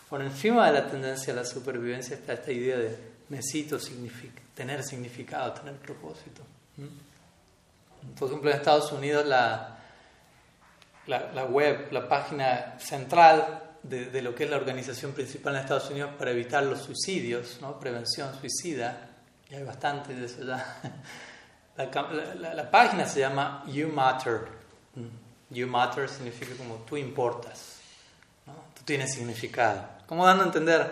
por 0.09 0.21
encima 0.21 0.67
de 0.67 0.73
la 0.73 0.87
tendencia 0.87 1.33
a 1.33 1.37
la 1.37 1.45
supervivencia 1.45 2.15
está 2.15 2.33
esta 2.33 2.51
idea 2.51 2.77
de 2.77 2.97
necesito 3.29 3.77
tener 4.53 4.83
significado, 4.83 5.51
tener 5.53 5.75
propósito. 5.75 6.43
Por 8.17 8.29
ejemplo, 8.29 8.51
en 8.51 8.57
Estados 8.57 8.91
Unidos 8.91 9.25
la, 9.25 9.79
la, 11.07 11.31
la 11.33 11.45
web, 11.45 11.91
la 11.91 12.07
página 12.07 12.79
central 12.79 13.64
de, 13.89 14.21
lo 14.21 14.33
que 14.33 14.45
es 14.45 14.49
la 14.49 14.57
organización 14.57 15.11
principal 15.13 15.55
en 15.55 15.61
Estados 15.61 15.89
Unidos 15.89 16.11
para 16.17 16.31
evitar 16.31 16.63
los 16.63 16.81
suicidios, 16.81 17.59
¿no? 17.61 17.79
prevención 17.79 18.29
suicida, 18.39 19.09
y 19.49 19.55
hay 19.55 19.63
bastante 19.63 20.13
de 20.13 20.25
eso 20.25 20.43
ya. 20.43 20.81
La, 21.77 22.71
página 22.71 23.05
se 23.05 23.19
llama 23.19 23.65
You 23.67 23.89
Matter. 23.89 24.47
Mm. 24.95 25.53
You 25.53 25.67
Matter 25.67 26.07
significa 26.07 26.55
como 26.55 26.75
tú 26.85 26.95
importas, 26.95 27.79
¿no? 28.45 28.53
tú 28.73 28.83
tienes 28.85 29.13
significado. 29.13 29.85
Como 30.07 30.25
dando 30.25 30.43
a 30.43 30.47
entender, 30.47 30.89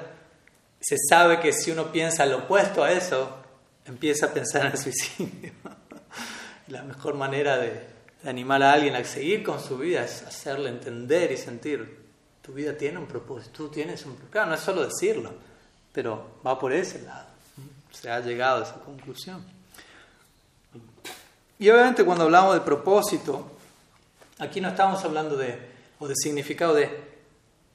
se 0.81 0.97
sabe 0.97 1.39
que 1.39 1.53
si 1.53 1.71
uno 1.71 1.89
piensa 1.89 2.25
lo 2.25 2.39
opuesto 2.39 2.83
a 2.83 2.91
eso, 2.91 3.37
empieza 3.85 4.25
a 4.25 4.29
pensar 4.33 4.65
en 4.65 4.73
el 4.73 4.77
suicidio. 4.77 5.53
la 6.67 6.83
mejor 6.83 7.13
manera 7.13 7.57
de, 7.57 7.81
de 8.21 8.29
animar 8.29 8.61
a 8.61 8.73
alguien 8.73 8.95
a 8.95 9.03
seguir 9.05 9.41
con 9.41 9.61
su 9.61 9.77
vida 9.77 10.03
es 10.03 10.23
hacerle 10.23 10.69
entender 10.69 11.31
y 11.31 11.37
sentir 11.37 12.02
tu 12.43 12.51
vida 12.51 12.77
tiene 12.77 12.99
un 12.99 13.07
propósito, 13.07 13.51
tú 13.53 13.69
tienes 13.69 14.05
un 14.05 14.11
propósito. 14.11 14.31
Claro, 14.31 14.49
no 14.49 14.55
es 14.55 14.61
solo 14.61 14.83
decirlo, 14.83 15.31
pero 15.91 16.39
va 16.45 16.59
por 16.59 16.73
ese 16.73 17.01
lado. 17.01 17.27
Se 17.89 18.09
ha 18.09 18.19
llegado 18.19 18.61
a 18.61 18.67
esa 18.67 18.75
conclusión. 18.75 19.43
Y 21.57 21.69
obviamente 21.69 22.03
cuando 22.03 22.25
hablamos 22.25 22.55
de 22.55 22.61
propósito, 22.61 23.51
aquí 24.39 24.59
no 24.59 24.67
estamos 24.69 25.03
hablando 25.05 25.37
de, 25.37 25.57
o 25.99 26.07
de 26.07 26.15
significado, 26.15 26.73
de, 26.73 26.89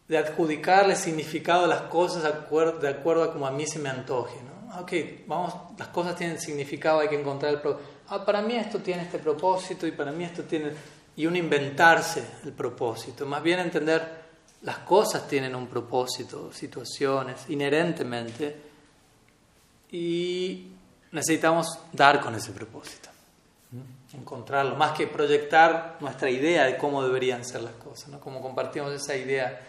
de 0.06 0.18
adjudicarle 0.18 0.96
significado 0.96 1.64
a 1.64 1.68
las 1.68 1.82
cosas 1.82 2.22
de 2.22 2.28
acuerdo, 2.88 3.24
a 3.24 3.32
como 3.32 3.46
a 3.46 3.50
mí 3.50 3.66
se 3.66 3.78
me 3.78 3.88
antoje. 3.88 4.36
¿no? 4.42 4.72
Ah, 4.74 4.80
ok, 4.82 4.92
vamos, 5.26 5.54
las 5.78 5.88
cosas 5.88 6.14
tienen 6.14 6.38
significado, 6.38 7.00
hay 7.00 7.08
que 7.08 7.18
encontrar 7.18 7.54
el 7.54 7.60
propósito. 7.62 7.90
Ah, 8.08 8.22
para 8.22 8.42
mí 8.42 8.54
esto 8.54 8.80
tiene 8.80 9.04
este 9.04 9.18
propósito 9.18 9.86
y 9.86 9.92
para 9.92 10.12
mí 10.12 10.24
esto 10.24 10.42
tiene... 10.42 10.72
Y 11.16 11.26
uno 11.26 11.36
inventarse 11.36 12.22
el 12.44 12.52
propósito, 12.52 13.24
más 13.26 13.42
bien 13.42 13.58
entender 13.58 14.27
las 14.62 14.78
cosas 14.78 15.28
tienen 15.28 15.54
un 15.54 15.66
propósito, 15.66 16.52
situaciones, 16.52 17.48
inherentemente, 17.48 18.56
y 19.90 20.72
necesitamos 21.12 21.78
dar 21.92 22.20
con 22.20 22.34
ese 22.34 22.52
propósito, 22.52 23.08
encontrarlo, 24.12 24.76
más 24.76 24.92
que 24.92 25.06
proyectar 25.06 25.96
nuestra 26.00 26.28
idea 26.30 26.64
de 26.64 26.76
cómo 26.76 27.02
deberían 27.02 27.44
ser 27.44 27.62
las 27.62 27.74
cosas, 27.74 28.08
¿no? 28.08 28.20
como 28.20 28.40
compartimos 28.40 28.92
esa 28.92 29.16
idea. 29.16 29.60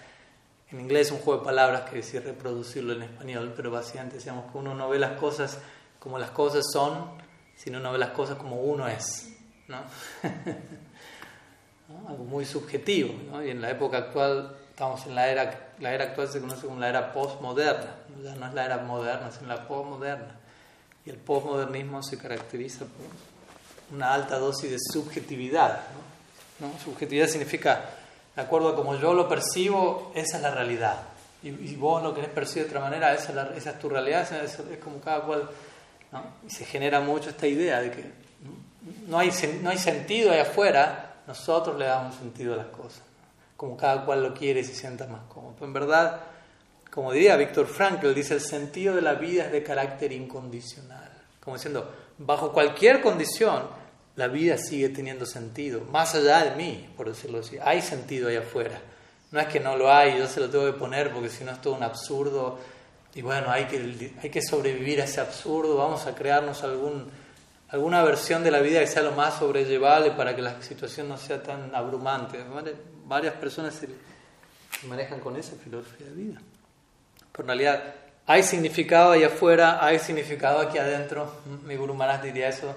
En 0.72 0.80
inglés 0.80 1.08
es 1.08 1.14
un 1.14 1.20
juego 1.20 1.40
de 1.40 1.46
palabras 1.46 1.90
que 1.90 1.98
decir 1.98 2.24
reproducirlo 2.24 2.94
en 2.94 3.02
español, 3.02 3.54
pero 3.56 3.72
básicamente 3.72 4.18
decíamos 4.18 4.52
que 4.52 4.58
uno 4.58 4.76
no 4.76 4.88
ve 4.90 5.00
las 5.00 5.20
cosas 5.20 5.58
como 6.00 6.18
las 6.20 6.32
cosas 6.32 6.66
son, 6.72 7.12
sino 7.56 7.80
uno 7.80 7.92
ve 7.92 7.98
las 7.98 8.12
cosas 8.12 8.38
como 8.38 8.62
uno 8.62 8.88
es. 8.88 9.34
¿no? 9.68 9.78
Algo 12.08 12.24
muy 12.24 12.46
subjetivo. 12.46 13.14
¿no? 13.32 13.44
Y 13.44 13.50
en 13.50 13.62
la 13.62 13.72
época 13.72 13.98
actual, 13.98 14.56
estamos 14.80 15.06
en 15.08 15.14
la 15.14 15.28
era, 15.28 15.72
la 15.80 15.94
era 15.94 16.06
actual 16.06 16.30
se 16.30 16.40
conoce 16.40 16.66
como 16.66 16.80
la 16.80 16.88
era 16.88 17.12
postmoderna. 17.12 17.96
Ya 18.24 18.34
no 18.36 18.48
es 18.48 18.54
la 18.54 18.64
era 18.64 18.78
moderna, 18.78 19.30
sino 19.30 19.50
la 19.50 19.68
postmoderna. 19.68 20.38
Y 21.06 21.10
el 21.10 21.18
postmodernismo 21.18 22.02
se 22.02 22.18
caracteriza 22.18 22.86
por 22.86 23.94
una 23.94 24.14
alta 24.14 24.40
dosis 24.40 24.72
de 24.72 24.78
subjetividad. 24.80 25.82
¿no? 26.62 26.72
Subjetividad 26.82 27.28
significa, 27.28 27.90
de 28.34 28.42
acuerdo 28.42 28.70
a 28.70 28.76
como 28.78 28.96
yo 28.96 29.14
lo 29.14 29.28
percibo, 29.28 30.14
esa 30.16 30.38
es 30.38 30.44
la 30.44 30.52
realidad. 30.52 30.96
Y, 31.44 31.76
vos 31.76 32.02
lo 32.02 32.16
querés 32.16 32.30
percibir 32.30 32.64
de 32.64 32.70
otra 32.70 32.80
manera, 32.80 33.14
esa 33.14 33.34
es, 33.34 33.58
esa 33.58 33.72
es 33.72 33.80
tu 33.80 33.90
realidad, 33.90 34.32
es, 34.32 34.62
como 34.82 35.02
cada 35.02 35.24
cual. 35.24 35.50
¿no? 36.14 36.24
Y 36.48 36.52
se 36.52 36.64
genera 36.64 37.02
mucho 37.02 37.32
esta 37.32 37.48
idea 37.48 37.82
de 37.82 37.92
que 37.92 38.14
no 39.08 39.20
hay, 39.20 39.30
no 39.62 39.72
hay 39.72 39.78
sentido 39.78 40.32
ahí 40.32 40.40
afuera, 40.40 41.16
nosotros 41.28 41.78
le 41.78 41.84
damos 41.84 42.16
sentido 42.16 42.54
a 42.54 42.58
las 42.58 42.68
cosas. 42.68 43.09
Como 43.60 43.76
cada 43.76 44.06
cual 44.06 44.24
lo 44.24 44.34
quiere 44.34 44.62
y 44.62 44.64
se 44.64 44.74
sienta 44.74 45.06
más 45.06 45.24
cómodo. 45.28 45.52
Pero 45.56 45.66
en 45.66 45.74
verdad, 45.74 46.22
como 46.90 47.12
diría 47.12 47.36
Víctor 47.36 47.68
Frankl, 47.68 48.14
dice, 48.14 48.36
el 48.36 48.40
sentido 48.40 48.96
de 48.96 49.02
la 49.02 49.16
vida 49.16 49.48
es 49.48 49.52
de 49.52 49.64
carácter 49.64 50.14
incondicional. 50.14 51.12
Como 51.42 51.58
diciendo, 51.58 51.92
bajo 52.20 52.54
cualquier 52.54 53.02
condición, 53.02 53.64
la 54.16 54.28
vida 54.28 54.58
sigue 54.58 54.88
teniendo 54.88 55.26
sentido, 55.26 55.82
más 55.92 56.16
allá 56.16 56.46
de 56.46 56.56
mí, 56.56 56.90
por 56.96 57.10
decirlo 57.10 57.40
así. 57.40 57.58
Hay 57.62 57.82
sentido 57.82 58.30
ahí 58.30 58.38
afuera. 58.38 58.80
No 59.34 59.42
es 59.42 59.48
que 59.48 59.60
no 59.60 59.76
lo 59.76 59.92
hay, 59.92 60.18
yo 60.18 60.26
se 60.28 60.40
lo 60.40 60.50
tengo 60.50 60.66
que 60.66 60.80
poner 60.80 61.12
porque 61.12 61.28
si 61.28 61.44
no 61.44 61.52
es 61.52 61.62
todo 61.62 61.74
un 61.74 61.84
absurdo. 61.84 62.60
Y 63.14 63.22
bueno, 63.22 63.52
hay 63.52 63.66
que, 63.66 64.14
hay 64.24 64.30
que 64.30 64.42
sobrevivir 64.42 65.02
a 65.02 65.04
ese 65.04 65.20
absurdo, 65.20 65.76
vamos 65.76 66.08
a 66.08 66.16
crearnos 66.16 66.64
algún, 66.64 67.12
alguna 67.68 68.04
versión 68.04 68.42
de 68.42 68.52
la 68.52 68.62
vida 68.62 68.80
que 68.80 68.88
sea 68.88 69.02
lo 69.02 69.12
más 69.12 69.40
sobrellevable 69.40 70.12
para 70.12 70.34
que 70.34 70.42
la 70.42 70.62
situación 70.62 71.10
no 71.10 71.18
sea 71.18 71.44
tan 71.44 71.76
abrumante. 71.76 72.40
Varias 73.10 73.34
personas 73.34 73.74
se 73.74 73.88
manejan 74.88 75.20
con 75.20 75.36
esa 75.36 75.56
filosofía 75.56 76.06
de 76.06 76.14
vida. 76.14 76.42
Pero 77.32 77.48
realidad 77.48 77.96
hay 78.28 78.44
significado 78.44 79.14
ahí 79.14 79.24
afuera, 79.24 79.84
hay 79.84 79.98
significado 79.98 80.60
aquí 80.60 80.78
adentro. 80.78 81.42
Mi 81.66 81.76
Guru 81.76 81.96
Maharaj 81.96 82.22
diría 82.22 82.50
eso. 82.50 82.76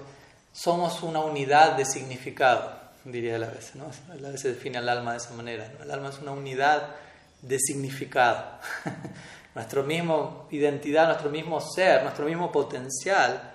Somos 0.51 1.03
una 1.03 1.19
unidad 1.19 1.77
de 1.77 1.85
significado, 1.85 2.73
diría 3.05 3.35
él 3.35 3.43
a 3.43 3.49
veces. 3.51 3.75
¿no? 3.75 3.85
A 3.85 4.31
veces 4.31 4.55
define 4.55 4.79
al 4.79 4.89
alma 4.89 5.11
de 5.11 5.17
esa 5.17 5.35
manera. 5.35 5.71
El 5.79 5.91
alma 5.91 6.09
es 6.09 6.17
una 6.17 6.31
unidad 6.31 6.95
de 7.43 7.59
significado. 7.59 8.57
Nuestra 9.53 9.83
misma 9.83 10.47
identidad, 10.49 11.05
nuestro 11.05 11.29
mismo 11.29 11.61
ser, 11.61 12.01
nuestro 12.01 12.25
mismo 12.25 12.51
potencial 12.51 13.51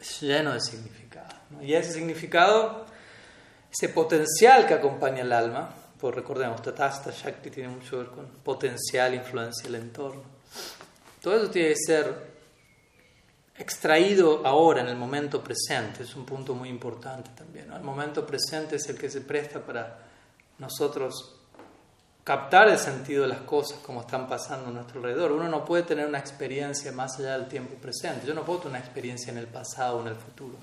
es 0.00 0.20
lleno 0.20 0.54
de 0.54 0.60
significado. 0.60 1.28
Y 1.62 1.74
ese 1.74 1.92
significado, 1.92 2.87
ese 3.78 3.90
potencial 3.90 4.66
que 4.66 4.74
acompaña 4.74 5.22
el 5.22 5.32
alma, 5.32 5.72
pues 6.00 6.12
recordemos, 6.12 6.60
Tatasta 6.60 7.12
Shakti 7.12 7.48
tiene 7.48 7.68
mucho 7.68 7.90
que 7.90 7.96
ver 7.98 8.06
con 8.08 8.26
potencial, 8.42 9.14
influencia 9.14 9.70
del 9.70 9.76
entorno. 9.76 10.22
Todo 11.22 11.36
eso 11.36 11.50
tiene 11.50 11.68
que 11.68 11.76
ser 11.76 12.28
extraído 13.56 14.44
ahora, 14.44 14.80
en 14.80 14.88
el 14.88 14.96
momento 14.96 15.44
presente. 15.44 16.02
Es 16.02 16.16
un 16.16 16.24
punto 16.26 16.54
muy 16.54 16.68
importante 16.68 17.30
también. 17.36 17.72
El 17.72 17.82
momento 17.82 18.26
presente 18.26 18.76
es 18.76 18.88
el 18.88 18.98
que 18.98 19.08
se 19.08 19.20
presta 19.20 19.60
para 19.60 19.98
nosotros 20.58 21.36
captar 22.24 22.68
el 22.68 22.78
sentido 22.78 23.22
de 23.22 23.28
las 23.28 23.42
cosas 23.42 23.78
como 23.78 24.00
están 24.00 24.26
pasando 24.26 24.70
a 24.70 24.72
nuestro 24.72 24.98
alrededor. 24.98 25.30
Uno 25.30 25.48
no 25.48 25.64
puede 25.64 25.84
tener 25.84 26.08
una 26.08 26.18
experiencia 26.18 26.90
más 26.90 27.18
allá 27.20 27.38
del 27.38 27.46
tiempo 27.46 27.76
presente. 27.76 28.26
Yo 28.26 28.34
no 28.34 28.44
puedo 28.44 28.58
tener 28.58 28.76
una 28.76 28.84
experiencia 28.84 29.30
en 29.30 29.38
el 29.38 29.46
pasado 29.46 29.98
o 29.98 30.00
en 30.00 30.08
el 30.08 30.16
futuro. 30.16 30.56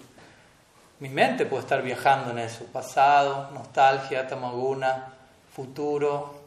Mi 0.99 1.09
mente 1.09 1.45
puede 1.45 1.63
estar 1.63 1.81
viajando 1.81 2.31
en 2.31 2.39
eso. 2.39 2.65
Pasado, 2.65 3.51
nostalgia, 3.51 4.27
tamaguna, 4.27 5.13
futuro, 5.53 6.45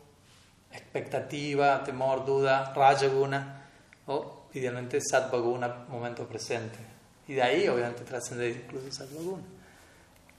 expectativa, 0.73 1.83
temor, 1.85 2.25
duda, 2.25 2.73
rayaguna 2.75 3.63
o 4.07 4.47
idealmente 4.55 5.01
satvaguna, 5.01 5.85
momento 5.89 6.27
presente. 6.27 6.79
Y 7.27 7.35
de 7.35 7.43
ahí 7.43 7.69
obviamente 7.69 8.05
trascender 8.05 8.51
incluso 8.51 8.91
satvaguna. 8.91 9.43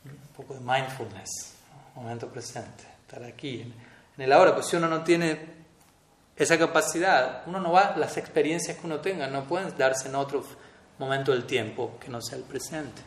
Un 0.05 0.33
poco 0.35 0.55
de 0.55 0.61
mindfulness, 0.61 1.53
momento 1.95 2.27
presente, 2.27 2.85
estar 3.01 3.23
aquí 3.23 3.61
en 3.61 4.23
el 4.23 4.31
ahora, 4.33 4.53
pues 4.53 4.67
si 4.67 4.75
uno 4.75 4.87
no 4.87 5.03
tiene 5.03 5.59
esa 6.35 6.57
capacidad, 6.57 7.43
uno 7.45 7.59
no 7.59 7.71
va, 7.71 7.95
las 7.97 8.17
experiencias 8.17 8.77
que 8.77 8.85
uno 8.85 8.99
tenga 8.99 9.27
no 9.27 9.45
pueden 9.45 9.77
darse 9.77 10.07
en 10.07 10.15
otro 10.15 10.43
momento 10.97 11.31
del 11.31 11.45
tiempo 11.45 11.97
que 11.99 12.09
no 12.09 12.21
sea 12.21 12.37
el 12.37 12.43
presente. 12.43 13.01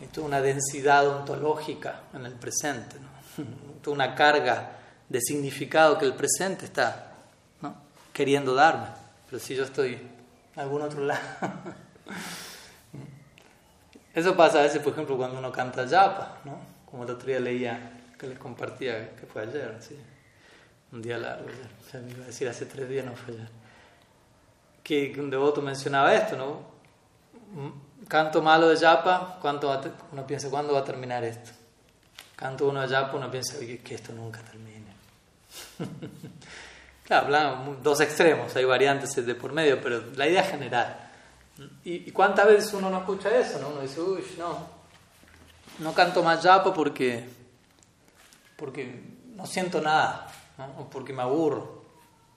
Hay 0.00 0.06
toda 0.08 0.26
una 0.26 0.40
densidad 0.40 1.08
ontológica 1.08 2.02
en 2.12 2.26
el 2.26 2.34
presente, 2.34 2.96
¿no? 3.00 3.44
toda 3.82 3.94
una 3.94 4.14
carga 4.14 4.72
de 5.08 5.20
significado 5.20 5.98
que 5.98 6.04
el 6.04 6.14
presente 6.14 6.64
está 6.64 7.14
¿no? 7.60 7.76
queriendo 8.12 8.54
darme. 8.54 8.88
Pero 9.28 9.40
si 9.40 9.54
yo 9.54 9.64
estoy 9.64 9.94
en 9.94 10.60
algún 10.60 10.82
otro 10.82 11.04
lado. 11.04 11.20
Eso 14.14 14.34
pasa 14.34 14.60
a 14.60 14.62
veces, 14.62 14.80
por 14.82 14.94
ejemplo, 14.94 15.16
cuando 15.16 15.38
uno 15.38 15.52
canta 15.52 15.84
yapa, 15.84 16.38
¿no? 16.44 16.58
como 16.90 17.04
el 17.04 17.10
otro 17.10 17.26
día 17.28 17.38
leía 17.38 18.00
que 18.18 18.26
les 18.26 18.38
compartía, 18.38 19.14
que 19.14 19.26
fue 19.26 19.42
ayer, 19.42 19.76
¿sí? 19.80 19.98
un 20.92 21.02
día 21.02 21.18
largo 21.18 21.46
ayer, 21.48 21.68
o 21.86 21.90
sea, 21.90 22.00
me 22.00 22.12
iba 22.12 22.24
a 22.24 22.26
decir 22.26 22.48
hace 22.48 22.64
tres 22.64 22.88
días, 22.88 23.04
no 23.04 23.14
fue 23.14 23.34
ayer, 23.34 23.48
que 24.82 25.14
un 25.18 25.28
devoto 25.28 25.60
mencionaba 25.60 26.14
esto, 26.14 26.34
¿no? 26.34 26.60
Canto 28.08 28.42
malo 28.42 28.68
de 28.68 28.76
yapa, 28.76 29.38
¿cuánto 29.40 29.80
uno 30.12 30.26
piensa, 30.26 30.48
¿cuándo 30.48 30.74
va 30.74 30.80
a 30.80 30.84
terminar 30.84 31.24
esto? 31.24 31.50
Canto 32.36 32.68
uno 32.68 32.82
de 32.82 32.88
yapa, 32.88 33.16
uno 33.16 33.30
piensa 33.30 33.58
que 33.58 33.94
esto 33.94 34.12
nunca 34.12 34.40
termine. 34.40 34.94
claro, 37.04 37.76
dos 37.82 38.00
extremos, 38.00 38.54
hay 38.54 38.64
variantes 38.64 39.14
de 39.14 39.34
por 39.34 39.52
medio, 39.52 39.80
pero 39.80 40.02
la 40.14 40.28
idea 40.28 40.44
general. 40.44 41.10
¿Y, 41.84 42.10
cuántas 42.10 42.46
veces 42.46 42.74
uno 42.74 42.90
no 42.90 42.98
escucha 42.98 43.34
eso? 43.36 43.58
¿no? 43.58 43.68
Uno 43.68 43.80
dice, 43.80 44.00
uy, 44.00 44.22
no, 44.38 44.68
no 45.78 45.94
canto 45.94 46.22
más 46.22 46.42
yapa 46.42 46.72
porque 46.72 47.36
porque 48.56 49.02
no 49.34 49.46
siento 49.46 49.80
nada, 49.80 50.26
o 50.78 50.88
porque 50.88 51.12
me 51.12 51.22
aburro. 51.22 51.75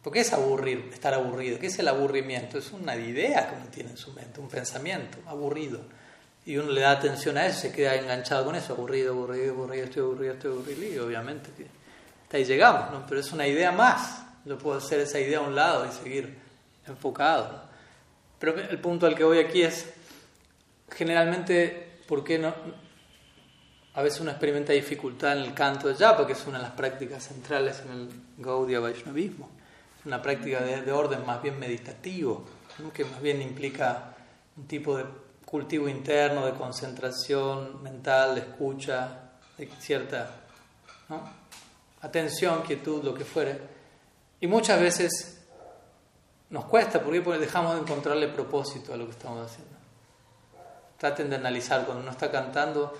¿Por 0.09 0.15
qué 0.15 0.21
es 0.21 0.33
aburrir, 0.33 0.89
estar 0.91 1.13
aburrido? 1.13 1.59
¿Qué 1.59 1.67
es 1.67 1.77
el 1.77 1.87
aburrimiento? 1.87 2.57
Es 2.57 2.71
una 2.71 2.95
idea 2.95 3.47
que 3.47 3.57
uno 3.57 3.65
tiene 3.69 3.91
en 3.91 3.97
su 3.97 4.11
mente, 4.11 4.39
un 4.39 4.49
pensamiento, 4.49 5.19
aburrido. 5.27 5.81
Y 6.47 6.57
uno 6.57 6.71
le 6.71 6.81
da 6.81 6.89
atención 6.89 7.37
a 7.37 7.45
eso, 7.45 7.59
se 7.59 7.71
queda 7.71 7.93
enganchado 7.93 8.43
con 8.43 8.55
eso, 8.55 8.73
aburrido, 8.73 9.13
aburrido, 9.13 9.53
aburrido, 9.53 9.83
estoy 9.83 10.01
aburrido, 10.01 10.33
estoy 10.33 10.51
aburrido, 10.51 10.83
y 10.83 10.97
obviamente 10.97 11.51
hasta 12.23 12.37
ahí 12.37 12.43
llegamos, 12.43 12.91
¿no? 12.91 13.05
Pero 13.05 13.21
es 13.21 13.31
una 13.31 13.45
idea 13.45 13.71
más. 13.71 14.23
Yo 14.45 14.57
puedo 14.57 14.79
hacer 14.79 14.99
esa 15.01 15.19
idea 15.19 15.37
a 15.37 15.41
un 15.41 15.53
lado 15.53 15.85
y 15.85 15.91
seguir 15.91 16.39
enfocado. 16.87 17.65
Pero 18.39 18.59
el 18.59 18.79
punto 18.79 19.05
al 19.05 19.13
que 19.13 19.23
voy 19.23 19.37
aquí 19.37 19.61
es, 19.61 19.93
generalmente, 20.89 21.99
¿por 22.07 22.23
qué 22.23 22.39
no, 22.39 22.51
a 23.93 24.01
veces 24.01 24.21
uno 24.21 24.31
experimenta 24.31 24.73
dificultad 24.73 25.37
en 25.37 25.43
el 25.43 25.53
canto 25.53 25.87
de 25.87 25.93
japa, 25.93 26.25
que 26.25 26.33
es 26.33 26.47
una 26.47 26.57
de 26.57 26.63
las 26.63 26.73
prácticas 26.73 27.27
centrales 27.27 27.83
en 27.85 27.91
el 27.91 28.09
Gaudiya 28.39 28.79
Vaishnavismo. 28.79 29.58
Una 30.05 30.21
práctica 30.21 30.61
de, 30.61 30.91
orden 30.91 31.25
más 31.25 31.41
bien 31.41 31.59
meditativo, 31.59 32.45
que 32.93 33.03
más 33.03 33.21
bien 33.21 33.41
implica 33.41 34.15
un 34.55 34.65
tipo 34.65 34.97
de 34.97 35.05
cultivo 35.45 35.89
interno, 35.89 36.45
de 36.45 36.53
concentración 36.53 37.83
mental, 37.83 38.35
de 38.35 38.41
escucha, 38.41 39.31
de 39.57 39.67
cierta 39.79 40.29
atención, 42.01 42.61
quietud, 42.61 43.03
lo 43.03 43.13
que 43.13 43.25
fuere. 43.25 43.59
Y 44.39 44.47
muchas 44.47 44.79
veces 44.79 45.39
nos 46.49 46.65
cuesta 46.65 47.01
porque 47.01 47.19
dejamos 47.19 47.75
de 47.75 47.81
encontrarle 47.81 48.27
propósito 48.29 48.93
a 48.93 48.97
lo 48.97 49.05
que 49.05 49.11
estamos 49.11 49.45
haciendo. 49.45 49.75
Traten 50.97 51.29
de 51.29 51.35
analizar 51.35 51.85
cuando 51.85 52.03
uno 52.03 52.11
está 52.11 52.31
cantando 52.31 52.93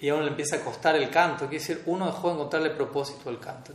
y 0.00 0.08
a 0.08 0.14
uno 0.14 0.24
le 0.24 0.30
empieza 0.30 0.56
a 0.56 0.60
costar 0.60 0.96
el 0.96 1.10
canto. 1.10 1.48
Quiere 1.48 1.58
decir, 1.58 1.82
uno 1.86 2.06
dejó 2.06 2.28
de 2.28 2.34
encontrarle 2.34 2.70
propósito 2.70 3.28
al 3.28 3.38
canto. 3.38 3.72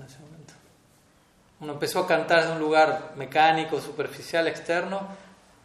Uno 1.60 1.74
empezó 1.74 2.00
a 2.00 2.08
cantar 2.08 2.42
desde 2.42 2.54
un 2.54 2.60
lugar 2.60 3.14
mecánico, 3.16 3.80
superficial, 3.80 4.48
externo, 4.48 5.08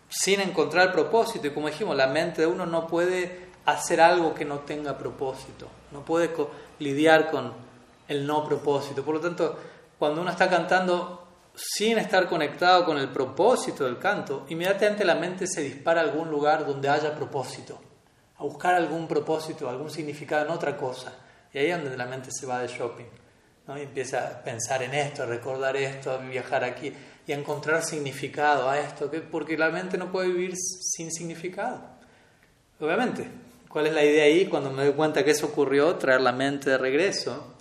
sin 0.08 0.40
encontrar 0.40 0.92
propósito. 0.92 1.46
Y 1.46 1.50
como 1.50 1.68
dijimos, 1.68 1.96
la 1.96 2.06
mente 2.06 2.42
de 2.42 2.46
uno 2.46 2.66
no 2.66 2.86
puede 2.86 3.50
hacer 3.64 4.00
algo 4.00 4.34
que 4.34 4.44
no 4.44 4.60
tenga 4.60 4.96
propósito, 4.96 5.68
no 5.92 6.04
puede 6.04 6.30
lidiar 6.78 7.30
con 7.30 7.52
el 8.08 8.26
no 8.26 8.44
propósito. 8.44 9.04
Por 9.04 9.16
lo 9.16 9.20
tanto, 9.20 9.58
cuando 9.98 10.20
uno 10.20 10.30
está 10.30 10.48
cantando, 10.48 11.26
sin 11.54 11.98
estar 11.98 12.28
conectado 12.28 12.84
con 12.84 12.98
el 12.98 13.08
propósito 13.08 13.84
del 13.84 13.98
canto, 13.98 14.46
inmediatamente 14.48 15.04
la 15.04 15.14
mente 15.14 15.46
se 15.46 15.62
dispara 15.62 16.00
a 16.00 16.04
algún 16.04 16.30
lugar 16.30 16.66
donde 16.66 16.88
haya 16.88 17.14
propósito, 17.14 17.78
a 18.38 18.42
buscar 18.42 18.74
algún 18.74 19.06
propósito, 19.06 19.68
algún 19.68 19.90
significado 19.90 20.46
en 20.46 20.52
otra 20.52 20.76
cosa. 20.76 21.12
Y 21.52 21.58
ahí 21.58 21.70
es 21.70 21.82
donde 21.82 21.96
la 21.96 22.06
mente 22.06 22.30
se 22.32 22.46
va 22.46 22.60
de 22.60 22.68
shopping. 22.68 23.06
¿No? 23.70 23.78
Y 23.78 23.82
empieza 23.82 24.26
a 24.26 24.42
pensar 24.42 24.82
en 24.82 24.94
esto, 24.94 25.22
a 25.22 25.26
recordar 25.26 25.76
esto, 25.76 26.10
a 26.10 26.18
viajar 26.18 26.64
aquí 26.64 26.92
y 27.26 27.32
a 27.32 27.36
encontrar 27.36 27.84
significado 27.84 28.68
a 28.68 28.80
esto, 28.80 29.10
porque 29.30 29.56
la 29.56 29.70
mente 29.70 29.96
no 29.96 30.10
puede 30.10 30.28
vivir 30.28 30.54
sin 30.56 31.12
significado. 31.12 31.80
Obviamente, 32.80 33.28
¿cuál 33.68 33.86
es 33.86 33.94
la 33.94 34.04
idea 34.04 34.24
ahí? 34.24 34.46
Cuando 34.46 34.70
me 34.72 34.84
doy 34.84 34.94
cuenta 34.94 35.24
que 35.24 35.30
eso 35.30 35.46
ocurrió, 35.46 35.94
traer 35.96 36.20
la 36.20 36.32
mente 36.32 36.70
de 36.70 36.78
regreso 36.78 37.54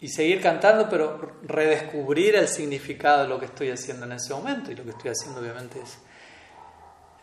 y 0.00 0.08
seguir 0.08 0.40
cantando, 0.40 0.88
pero 0.88 1.38
redescubrir 1.42 2.36
el 2.36 2.48
significado 2.48 3.24
de 3.24 3.28
lo 3.28 3.38
que 3.38 3.46
estoy 3.46 3.70
haciendo 3.70 4.06
en 4.06 4.12
ese 4.12 4.32
momento. 4.32 4.72
Y 4.72 4.76
lo 4.76 4.84
que 4.84 4.90
estoy 4.90 5.10
haciendo 5.10 5.40
obviamente 5.40 5.80
es, 5.80 5.98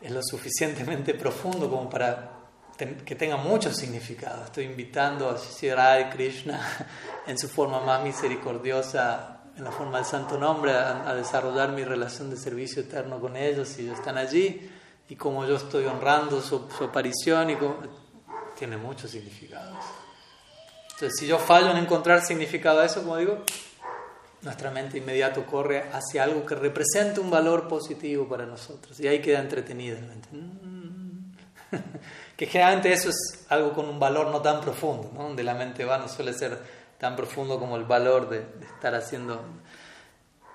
es 0.01 0.11
lo 0.11 0.21
suficientemente 0.21 1.13
profundo 1.13 1.69
como 1.69 1.89
para 1.89 2.34
que 2.77 3.15
tenga 3.15 3.37
mucho 3.37 3.73
significado. 3.73 4.43
Estoy 4.43 4.65
invitando 4.65 5.29
a 5.29 5.37
Sri 5.37 5.69
Krishna 6.11 6.59
en 7.27 7.37
su 7.37 7.47
forma 7.47 7.79
más 7.79 8.03
misericordiosa, 8.03 9.43
en 9.55 9.63
la 9.63 9.71
forma 9.71 9.97
del 9.97 10.05
santo 10.05 10.37
nombre, 10.37 10.73
a, 10.73 11.13
desarrollar 11.15 11.71
mi 11.71 11.85
relación 11.85 12.29
de 12.29 12.35
servicio 12.35 12.81
eterno 12.81 13.19
con 13.19 13.37
ellos 13.37 13.77
y 13.79 13.83
ellos 13.83 13.99
están 13.99 14.17
allí. 14.17 14.69
Y 15.07 15.15
como 15.15 15.45
yo 15.45 15.55
estoy 15.55 15.85
honrando 15.85 16.41
su, 16.41 16.67
aparición, 16.83 17.51
y 17.51 17.57
tiene 18.57 18.75
mucho 18.75 19.07
significado. 19.07 19.71
Entonces, 20.83 21.13
si 21.19 21.27
yo 21.27 21.37
fallo 21.37 21.71
en 21.71 21.77
encontrar 21.77 22.21
significado 22.21 22.79
a 22.79 22.85
eso, 22.85 23.03
como 23.03 23.17
digo, 23.17 23.43
nuestra 24.41 24.71
mente 24.71 24.97
inmediato 24.97 25.45
corre 25.45 25.89
hacia 25.91 26.23
algo 26.23 26.45
que 26.45 26.55
represente 26.55 27.19
un 27.19 27.29
valor 27.29 27.67
positivo 27.67 28.27
para 28.27 28.45
nosotros. 28.45 28.99
Y 28.99 29.07
ahí 29.07 29.21
queda 29.21 29.39
entretenida 29.39 29.99
la 29.99 30.07
mente. 30.07 30.29
que 32.37 32.45
generalmente 32.45 32.91
eso 32.91 33.09
es 33.09 33.45
algo 33.49 33.73
con 33.73 33.87
un 33.87 33.99
valor 33.99 34.27
no 34.27 34.41
tan 34.41 34.61
profundo, 34.61 35.11
donde 35.15 35.43
la 35.43 35.53
mente 35.53 35.85
va 35.85 35.97
no 35.97 36.07
suele 36.07 36.33
ser 36.33 36.57
tan 36.97 37.15
profundo 37.15 37.59
como 37.59 37.75
el 37.75 37.83
valor 37.83 38.29
de, 38.29 38.45
estar 38.65 38.95
haciendo 38.95 39.41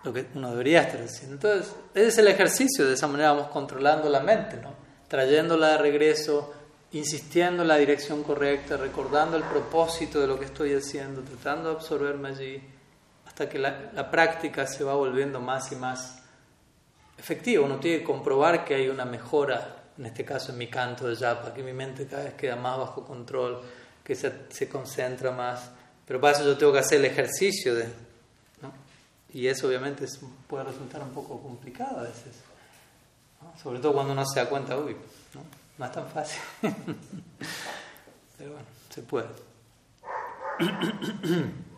lo 0.02 0.12
que 0.12 0.26
uno 0.34 0.50
debería 0.50 0.82
estar 0.82 1.02
haciendo. 1.02 1.34
Entonces, 1.34 1.74
ese 1.94 2.08
es 2.08 2.18
el 2.18 2.28
ejercicio, 2.28 2.86
de 2.86 2.94
esa 2.94 3.06
manera 3.06 3.32
vamos 3.32 3.48
controlando 3.48 4.08
la 4.08 4.20
mente, 4.20 4.58
trayéndola 5.08 5.72
de 5.72 5.78
regreso 5.78 6.54
insistiendo 6.92 7.62
en 7.62 7.68
la 7.68 7.76
dirección 7.76 8.22
correcta, 8.22 8.76
recordando 8.76 9.36
el 9.36 9.44
propósito 9.44 10.20
de 10.20 10.26
lo 10.26 10.38
que 10.38 10.46
estoy 10.46 10.74
haciendo, 10.74 11.22
tratando 11.22 11.70
de 11.70 11.76
absorberme 11.76 12.30
allí, 12.30 12.62
hasta 13.26 13.48
que 13.48 13.58
la, 13.58 14.10
práctica 14.10 14.66
se 14.66 14.82
va 14.82 14.94
volviendo 14.94 15.40
más 15.40 15.70
y 15.70 15.76
más 15.76 16.22
efectiva. 17.16 17.64
Uno 17.64 17.78
tiene 17.78 17.98
que 17.98 18.04
comprobar 18.04 18.64
que 18.64 18.74
hay 18.74 18.88
una 18.88 19.04
mejora, 19.04 19.79
en 20.00 20.06
este 20.06 20.24
caso 20.24 20.52
en 20.52 20.58
mi 20.58 20.68
canto 20.68 21.06
de 21.06 21.14
japa, 21.14 21.52
que 21.52 21.62
mi 21.62 21.74
mente 21.74 22.06
cada 22.06 22.24
vez 22.24 22.32
queda 22.32 22.56
más 22.56 22.78
bajo 22.78 23.04
control, 23.04 23.60
que 24.02 24.14
se, 24.14 24.46
se 24.48 24.66
concentra 24.66 25.30
más. 25.30 25.70
Pero 26.06 26.18
para 26.18 26.38
eso 26.38 26.46
yo 26.46 26.56
tengo 26.56 26.72
que 26.72 26.78
hacer 26.78 27.00
el 27.00 27.04
ejercicio 27.04 27.74
de... 27.74 27.86
Y 29.32 29.46
eso 29.46 29.68
obviamente 29.68 30.06
puede 30.48 30.64
resultar 30.64 31.02
un 31.02 31.10
poco 31.10 31.38
complicado 31.40 31.98
a 32.00 32.02
veces. 32.04 32.34
Sobre 33.62 33.78
todo 33.78 33.92
cuando 33.92 34.14
uno 34.14 34.24
se 34.26 34.40
da 34.40 34.48
cuenta, 34.48 34.76
uy, 34.76 34.96
¿no? 35.34 35.42
No 35.76 35.84
es 35.84 35.92
tan 35.92 36.08
fácil. 36.08 36.40
Pero 38.38 38.52
bueno, 38.52 38.66
se 38.88 39.02
puede. 39.02 39.28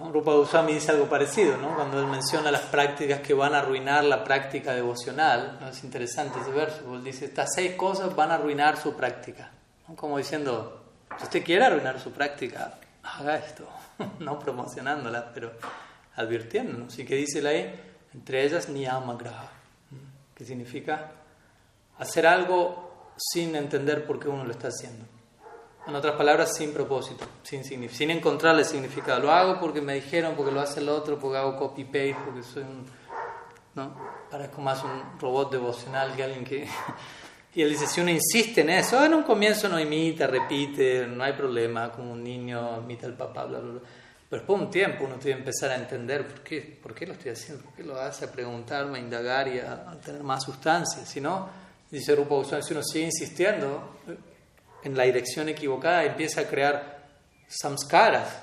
¿No? 0.00 0.10
Rupa 0.10 0.32
Goswami 0.32 0.72
dice 0.72 0.92
algo 0.92 1.06
parecido, 1.06 1.58
¿no? 1.58 1.74
cuando 1.74 2.00
él 2.00 2.06
menciona 2.06 2.50
las 2.50 2.62
prácticas 2.62 3.20
que 3.20 3.34
van 3.34 3.54
a 3.54 3.58
arruinar 3.58 4.02
la 4.04 4.24
práctica 4.24 4.72
devocional. 4.72 5.58
Es 5.70 5.84
interesante 5.84 6.40
ese 6.40 6.50
verso, 6.50 6.94
él 6.94 7.04
dice, 7.04 7.26
estas 7.26 7.50
seis 7.54 7.74
cosas 7.74 8.16
van 8.16 8.30
a 8.30 8.34
arruinar 8.34 8.78
su 8.78 8.94
práctica. 8.96 9.50
Como 9.96 10.16
diciendo, 10.16 10.84
si 11.18 11.24
usted 11.24 11.44
quiere 11.44 11.66
arruinar 11.66 12.00
su 12.00 12.12
práctica, 12.12 12.78
haga 13.02 13.36
esto, 13.36 13.68
no 14.20 14.38
promocionándola, 14.38 15.32
pero 15.34 15.52
advirtiéndonos. 16.16 16.98
¿Y 16.98 17.04
qué 17.04 17.16
dice 17.16 17.42
la 17.42 17.50
ahí? 17.50 17.78
Entre 18.14 18.44
ellas, 18.44 18.68
niyamagraha, 18.68 19.50
¿Qué 20.34 20.46
significa 20.46 21.12
hacer 21.98 22.26
algo 22.26 23.12
sin 23.16 23.54
entender 23.54 24.06
por 24.06 24.18
qué 24.18 24.28
uno 24.28 24.44
lo 24.44 24.52
está 24.52 24.68
haciendo. 24.68 25.04
En 25.86 25.94
otras 25.94 26.14
palabras, 26.14 26.54
sin 26.56 26.72
propósito, 26.72 27.24
sin, 27.42 27.64
sin 27.64 28.10
encontrarle 28.10 28.64
significado. 28.64 29.20
Lo 29.20 29.32
hago 29.32 29.58
porque 29.58 29.80
me 29.80 29.94
dijeron, 29.94 30.34
porque 30.36 30.52
lo 30.52 30.60
hace 30.60 30.80
el 30.80 30.88
otro, 30.88 31.18
porque 31.18 31.38
hago 31.38 31.56
copy-paste, 31.56 32.16
porque 32.24 32.42
soy 32.42 32.62
un... 32.62 32.86
¿no? 33.74 33.94
Parezco 34.30 34.60
más 34.60 34.84
un 34.84 35.18
robot 35.18 35.52
devocional 35.52 36.14
que 36.14 36.22
alguien 36.22 36.44
que... 36.44 36.68
Y 37.52 37.62
él 37.62 37.70
dice, 37.70 37.88
si 37.88 38.00
uno 38.00 38.12
insiste 38.12 38.60
en 38.60 38.70
eso, 38.70 39.04
en 39.04 39.12
un 39.12 39.24
comienzo 39.24 39.68
no 39.68 39.80
imita, 39.80 40.28
repite, 40.28 41.04
no 41.08 41.24
hay 41.24 41.32
problema, 41.32 41.90
como 41.90 42.12
un 42.12 42.22
niño 42.22 42.80
imita 42.80 43.08
al 43.08 43.16
papá, 43.16 43.44
bla, 43.44 43.58
bla, 43.58 43.72
bla. 43.72 43.80
Pero 44.28 44.42
después 44.42 44.60
de 44.60 44.64
un 44.66 44.70
tiempo 44.70 45.04
uno 45.04 45.16
tiene 45.16 45.38
que 45.38 45.40
empezar 45.40 45.72
a 45.72 45.74
entender 45.74 46.28
por 46.28 46.42
qué, 46.42 46.78
por 46.80 46.94
qué 46.94 47.08
lo 47.08 47.14
estoy 47.14 47.32
haciendo, 47.32 47.64
por 47.64 47.74
qué 47.74 47.82
lo 47.82 48.00
hace, 48.00 48.26
a 48.26 48.30
preguntarme, 48.30 48.98
a 48.98 49.00
indagar 49.00 49.48
y 49.48 49.58
a, 49.58 49.90
a 49.90 50.00
tener 50.00 50.22
más 50.22 50.44
sustancia. 50.44 51.04
Si 51.04 51.20
no, 51.20 51.48
Dice 51.90 52.14
Rupa 52.14 52.36
Goswami, 52.36 52.62
si 52.62 52.72
uno 52.72 52.82
sigue 52.84 53.06
insistiendo 53.06 53.96
en 54.82 54.96
la 54.96 55.04
dirección 55.04 55.48
equivocada, 55.48 56.04
empieza 56.04 56.42
a 56.42 56.44
crear 56.44 57.00
samskaras 57.48 58.38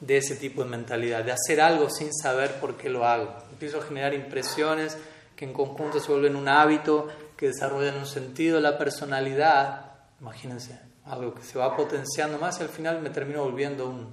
de 0.00 0.16
ese 0.16 0.36
tipo 0.36 0.64
de 0.64 0.70
mentalidad, 0.70 1.24
de 1.24 1.32
hacer 1.32 1.60
algo 1.60 1.88
sin 1.88 2.12
saber 2.12 2.54
por 2.60 2.76
qué 2.76 2.88
lo 2.88 3.06
hago. 3.06 3.34
Empiezo 3.50 3.78
a 3.78 3.82
generar 3.82 4.14
impresiones 4.14 4.96
que 5.36 5.44
en 5.44 5.52
conjunto 5.52 6.00
se 6.00 6.10
vuelven 6.10 6.36
un 6.36 6.48
hábito, 6.48 7.08
que 7.36 7.46
desarrollan 7.48 7.96
un 7.96 8.06
sentido 8.06 8.60
la 8.60 8.78
personalidad. 8.78 9.92
Imagínense, 10.20 10.78
algo 11.04 11.34
que 11.34 11.42
se 11.42 11.58
va 11.58 11.76
potenciando 11.76 12.38
más 12.38 12.58
y 12.60 12.62
al 12.62 12.68
final 12.68 13.00
me 13.00 13.10
termino 13.10 13.44
volviendo 13.44 13.88
un, 13.88 14.12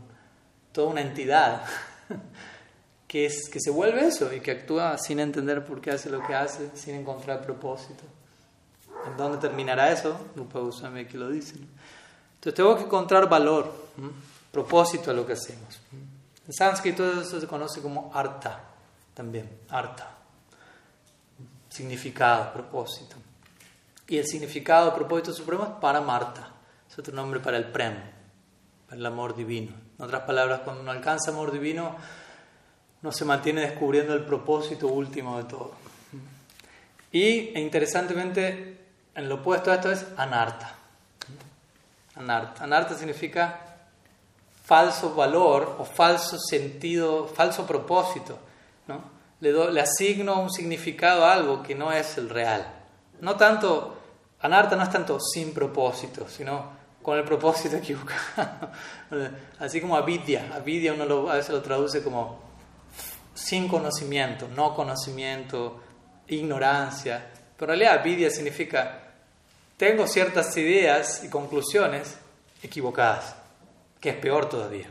toda 0.71 0.89
una 0.89 1.01
entidad 1.01 1.63
que, 3.07 3.25
es, 3.25 3.49
que 3.49 3.59
se 3.59 3.71
vuelve 3.71 4.07
eso 4.07 4.33
y 4.33 4.41
que 4.41 4.51
actúa 4.51 4.97
sin 4.97 5.19
entender 5.19 5.65
por 5.65 5.81
qué 5.81 5.91
hace 5.91 6.09
lo 6.09 6.25
que 6.25 6.35
hace, 6.35 6.69
sin 6.75 6.95
encontrar 6.95 7.41
propósito. 7.41 8.03
¿En 9.05 9.17
dónde 9.17 9.37
terminará 9.37 9.91
eso? 9.91 10.19
Rupa 10.35 10.59
Goswami 10.59 11.01
aquí 11.01 11.17
lo 11.17 11.29
dice. 11.29 11.55
Entonces 11.55 12.53
tengo 12.53 12.75
que 12.77 12.83
encontrar 12.83 13.27
valor, 13.27 13.73
propósito 14.51 15.11
a 15.11 15.13
lo 15.13 15.25
que 15.25 15.33
hacemos. 15.33 15.79
En 16.47 16.53
sánscrito 16.53 17.21
eso 17.21 17.39
se 17.39 17.47
conoce 17.47 17.81
como 17.81 18.11
arta, 18.13 18.61
también, 19.13 19.49
arta. 19.69 20.15
Significado, 21.69 22.51
propósito. 22.53 23.15
Y 24.07 24.17
el 24.17 24.25
significado, 24.25 24.93
propósito 24.95 25.33
supremo 25.33 25.63
es 25.65 25.69
para 25.81 26.01
Marta. 26.01 26.51
Es 26.89 26.97
otro 26.97 27.13
nombre 27.13 27.39
para 27.39 27.57
el 27.57 27.65
prem, 27.65 27.93
para 28.87 28.99
el 28.99 29.05
amor 29.05 29.35
divino. 29.35 29.71
En 29.97 30.05
otras 30.05 30.23
palabras, 30.23 30.61
cuando 30.61 30.81
uno 30.81 30.89
alcanza 30.89 31.29
amor 31.29 31.51
divino, 31.51 31.95
no 33.01 33.11
se 33.11 33.25
mantiene 33.25 33.61
descubriendo 33.61 34.15
el 34.15 34.25
propósito 34.25 34.87
último 34.87 35.37
de 35.37 35.43
todo. 35.43 35.73
Y 37.11 37.51
e 37.53 37.59
interesantemente, 37.59 38.78
en 39.15 39.29
lo 39.29 39.35
opuesto 39.35 39.71
a 39.71 39.75
esto 39.75 39.91
es 39.91 40.05
anarta. 40.17 40.75
Anarta. 42.15 42.63
Anarta 42.63 42.95
significa 42.95 43.59
falso 44.65 45.15
valor 45.15 45.77
o 45.79 45.85
falso 45.85 46.37
sentido, 46.37 47.27
falso 47.27 47.65
propósito. 47.65 48.37
¿no? 48.87 49.01
Le, 49.39 49.71
le 49.71 49.81
asigno 49.81 50.41
un 50.41 50.51
significado 50.51 51.25
a 51.25 51.33
algo 51.33 51.63
que 51.63 51.75
no 51.75 51.91
es 51.91 52.17
el 52.17 52.29
real. 52.29 52.65
No 53.21 53.35
tanto, 53.35 53.97
anarta 54.41 54.75
no 54.75 54.83
es 54.83 54.89
tanto 54.89 55.19
sin 55.19 55.53
propósito, 55.53 56.27
sino 56.27 56.77
con 57.01 57.17
el 57.17 57.23
propósito 57.23 57.75
equivocado. 57.77 58.69
Así 59.59 59.81
como 59.81 59.95
avidya. 59.95 60.51
Avidya 60.53 60.93
uno 60.93 61.29
a 61.29 61.35
veces 61.35 61.51
lo 61.51 61.61
traduce 61.61 62.03
como 62.03 62.39
sin 63.33 63.67
conocimiento, 63.67 64.47
no 64.55 64.75
conocimiento, 64.75 65.81
ignorancia. 66.27 67.31
Pero 67.59 67.73
en 67.73 67.79
realidad 67.79 67.99
avidya 67.99 68.29
significa 68.31 68.99
tengo 69.75 70.07
ciertas 70.07 70.55
ideas 70.55 71.23
y 71.25 71.29
conclusiones 71.29 72.17
equivocadas, 72.63 73.35
que 73.99 74.09
es 74.09 74.15
peor 74.15 74.47
todavía. 74.47 74.87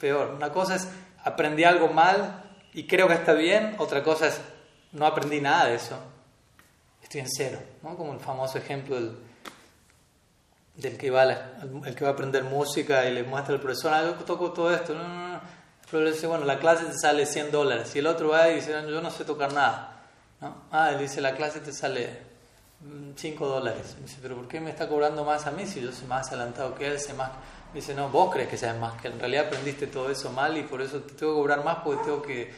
Peor. 0.00 0.32
Una 0.36 0.52
cosa 0.52 0.74
es 0.74 0.88
aprendí 1.24 1.62
algo 1.62 1.88
mal 1.88 2.42
y 2.74 2.86
creo 2.88 3.06
que 3.06 3.14
está 3.14 3.34
bien, 3.34 3.76
otra 3.78 4.02
cosa 4.02 4.26
es 4.26 4.40
no 4.92 5.06
aprendí 5.06 5.40
nada 5.40 5.66
de 5.66 5.76
eso, 5.76 5.96
estoy 7.02 7.20
en 7.20 7.28
cero. 7.30 7.58
¿no? 7.82 7.96
Como 7.96 8.12
el 8.12 8.20
famoso 8.20 8.58
ejemplo 8.58 8.96
del, 10.74 10.96
que, 10.98 11.10
va 11.10 11.22
el 11.24 11.94
que 11.94 12.04
va 12.04 12.10
a 12.10 12.12
aprender 12.14 12.42
música 12.44 13.08
y 13.08 13.14
le 13.14 13.22
muestra 13.22 13.54
al 13.54 13.60
profesor, 13.60 13.92
ah, 13.94 14.02
yo 14.02 14.12
toco 14.24 14.52
todo 14.52 14.74
esto. 14.74 14.92
No. 14.92 15.34
El 15.34 15.40
profesor 15.88 16.14
dice, 16.14 16.26
bueno, 16.26 16.44
la 16.44 16.58
clase 16.58 16.84
te 16.84 16.98
sale 16.98 17.26
100 17.26 17.52
dólares. 17.52 17.94
Y 17.94 18.00
el 18.00 18.08
otro 18.08 18.30
va 18.30 18.48
y 18.50 18.56
dice, 18.56 18.72
yo 18.72 19.00
no 19.00 19.10
sé 19.10 19.24
tocar 19.24 19.52
nada. 19.52 19.95
¿No? 20.40 20.62
Ah, 20.70 20.90
él 20.90 20.98
dice, 20.98 21.20
la 21.20 21.34
clase 21.34 21.60
te 21.60 21.72
sale 21.72 22.18
5 23.16 23.46
dólares. 23.46 23.94
Me 23.96 24.06
dice, 24.06 24.18
pero 24.20 24.36
¿por 24.36 24.48
qué 24.48 24.60
me 24.60 24.70
está 24.70 24.88
cobrando 24.88 25.24
más 25.24 25.46
a 25.46 25.50
mí 25.50 25.66
si 25.66 25.80
yo 25.80 25.92
soy 25.92 26.06
más 26.06 26.28
adelantado 26.28 26.74
que 26.74 26.86
él? 26.86 26.98
Sé 26.98 27.14
más... 27.14 27.30
Dice, 27.74 27.94
no, 27.94 28.08
vos 28.08 28.32
crees 28.32 28.48
que 28.48 28.56
sabes 28.56 28.80
más, 28.80 28.98
que 29.00 29.08
en 29.08 29.18
realidad 29.18 29.46
aprendiste 29.46 29.86
todo 29.86 30.08
eso 30.10 30.30
mal 30.30 30.56
y 30.56 30.62
por 30.62 30.80
eso 30.80 31.00
te 31.00 31.12
tengo 31.14 31.34
que 31.34 31.40
cobrar 31.40 31.62
más 31.62 31.78
porque 31.84 32.04
tengo 32.04 32.22
que, 32.22 32.50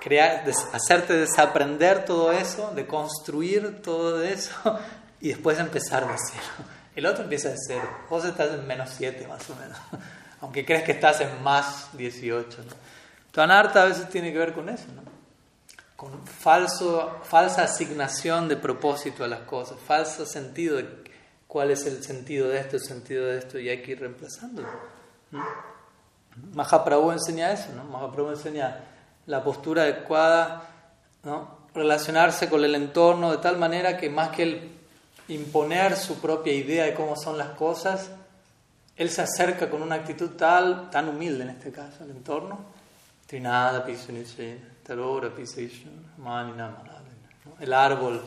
crear, 0.00 0.44
hacerte 0.72 1.14
desaprender 1.14 2.04
todo 2.04 2.32
eso, 2.32 2.72
de 2.74 2.86
construir 2.86 3.82
todo 3.82 4.22
eso 4.22 4.78
y 5.20 5.28
después 5.28 5.58
empezar 5.58 6.06
de 6.06 6.14
cero. 6.18 6.68
El 6.94 7.06
otro 7.06 7.24
empieza 7.24 7.50
de 7.50 7.56
cero. 7.66 7.88
Vos 8.08 8.24
estás 8.24 8.52
en 8.52 8.66
menos 8.66 8.90
7 8.96 9.26
más 9.26 9.48
o 9.50 9.56
menos, 9.56 9.78
aunque 10.40 10.64
crees 10.64 10.82
que 10.82 10.92
estás 10.92 11.20
en 11.20 11.42
más 11.42 11.90
18. 11.96 12.58
¿no? 12.58 12.72
Tu 13.32 13.40
anarta 13.40 13.82
a 13.82 13.86
veces 13.86 14.08
tiene 14.08 14.32
que 14.32 14.38
ver 14.38 14.52
con 14.52 14.68
eso, 14.68 14.86
¿no? 14.94 15.15
Con 15.96 16.26
falso, 16.26 17.20
falsa 17.24 17.64
asignación 17.64 18.48
de 18.48 18.56
propósito 18.56 19.24
a 19.24 19.28
las 19.28 19.40
cosas, 19.40 19.78
falso 19.80 20.26
sentido 20.26 20.76
de 20.76 20.86
cuál 21.46 21.70
es 21.70 21.86
el 21.86 22.04
sentido 22.04 22.48
de 22.48 22.58
esto, 22.58 22.76
el 22.76 22.82
sentido 22.82 23.26
de 23.26 23.38
esto, 23.38 23.58
y 23.58 23.68
hay 23.70 23.82
que 23.82 23.92
ir 23.92 24.00
reemplazándolo. 24.00 24.68
Mahaprabhu 26.52 27.12
enseña 27.12 27.50
eso, 27.50 27.72
¿no? 27.74 27.84
Mahaprabhu 27.84 28.30
enseña 28.30 28.84
la 29.26 29.42
postura 29.42 29.82
adecuada, 29.82 30.68
¿no? 31.24 31.56
relacionarse 31.76 32.48
con 32.48 32.64
el 32.64 32.74
entorno 32.74 33.30
de 33.30 33.38
tal 33.38 33.58
manera 33.58 33.96
que 33.96 34.08
más 34.08 34.30
que 34.30 34.42
el 34.42 34.70
imponer 35.28 35.96
su 35.96 36.18
propia 36.20 36.52
idea 36.52 36.84
de 36.84 36.94
cómo 36.94 37.16
son 37.16 37.36
las 37.36 37.50
cosas, 37.50 38.10
él 38.96 39.10
se 39.10 39.22
acerca 39.22 39.68
con 39.68 39.82
una 39.82 39.96
actitud 39.96 40.30
tal, 40.30 40.90
tan 40.90 41.08
humilde 41.08 41.44
en 41.44 41.50
este 41.50 41.70
caso, 41.70 42.02
al 42.02 42.10
entorno. 42.10 42.58
Trinada, 43.26 43.84
El 47.60 47.72
árbol 47.72 48.20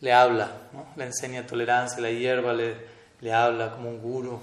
le 0.00 0.12
habla, 0.12 0.50
¿no? 0.72 0.86
le 0.96 1.04
enseña 1.04 1.46
tolerancia, 1.46 2.00
la 2.00 2.10
hierba 2.10 2.52
le, 2.52 2.76
le 3.20 3.32
habla 3.32 3.72
como 3.72 3.90
un 3.90 4.00
guru, 4.00 4.40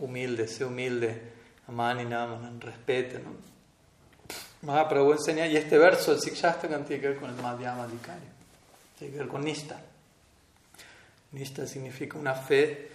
humilde, 0.00 0.48
sé 0.48 0.64
humilde, 0.64 1.20
amani 1.68 2.04
respeta. 2.60 3.18
¿no? 3.18 3.54
Mahaprabhu 4.62 5.12
enseña, 5.12 5.46
y 5.46 5.56
este 5.56 5.78
verso 5.78 6.12
del 6.12 6.20
Sikshastakam 6.20 6.84
tiene 6.84 7.02
que 7.02 7.08
ver 7.08 7.16
con 7.18 7.30
el 7.30 7.36
Madhyama 7.36 7.86
tiene 8.98 9.12
que 9.12 9.18
ver 9.18 9.28
con 9.28 9.44
Nista. 9.44 9.78
Nista 11.32 11.66
significa 11.66 12.16
una 12.16 12.34
fe 12.34 12.90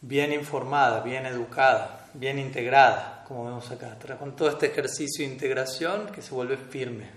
bien 0.00 0.32
informada, 0.32 1.00
bien 1.00 1.26
educada, 1.26 2.06
bien 2.12 2.38
integrada, 2.38 3.13
como 3.26 3.44
vemos 3.46 3.70
acá, 3.70 3.96
con 4.18 4.36
todo 4.36 4.50
este 4.50 4.66
ejercicio 4.66 5.26
de 5.26 5.32
integración 5.32 6.06
que 6.08 6.22
se 6.22 6.30
vuelve 6.32 6.56
firme, 6.56 7.08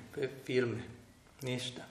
firme, 0.44 0.84
Nista. 1.42 1.86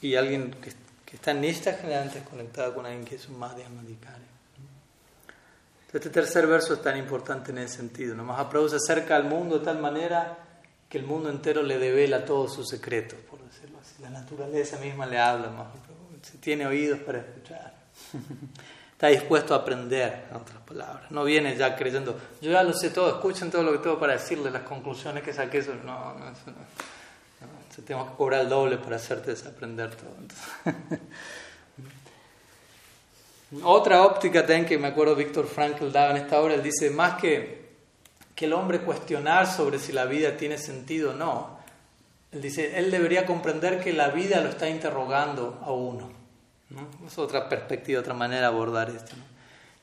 Y 0.00 0.16
alguien 0.16 0.50
que, 0.50 0.72
que 1.04 1.16
está 1.16 1.30
en 1.30 1.40
Nista 1.40 1.74
generalmente 1.74 2.18
es 2.18 2.28
conectado 2.28 2.74
con 2.74 2.86
alguien 2.86 3.04
que 3.04 3.14
es 3.14 3.28
un 3.28 3.38
Madhyama 3.38 3.82
Este 5.92 6.10
tercer 6.10 6.46
verso 6.46 6.74
es 6.74 6.82
tan 6.82 6.96
importante 6.96 7.52
en 7.52 7.58
ese 7.58 7.76
sentido. 7.76 8.14
¿no? 8.14 8.24
Mahaprabhu 8.24 8.68
se 8.68 8.76
acerca 8.76 9.16
al 9.16 9.24
mundo 9.24 9.58
de 9.58 9.64
tal 9.64 9.78
manera 9.78 10.38
que 10.88 10.98
el 10.98 11.04
mundo 11.04 11.30
entero 11.30 11.62
le 11.62 11.78
devela 11.78 12.24
todos 12.24 12.54
sus 12.54 12.68
secretos, 12.68 13.18
por 13.30 13.42
decirlo 13.44 13.78
así. 13.80 14.02
La 14.02 14.10
naturaleza 14.10 14.78
misma 14.78 15.06
le 15.06 15.18
habla 15.18 15.50
más 15.50 15.68
se 16.24 16.38
tiene 16.38 16.66
oídos 16.66 17.00
para 17.00 17.18
escuchar. 17.18 17.74
Está 18.94 19.08
dispuesto 19.08 19.54
a 19.54 19.58
aprender, 19.58 20.26
en 20.30 20.36
otras 20.36 20.60
palabras. 20.60 21.10
No 21.10 21.24
viene 21.24 21.56
ya 21.56 21.74
creyendo, 21.74 22.16
yo 22.40 22.52
ya 22.52 22.62
lo 22.62 22.72
sé 22.72 22.90
todo, 22.90 23.08
escuchen 23.08 23.50
todo 23.50 23.64
lo 23.64 23.72
que 23.72 23.78
tengo 23.78 23.98
para 23.98 24.12
decirle, 24.12 24.52
las 24.52 24.62
conclusiones 24.62 25.24
que 25.24 25.32
saqué. 25.32 25.58
Eso, 25.58 25.74
no, 25.74 26.14
no, 26.14 26.30
eso 26.30 26.42
no. 26.46 27.84
tengo 27.84 28.08
que 28.08 28.16
cobrar 28.16 28.42
el 28.42 28.48
doble 28.48 28.78
para 28.78 28.96
hacerte 28.96 29.32
desaprender 29.32 29.96
todo. 29.96 30.14
Otra 33.64 34.04
óptica 34.04 34.40
también 34.40 34.64
que 34.64 34.78
me 34.78 34.88
acuerdo 34.88 35.14
Víctor 35.16 35.46
Frankl 35.46 35.90
daba 35.90 36.12
en 36.12 36.18
esta 36.18 36.40
obra, 36.40 36.54
él 36.54 36.62
dice, 36.62 36.90
más 36.90 37.20
que, 37.20 37.64
que 38.34 38.44
el 38.44 38.52
hombre 38.52 38.80
cuestionar 38.80 39.48
sobre 39.48 39.80
si 39.80 39.92
la 39.92 40.06
vida 40.06 40.36
tiene 40.36 40.56
sentido 40.56 41.10
o 41.10 41.14
no, 41.14 41.58
él 42.32 42.40
dice, 42.40 42.78
él 42.78 42.90
debería 42.90 43.26
comprender 43.26 43.80
que 43.80 43.92
la 43.92 44.08
vida 44.08 44.40
lo 44.40 44.48
está 44.50 44.68
interrogando 44.68 45.60
a 45.64 45.72
uno. 45.72 46.23
Es 47.06 47.18
otra 47.18 47.48
perspectiva, 47.48 48.00
otra 48.00 48.14
manera 48.14 48.42
de 48.42 48.46
abordar 48.46 48.90
esto. 48.90 49.16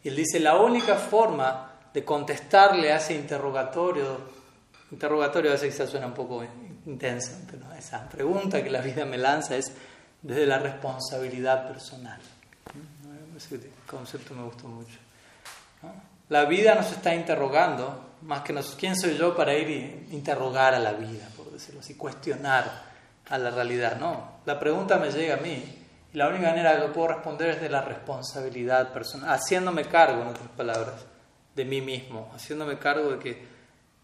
Y 0.04 0.10
él 0.10 0.16
dice, 0.16 0.40
la 0.40 0.58
única 0.58 0.96
forma 0.96 1.72
de 1.94 2.04
contestarle 2.04 2.92
a 2.92 2.98
ese 2.98 3.14
interrogatorio, 3.14 4.18
interrogatorio 4.92 5.52
a 5.52 5.54
veces 5.54 5.74
quizás 5.74 5.90
suena 5.90 6.08
un 6.08 6.14
poco 6.14 6.44
intenso, 6.86 7.32
pero 7.50 7.72
esa 7.74 8.08
pregunta 8.10 8.64
que 8.64 8.70
la 8.70 8.82
vida 8.82 9.06
me 9.06 9.18
lanza 9.18 9.56
es 9.56 9.72
desde 10.22 10.46
la 10.46 10.60
responsabilidad 10.60 11.68
personal. 11.68 12.20
Ese 13.36 13.60
concepto 13.88 14.34
me 14.34 14.44
gustó 14.44 14.68
mucho. 14.68 14.98
La 16.30 16.46
vida 16.46 16.76
nos 16.76 16.92
está 16.92 17.14
interrogando, 17.14 18.12
más 18.22 18.42
que 18.42 18.54
nos, 18.54 18.76
¿quién 18.76 18.96
soy 18.96 19.18
yo 19.18 19.36
para 19.36 19.54
ir 19.54 19.70
y 19.70 20.16
interrogar 20.16 20.74
a 20.74 20.80
la 20.80 20.94
vida? 20.94 21.28
decirlo 21.52 21.82
así, 21.82 21.96
cuestionar 21.96 22.66
a 23.30 23.38
la 23.38 23.52
realidad. 23.52 23.98
No, 24.00 24.40
la 24.46 24.60
pregunta 24.60 24.98
me 24.98 25.12
llega 25.12 25.36
a 25.36 25.38
mí 25.38 25.81
la 26.14 26.28
única 26.28 26.50
manera 26.50 26.82
que 26.82 26.88
puedo 26.90 27.10
responder 27.10 27.52
es 27.52 27.62
de 27.62 27.70
la 27.70 27.82
responsabilidad 27.82 28.92
personal, 28.92 29.30
haciéndome 29.30 29.86
cargo, 29.86 30.22
en 30.22 30.28
otras 30.28 30.50
palabras, 30.50 31.06
de 31.56 31.66
mí 31.66 31.82
mismo, 31.82 32.32
haciéndome 32.36 32.78
cargo 32.78 33.12
de 33.12 33.20
que 33.20 33.46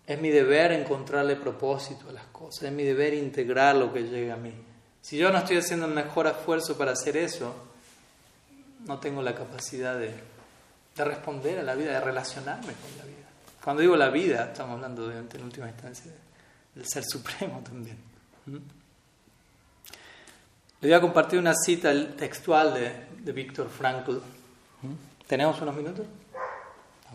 es 0.06 0.22
mi 0.22 0.30
deber 0.30 0.72
encontrarle 0.72 1.36
propósito 1.36 2.10
a 2.10 2.14
las 2.14 2.26
cosas, 2.28 2.64
es 2.64 2.72
mi 2.72 2.84
deber 2.84 3.14
integrar 3.14 3.76
lo 3.76 3.92
que 3.92 4.04
llega 4.04 4.36
a 4.36 4.38
mí. 4.38 4.54
Si 5.02 5.18
yo 5.18 5.32
no 5.32 5.40
estoy 5.40 5.58
haciendo 5.58 5.86
el 5.86 5.94
mejor 5.94 6.28
esfuerzo 6.28 6.78
para 6.78 6.92
hacer 6.92 7.18
eso, 7.18 7.54
no 8.86 9.00
tengo 9.00 9.22
la 9.22 9.36
capacidad 9.36 9.98
de, 9.98 10.12
de 10.96 11.04
responder 11.04 11.60
a 11.60 11.64
la 11.64 11.76
vida, 11.76 11.94
de 11.94 12.00
relacionarme 12.02 12.74
con 12.74 12.98
la 12.98 13.04
vida. 13.04 13.28
Cuando 13.64 13.82
digo 13.82 13.98
la 13.98 14.10
vida, 14.10 14.46
estamos 14.46 14.76
hablando 14.76 15.08
de, 15.08 15.18
en 15.18 15.44
última 15.44 15.68
instancia 15.68 16.12
el 16.76 16.88
Ser 16.88 17.04
Supremo 17.04 17.62
también. 17.64 17.98
¿Mm? 18.46 18.58
Le 20.80 20.90
voy 20.90 20.94
a 20.94 21.02
compartir 21.02 21.40
una 21.40 21.56
cita 21.56 21.92
textual 22.16 22.74
de, 22.76 23.08
de 23.24 23.32
Víctor 23.32 23.68
Frankl. 23.68 24.18
¿Tenemos 25.26 25.60
unos 25.62 25.76
minutos? 25.76 26.06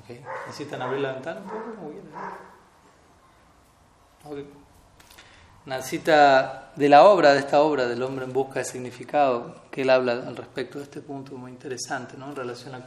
Okay. 0.03 0.25
¿Necesitan 0.47 0.83
abrir 0.83 1.01
la 1.01 1.13
ventana 1.13 1.41
un 1.41 1.47
poco? 1.47 1.81
Muy 1.81 1.93
bien. 1.93 2.05
Okay. 4.25 4.47
Una 5.65 5.81
cita 5.81 6.73
de 6.75 6.89
la 6.89 7.05
obra, 7.05 7.35
de 7.35 7.39
esta 7.39 7.61
obra, 7.63 7.87
del 7.87 8.03
hombre 8.03 8.25
en 8.25 8.33
busca 8.33 8.59
de 8.59 8.65
significado, 8.65 9.63
que 9.71 9.83
él 9.83 9.91
habla 9.91 10.13
al 10.13 10.37
respecto 10.37 10.79
de 10.79 10.85
este 10.85 11.01
punto 11.01 11.37
muy 11.37 11.53
interesante, 11.53 12.17
¿no? 12.17 12.31
En 12.31 12.37
relación 12.37 12.75
a 12.75 12.83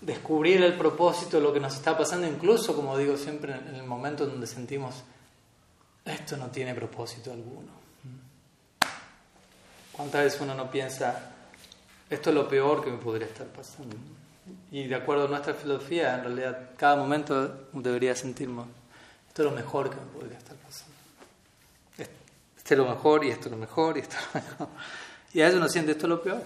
descubrir 0.00 0.62
el 0.62 0.74
propósito 0.74 1.38
de 1.38 1.42
lo 1.42 1.52
que 1.52 1.58
nos 1.58 1.74
está 1.74 1.98
pasando, 1.98 2.28
incluso, 2.28 2.76
como 2.76 2.96
digo 2.96 3.16
siempre, 3.16 3.54
en 3.54 3.74
el 3.74 3.82
momento 3.82 4.24
donde 4.24 4.46
sentimos, 4.46 5.02
esto 6.04 6.36
no 6.36 6.46
tiene 6.46 6.74
propósito 6.74 7.32
alguno. 7.32 7.79
¿Cuántas 10.00 10.24
veces 10.24 10.40
uno 10.40 10.54
no 10.54 10.70
piensa, 10.70 11.30
esto 12.08 12.30
es 12.30 12.34
lo 12.34 12.48
peor 12.48 12.82
que 12.82 12.90
me 12.90 12.96
podría 12.96 13.26
estar 13.26 13.46
pasando? 13.48 13.94
Y 14.72 14.86
de 14.86 14.94
acuerdo 14.94 15.26
a 15.26 15.28
nuestra 15.28 15.52
filosofía, 15.52 16.14
en 16.14 16.24
realidad, 16.24 16.70
cada 16.78 16.96
momento 16.96 17.66
debería 17.74 18.16
sentirnos, 18.16 18.66
esto 19.28 19.42
es 19.42 19.50
lo 19.50 19.54
mejor 19.54 19.90
que 19.90 19.96
me 19.96 20.06
podría 20.06 20.38
estar 20.38 20.56
pasando. 20.56 20.94
Este 21.98 22.74
es 22.74 22.78
lo 22.78 22.86
mejor 22.88 23.26
y 23.26 23.30
esto 23.30 23.48
es 23.48 23.50
lo 23.50 23.58
mejor 23.58 23.98
y 23.98 24.00
esto 24.00 24.16
es 24.16 24.34
lo 24.34 24.40
mejor. 24.40 24.68
Y 25.34 25.42
a 25.42 25.44
veces 25.44 25.60
uno 25.60 25.68
siente, 25.68 25.92
esto 25.92 26.06
es 26.06 26.08
lo 26.08 26.22
peor. 26.22 26.42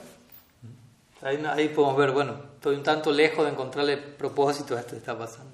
Ahí, 1.22 1.68
podemos 1.68 1.96
ver, 1.96 2.10
bueno, 2.10 2.34
estoy 2.56 2.74
un 2.74 2.82
tanto 2.82 3.12
lejos 3.12 3.44
de 3.44 3.52
encontrarle 3.52 3.98
propósito 3.98 4.76
a 4.76 4.80
esto 4.80 4.94
que 4.94 4.98
está 4.98 5.16
pasando. 5.16 5.52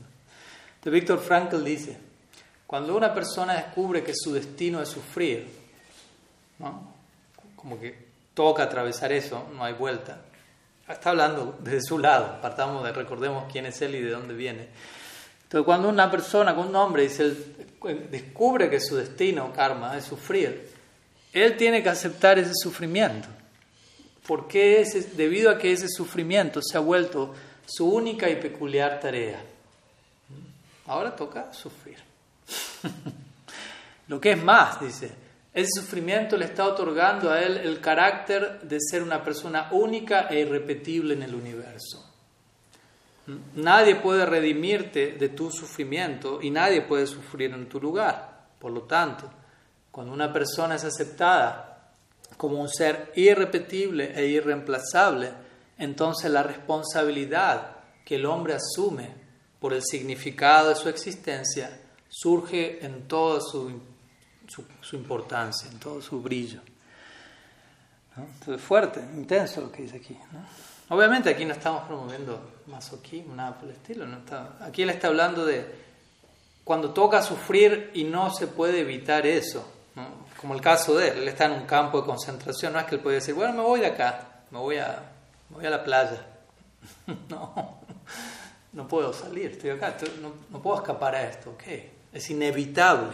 De 0.82 0.90
Víctor 0.90 1.18
Frankl 1.18 1.62
dice, 1.62 1.98
cuando 2.66 2.96
una 2.96 3.12
persona 3.12 3.52
descubre 3.52 4.02
que 4.02 4.14
su 4.14 4.32
destino 4.32 4.80
es 4.80 4.88
sufrir, 4.88 5.50
¿no? 6.58 6.89
Como 7.60 7.78
que 7.78 8.10
toca 8.34 8.64
atravesar 8.64 9.12
eso, 9.12 9.48
no 9.54 9.64
hay 9.64 9.74
vuelta, 9.74 10.22
está 10.88 11.10
hablando 11.10 11.58
desde 11.60 11.82
su 11.82 11.98
lado, 11.98 12.40
partamos 12.40 12.82
de, 12.84 12.92
recordemos 12.92 13.50
quién 13.50 13.66
es 13.66 13.80
él 13.82 13.94
y 13.94 14.00
de 14.00 14.10
dónde 14.10 14.34
viene. 14.34 14.68
Entonces 15.42 15.64
cuando 15.64 15.88
una 15.88 16.10
persona 16.10 16.54
con 16.54 16.68
un 16.68 16.76
hombre 16.76 17.04
dice, 17.04 17.34
descubre 18.10 18.70
que 18.70 18.80
su 18.80 18.96
destino, 18.96 19.52
karma, 19.52 19.96
es 19.96 20.04
sufrir, 20.04 20.70
él 21.32 21.56
tiene 21.56 21.82
que 21.82 21.88
aceptar 21.88 22.38
ese 22.38 22.54
sufrimiento 22.54 23.28
porque 24.30 24.80
es 24.80 25.16
debido 25.16 25.50
a 25.50 25.58
que 25.58 25.72
ese 25.72 25.88
sufrimiento 25.88 26.60
se 26.62 26.76
ha 26.76 26.80
vuelto 26.80 27.34
su 27.66 27.88
única 27.92 28.30
y 28.30 28.36
peculiar 28.36 29.00
tarea. 29.00 29.42
Ahora 30.86 31.16
toca 31.16 31.52
sufrir. 31.52 31.98
Lo 34.06 34.20
que 34.20 34.30
es 34.30 34.42
más, 34.42 34.80
dice, 34.80 35.10
ese 35.52 35.80
sufrimiento 35.80 36.36
le 36.36 36.44
está 36.44 36.64
otorgando 36.64 37.30
a 37.30 37.40
él 37.40 37.56
el 37.56 37.80
carácter 37.80 38.60
de 38.60 38.78
ser 38.80 39.02
una 39.02 39.24
persona 39.24 39.68
única 39.72 40.28
e 40.28 40.40
irrepetible 40.40 41.14
en 41.14 41.22
el 41.24 41.34
universo. 41.34 42.06
Nadie 43.56 43.96
puede 43.96 44.26
redimirte 44.26 45.12
de 45.12 45.28
tu 45.28 45.50
sufrimiento 45.50 46.40
y 46.40 46.50
nadie 46.50 46.82
puede 46.82 47.06
sufrir 47.06 47.52
en 47.52 47.68
tu 47.68 47.80
lugar. 47.80 48.46
Por 48.58 48.72
lo 48.72 48.82
tanto, 48.82 49.30
cuando 49.90 50.12
una 50.12 50.32
persona 50.32 50.76
es 50.76 50.84
aceptada 50.84 51.92
como 52.36 52.60
un 52.60 52.68
ser 52.68 53.12
irrepetible 53.16 54.12
e 54.14 54.26
irreemplazable, 54.26 55.32
entonces 55.78 56.30
la 56.30 56.42
responsabilidad 56.42 57.76
que 58.04 58.16
el 58.16 58.26
hombre 58.26 58.54
asume 58.54 59.14
por 59.58 59.72
el 59.72 59.82
significado 59.82 60.70
de 60.70 60.76
su 60.76 60.88
existencia 60.88 61.80
surge 62.08 62.84
en 62.84 63.06
toda 63.06 63.40
su, 63.40 63.80
su, 64.50 64.96
importancia, 64.96 65.70
en 65.70 65.78
todo 65.78 66.02
su 66.02 66.20
brillo. 66.20 66.60
Entonces, 68.16 68.60
fuerte, 68.60 69.00
intenso 69.14 69.60
lo 69.60 69.70
que 69.70 69.82
dice 69.82 69.96
aquí. 69.96 70.18
Obviamente 70.88 71.30
aquí 71.30 71.44
no 71.44 71.54
estamos 71.54 71.84
promoviendo 71.84 72.62
masoquismo, 72.66 73.34
nada 73.34 73.54
por 73.54 73.68
el 73.68 73.76
estilo. 73.76 74.06
Aquí 74.60 74.82
él 74.82 74.90
está 74.90 75.06
hablando 75.06 75.46
de 75.46 75.64
cuando 76.64 76.90
toca 76.90 77.22
sufrir 77.22 77.92
y 77.94 78.04
no 78.04 78.30
se 78.30 78.48
puede 78.48 78.80
evitar 78.80 79.26
eso. 79.26 79.66
Como 80.40 80.54
el 80.54 80.60
caso 80.60 80.96
de 80.96 81.08
él, 81.08 81.18
él 81.18 81.28
está 81.28 81.44
en 81.44 81.52
un 81.52 81.66
campo 81.66 82.00
de 82.00 82.06
concentración, 82.06 82.72
no 82.72 82.80
es 82.80 82.86
que 82.86 82.94
él 82.96 83.00
puede 83.00 83.16
decir, 83.16 83.34
bueno, 83.34 83.52
me 83.52 83.62
voy 83.62 83.80
de 83.80 83.86
acá, 83.86 84.42
me 84.50 84.58
voy 84.58 84.78
a, 84.78 85.02
voy 85.50 85.66
a 85.66 85.70
la 85.70 85.84
playa. 85.84 86.26
no, 87.28 87.80
no 88.72 88.88
puedo 88.88 89.12
salir, 89.12 89.52
estoy 89.52 89.70
acá, 89.70 89.96
no, 90.22 90.32
no, 90.48 90.62
puedo 90.62 90.76
escapar 90.78 91.14
a 91.14 91.28
esto, 91.28 91.50
ok, 91.50 91.62
es 92.12 92.30
inevitable, 92.30 93.12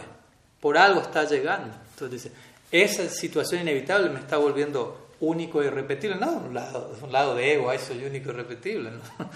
por 0.59 0.77
algo 0.77 1.01
está 1.01 1.23
llegando. 1.25 1.75
Entonces 1.91 2.23
dice, 2.23 2.35
esa 2.71 3.09
situación 3.09 3.61
inevitable 3.61 4.09
me 4.09 4.19
está 4.19 4.37
volviendo 4.37 5.07
único 5.19 5.63
y 5.63 5.67
irrepetible, 5.67 6.15
no 6.15 6.31
un 6.33 6.53
lado, 6.53 6.95
un 7.01 7.11
lado 7.11 7.35
de 7.35 7.53
ego, 7.53 7.71
eso 7.71 7.87
soy 7.87 8.05
único 8.05 8.29
y 8.29 8.33
irrepetible, 8.33 8.91
¿no? 8.91 8.99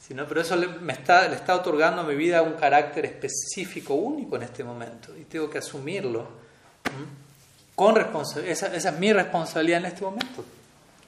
Sino, 0.00 0.26
pero 0.26 0.40
eso 0.40 0.56
le, 0.56 0.66
me 0.66 0.92
está, 0.92 1.28
le 1.28 1.36
está 1.36 1.54
otorgando 1.54 2.02
a 2.02 2.04
mi 2.04 2.16
vida 2.16 2.42
un 2.42 2.54
carácter 2.54 3.06
específico, 3.06 3.94
único 3.94 4.34
en 4.36 4.42
este 4.42 4.64
momento, 4.64 5.16
y 5.16 5.24
tengo 5.24 5.48
que 5.48 5.58
asumirlo 5.58 6.26
con 7.76 7.94
responsabilidad, 7.94 8.52
esa, 8.52 8.74
esa 8.74 8.88
es 8.88 8.98
mi 8.98 9.12
responsabilidad 9.12 9.80
en 9.80 9.86
este 9.86 10.02
momento. 10.02 10.44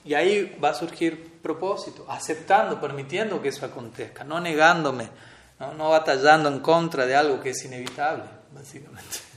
Y 0.04 0.14
ahí 0.14 0.56
va 0.62 0.70
a 0.70 0.74
surgir 0.74 1.32
propósito, 1.42 2.06
aceptando, 2.08 2.80
permitiendo 2.80 3.42
que 3.42 3.48
eso 3.48 3.66
acontezca, 3.66 4.22
no 4.22 4.40
negándome, 4.40 5.08
no, 5.76 5.90
batallando 5.90 6.48
en 6.48 6.60
contra 6.60 7.06
de 7.06 7.14
algo 7.14 7.40
que 7.40 7.50
es 7.50 7.64
inevitable, 7.64 8.24
básicamente. 8.52 9.31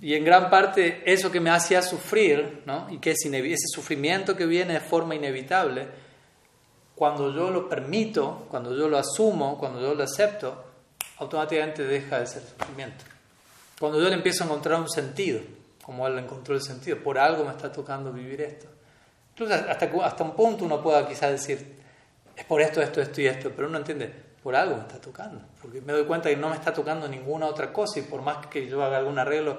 Y 0.00 0.14
en 0.14 0.24
gran 0.24 0.50
parte 0.50 1.02
eso 1.04 1.30
que 1.30 1.40
me 1.40 1.50
hacía 1.50 1.82
sufrir, 1.82 2.62
¿no? 2.66 2.86
y 2.90 2.98
que 2.98 3.12
es 3.12 3.24
ese 3.24 3.68
sufrimiento 3.74 4.36
que 4.36 4.46
viene 4.46 4.74
de 4.74 4.80
forma 4.80 5.14
inevitable, 5.14 5.86
cuando 6.94 7.32
yo 7.34 7.50
lo 7.50 7.68
permito, 7.68 8.46
cuando 8.50 8.74
yo 8.74 8.88
lo 8.88 8.98
asumo, 8.98 9.58
cuando 9.58 9.80
yo 9.80 9.94
lo 9.94 10.04
acepto, 10.04 10.64
automáticamente 11.18 11.84
deja 11.84 12.20
de 12.20 12.26
ser 12.26 12.42
sufrimiento. 12.42 13.04
Cuando 13.78 14.00
yo 14.00 14.08
le 14.08 14.14
empiezo 14.14 14.44
a 14.44 14.46
encontrar 14.46 14.80
un 14.80 14.88
sentido, 14.88 15.40
como 15.82 16.06
él 16.06 16.18
encontró 16.18 16.54
el 16.54 16.62
sentido, 16.62 16.98
por 16.98 17.18
algo 17.18 17.44
me 17.44 17.50
está 17.50 17.70
tocando 17.70 18.12
vivir 18.12 18.40
esto. 18.40 18.66
Incluso 19.32 19.54
hasta, 19.54 19.86
hasta 20.04 20.24
un 20.24 20.34
punto 20.34 20.64
uno 20.64 20.82
pueda 20.82 21.06
quizás 21.06 21.32
decir, 21.32 21.76
es 22.34 22.44
por 22.44 22.60
esto, 22.60 22.80
esto, 22.80 23.00
esto 23.00 23.20
y 23.20 23.26
esto, 23.26 23.52
pero 23.54 23.68
uno 23.68 23.78
entiende, 23.78 24.10
por 24.42 24.54
algo 24.54 24.76
me 24.76 24.82
está 24.82 25.00
tocando, 25.00 25.42
porque 25.60 25.80
me 25.80 25.92
doy 25.92 26.04
cuenta 26.04 26.28
que 26.28 26.36
no 26.36 26.48
me 26.48 26.54
está 26.54 26.72
tocando 26.72 27.08
ninguna 27.08 27.46
otra 27.46 27.72
cosa 27.72 27.98
y 27.98 28.02
por 28.02 28.22
más 28.22 28.46
que 28.46 28.68
yo 28.68 28.82
haga 28.82 28.98
algún 28.98 29.18
arreglo, 29.18 29.58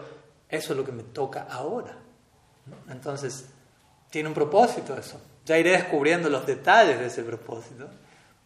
eso 0.50 0.74
es 0.74 0.78
lo 0.78 0.86
que 0.86 0.92
me 0.92 1.04
toca 1.04 1.48
ahora. 1.50 1.98
Entonces, 2.90 3.50
tiene 4.10 4.30
un 4.30 4.36
propósito 4.36 4.98
eso. 4.98 5.22
Ya 5.46 5.58
iré 5.58 5.72
descubriendo 5.72 6.30
los 6.30 6.46
detalles 6.46 7.00
de 7.00 7.06
ese 7.08 7.24
propósito, 7.24 7.88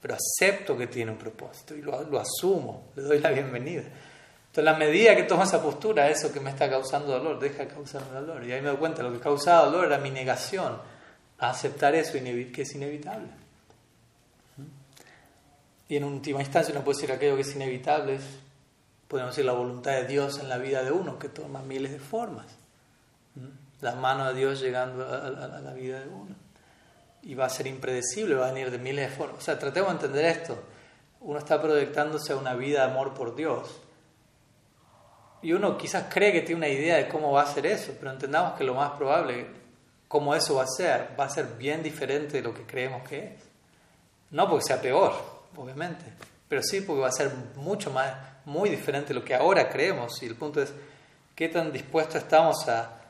pero 0.02 0.16
acepto 0.16 0.78
que 0.78 0.88
tiene 0.88 1.12
un 1.12 1.18
propósito 1.18 1.76
y 1.76 1.82
lo, 1.82 2.20
asumo, 2.20 2.92
le 2.96 3.04
doy 3.04 3.20
la 3.20 3.32
bienvenida. 3.32 3.84
Entonces, 3.84 4.64
la 4.64 4.74
medida 4.74 5.16
que 5.16 5.24
tomo 5.24 5.44
esa 5.44 5.62
postura, 5.62 6.10
eso 6.10 6.32
que 6.32 6.40
me 6.40 6.50
está 6.50 6.70
causando 6.70 7.14
dolor, 7.14 7.40
deja 7.40 7.66
de 7.66 7.68
causarme 7.70 8.20
dolor. 8.20 8.44
Y 8.44 8.52
ahí 8.52 8.62
me 8.62 8.70
doy 8.70 8.78
cuenta, 8.78 9.02
lo 9.02 9.12
que 9.14 9.20
causaba 9.20 9.66
dolor 9.66 9.86
era 9.86 9.98
mi 9.98 10.12
negación 10.12 10.78
a 11.40 11.50
aceptar 11.50 11.96
eso 11.96 12.14
que 12.14 12.62
es 12.62 12.76
inevitable. 12.76 13.30
Y 15.88 15.98
en 15.98 16.04
última 16.06 16.40
instancia 16.40 16.74
uno 16.74 16.84
puede 16.84 16.98
decir 17.00 17.12
aquello 17.12 17.36
que 17.36 17.42
es 17.42 17.56
inevitable 17.56 18.20
podemos 19.12 19.36
decir, 19.36 19.44
la 19.44 19.52
voluntad 19.52 19.92
de 19.92 20.08
Dios 20.08 20.40
en 20.40 20.48
la 20.48 20.58
vida 20.58 20.84
de 20.84 20.92
uno, 20.94 21.20
que 21.20 21.28
toma 21.28 21.62
miles 21.62 21.92
de 21.92 22.00
formas. 22.00 22.46
La 23.82 23.94
mano 23.96 24.28
de 24.30 24.40
Dios 24.40 24.62
llegando 24.62 25.06
a, 25.06 25.30
la 25.60 25.74
vida 25.74 26.00
de 26.00 26.08
uno. 26.08 26.34
Y 27.22 27.36
va 27.36 27.48
a 27.48 27.50
ser 27.50 27.68
impredecible, 27.68 28.36
va 28.36 28.48
a 28.48 28.54
venir 28.54 28.72
de 28.72 28.78
miles 28.78 29.10
de 29.10 29.14
formas. 29.14 29.40
O 29.40 29.42
sea, 29.42 29.60
tratemos 29.60 29.90
de 29.90 29.96
entender 29.96 30.26
esto. 30.26 30.58
Uno 31.20 31.40
está 31.40 31.62
proyectándose 31.62 32.32
a 32.32 32.38
una 32.38 32.54
vida 32.56 32.86
de 32.86 32.92
amor 32.92 33.14
por 33.14 33.36
Dios. 33.36 33.82
Y 35.42 35.52
uno 35.52 35.78
quizás 35.78 36.06
cree 36.10 36.32
que 36.32 36.42
tiene 36.42 36.60
una 36.60 36.70
idea 36.70 36.96
de 36.96 37.10
cómo 37.10 37.34
va 37.34 37.42
a 37.42 37.48
ser 37.48 37.66
eso, 37.66 37.94
pero 38.00 38.12
entendamos 38.12 38.54
que 38.54 38.64
lo 38.64 38.76
más 38.76 38.92
probable 38.92 39.48
cómo 40.08 40.34
eso 40.34 40.56
va 40.56 40.64
a 40.64 40.68
ser, 40.68 41.10
va 41.20 41.26
a 41.26 41.30
ser 41.30 41.48
bien 41.58 41.84
diferente 41.84 42.38
de 42.38 42.44
lo 42.44 42.54
que 42.54 42.66
creemos 42.66 43.08
que 43.08 43.26
es. 43.26 43.42
No 44.30 44.50
porque 44.50 44.66
sea 44.66 44.82
peor, 44.82 45.14
obviamente, 45.58 46.06
pero 46.48 46.62
sí 46.64 46.80
porque 46.80 47.02
va 47.02 47.08
a 47.10 47.12
ser 47.12 47.30
mucho 47.58 47.92
más, 47.92 48.14
muy 48.52 48.70
diferente 48.70 49.10
de 49.10 49.14
lo 49.16 49.26
que 49.26 49.34
ahora 49.34 49.70
creemos. 49.70 50.22
Y 50.22 50.26
el 50.26 50.36
punto 50.36 50.62
es, 50.62 50.74
¿qué 51.36 51.50
tan 51.50 51.72
dispuestos 51.72 52.16
estamos 52.16 52.68
a, 52.68 53.02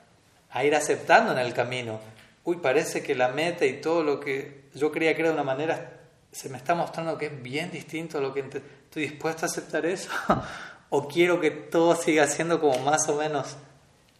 a 0.50 0.64
ir 0.64 0.76
aceptando 0.76 1.32
en 1.32 1.40
el 1.40 1.54
camino? 1.54 2.00
Uy, 2.44 2.58
parece 2.58 3.04
que 3.04 3.16
la 3.16 3.30
meta 3.30 3.66
y 3.66 3.82
todo 3.82 4.04
lo 4.04 4.20
que 4.20 4.66
yo 4.74 4.92
creía 4.92 5.14
que 5.16 5.22
era 5.22 5.30
de 5.30 5.36
una 5.36 5.44
manera, 5.44 6.00
se 6.32 6.50
me 6.50 6.58
está 6.58 6.76
mostrando 6.76 7.18
que 7.18 7.26
es 7.26 7.42
bien 7.42 7.72
distinto 7.72 8.18
a 8.18 8.22
lo 8.22 8.34
que 8.34 8.42
estoy 8.42 9.04
dispuesto 9.04 9.46
a 9.46 9.50
aceptar 9.50 9.86
eso. 9.86 10.12
o 10.90 11.08
quiero 11.08 11.40
que 11.40 11.52
todo 11.52 11.96
siga 11.96 12.28
siendo 12.28 12.60
como 12.60 12.78
más 12.80 13.08
o 13.10 13.16
menos 13.16 13.56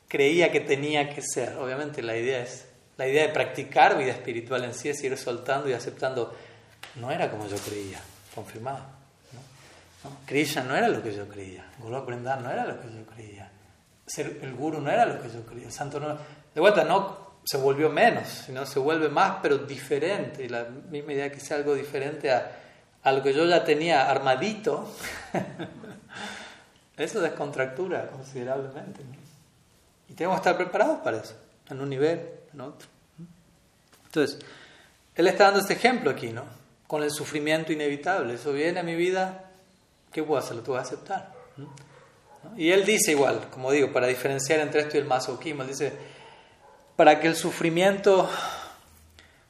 creía 0.08 0.52
que 0.52 0.60
tenía 0.60 1.10
que 1.10 1.22
ser. 1.22 1.58
Obviamente 1.58 2.02
la 2.02 2.18
idea 2.18 2.42
es 2.42 2.66
la 2.98 3.08
idea 3.08 3.28
de 3.28 3.34
practicar 3.34 3.98
vida 3.98 4.12
espiritual 4.12 4.64
en 4.64 4.74
sí 4.74 4.90
es 4.90 5.04
ir 5.04 5.18
soltando 5.18 5.68
y 5.70 5.74
aceptando, 5.74 6.36
no 6.96 7.10
era 7.10 7.32
como 7.32 7.48
yo 7.48 7.58
creía, 7.58 8.00
confirmado. 8.36 9.01
¿No? 10.04 10.12
Krishna 10.26 10.64
no 10.64 10.76
era 10.76 10.88
lo 10.88 11.02
que 11.02 11.14
yo 11.14 11.28
creía, 11.28 11.66
Guru 11.80 11.96
aprender 11.96 12.40
no 12.42 12.50
era 12.50 12.66
lo 12.66 12.80
que 12.80 12.88
yo 12.88 13.06
creía, 13.06 13.52
ser 14.06 14.40
el 14.42 14.54
guru 14.56 14.82
no 14.82 14.92
era 14.92 15.06
lo 15.06 15.22
que 15.22 15.30
yo 15.30 15.46
creía, 15.46 15.68
el 15.68 15.74
santo 15.74 16.00
no. 16.00 16.18
De 16.54 16.60
vuelta, 16.60 16.84
no 16.84 17.32
se 17.44 17.58
volvió 17.58 17.90
menos, 17.90 18.28
sino 18.28 18.66
se 18.66 18.80
vuelve 18.80 19.10
más, 19.10 19.38
pero 19.42 19.58
diferente. 19.60 20.44
Y 20.44 20.50
la 20.50 20.66
misma 20.66 21.14
idea 21.14 21.32
que 21.32 21.40
sea 21.40 21.58
algo 21.58 21.74
diferente 21.74 22.32
a, 22.32 22.52
a 23.04 23.12
lo 23.12 23.24
que 23.24 23.34
yo 23.34 23.46
ya 23.46 23.64
tenía 23.64 24.10
armadito, 24.10 24.94
eso 26.98 27.22
descontractura 27.22 28.08
considerablemente. 28.08 29.02
Y 30.10 30.14
tenemos 30.14 30.38
que 30.38 30.50
estar 30.50 30.58
preparados 30.58 31.00
para 31.00 31.18
eso, 31.18 31.36
en 31.70 31.80
un 31.80 31.90
nivel 31.90 32.20
entonces, 34.14 34.40
él 35.16 35.28
está 35.28 35.46
dando 35.46 35.62
este 35.62 35.74
ejemplo 35.74 36.12
aquí, 36.12 36.32
¿no? 36.32 36.44
Con 36.88 37.04
el 37.04 37.12
sufrimiento 37.12 37.72
inevitable. 37.72 38.34
Eso 38.34 38.52
viene 38.52 38.82
a 38.82 38.84
mi 38.84 38.96
vida, 38.96 39.51
¿qué 40.12 40.24
puedo 40.24 40.40
hacer? 40.40 40.56
Lo 40.56 40.62
tengo 40.62 40.78
que 40.78 40.84
aceptar. 40.84 41.34
Y 42.58 42.72
él 42.72 42.86
dice 42.86 43.12
igual, 43.12 43.48
como 43.52 43.72
digo, 43.72 43.92
para 43.92 44.08
diferenciar 44.08 44.60
entre 44.60 44.82
esto 44.82 44.98
y 44.98 45.00
el 45.00 45.06
masoquismo, 45.06 45.62
él 45.62 45.70
dice, 45.70 45.94
para 46.96 47.20
que 47.20 47.28
el 47.28 47.36
sufrimiento, 47.36 48.30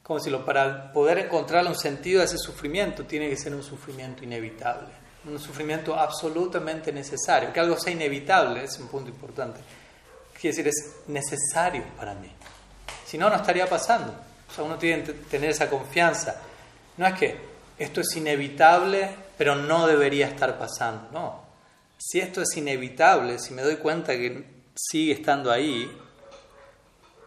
como 0.02 0.18
decirlo, 0.18 0.44
para 0.44 0.92
poder 0.92 1.18
encontrar 1.18 1.66
un 1.66 1.74
sentido 1.74 2.20
a 2.20 2.24
ese 2.24 2.38
sufrimiento, 2.38 3.04
tiene 3.04 3.28
que 3.28 3.36
ser 3.36 3.54
un 3.54 3.62
sufrimiento 3.62 4.24
inevitable, 4.24 4.88
un 5.24 5.38
sufrimiento 5.38 5.98
absolutamente 5.98 6.92
necesario. 6.92 7.52
Que 7.52 7.60
algo 7.60 7.78
sea 7.78 7.92
inevitable 7.92 8.64
es 8.64 8.78
un 8.78 8.88
punto 8.88 9.10
importante. 9.10 9.60
Quiere 10.38 10.56
decir, 10.56 10.68
es 10.68 10.96
necesario 11.08 11.84
para 11.96 12.14
mí. 12.14 12.30
Si 13.06 13.16
no, 13.16 13.30
no 13.30 13.36
estaría 13.36 13.66
pasando. 13.66 14.14
O 14.50 14.54
sea, 14.54 14.64
uno 14.64 14.76
tiene 14.76 15.02
que 15.02 15.12
tener 15.12 15.50
esa 15.50 15.68
confianza. 15.68 16.40
No 16.96 17.06
es 17.06 17.14
que 17.14 17.36
esto 17.78 18.00
es 18.00 18.16
inevitable, 18.16 19.08
pero 19.42 19.56
no 19.56 19.88
debería 19.88 20.28
estar 20.28 20.56
pasando. 20.56 21.08
No. 21.10 21.42
Si 21.98 22.20
esto 22.20 22.42
es 22.42 22.56
inevitable, 22.56 23.40
si 23.40 23.52
me 23.52 23.62
doy 23.62 23.74
cuenta 23.74 24.12
que 24.12 24.44
sigue 24.72 25.14
estando 25.14 25.50
ahí, 25.50 25.90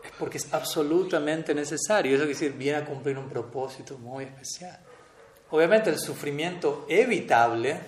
es 0.01 0.11
porque 0.18 0.38
es 0.38 0.53
absolutamente 0.53 1.53
necesario. 1.53 2.16
Eso 2.16 2.24
quiere 2.24 2.39
decir, 2.39 2.53
viene 2.53 2.78
a 2.78 2.86
cumplir 2.86 3.18
un 3.18 3.28
propósito 3.28 3.97
muy 3.97 4.24
especial. 4.24 4.80
Obviamente 5.49 5.89
el 5.89 5.99
sufrimiento 5.99 6.86
evitable 6.88 7.82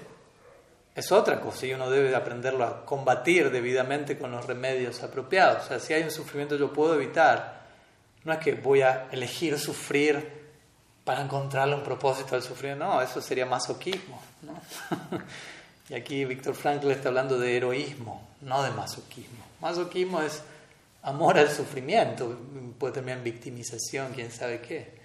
es 0.93 1.09
otra 1.13 1.39
cosa 1.39 1.65
y 1.65 1.73
uno 1.73 1.89
debe 1.89 2.13
aprenderlo 2.13 2.65
a 2.65 2.85
combatir 2.85 3.49
debidamente 3.49 4.17
con 4.17 4.31
los 4.31 4.45
remedios 4.45 5.01
apropiados. 5.03 5.63
O 5.63 5.67
sea, 5.69 5.79
si 5.79 5.93
hay 5.93 6.03
un 6.03 6.11
sufrimiento 6.11 6.57
yo 6.57 6.73
puedo 6.73 6.95
evitar, 6.95 7.61
no 8.25 8.33
es 8.33 8.39
que 8.39 8.55
voy 8.55 8.81
a 8.81 9.07
elegir 9.09 9.57
sufrir 9.57 10.46
para 11.07 11.21
encontrarle 11.21 11.73
un 11.73 11.83
propósito 11.83 12.35
al 12.35 12.43
sufrir, 12.43 12.75
no, 12.75 13.01
eso 13.01 13.21
sería 13.21 13.45
masoquismo. 13.45 14.21
y 15.89 15.93
aquí 15.93 16.25
Víctor 16.25 16.53
Frankl 16.53 16.91
está 16.91 17.07
hablando 17.07 17.39
de 17.39 17.55
heroísmo, 17.55 18.27
no 18.41 18.61
de 18.61 18.71
masoquismo. 18.71 19.41
Masoquismo 19.61 20.21
es 20.21 20.43
amor 21.03 21.39
al 21.39 21.49
sufrimiento, 21.49 22.37
puede 22.77 22.95
terminar 22.95 23.19
en 23.19 23.23
victimización, 23.23 24.11
quién 24.13 24.33
sabe 24.33 24.59
qué. 24.59 24.99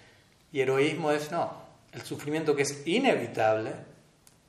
Y 0.51 0.59
heroísmo 0.59 1.09
es 1.09 1.31
no, 1.31 1.53
el 1.93 2.01
sufrimiento 2.01 2.53
que 2.53 2.63
es 2.63 2.85
inevitable, 2.85 3.71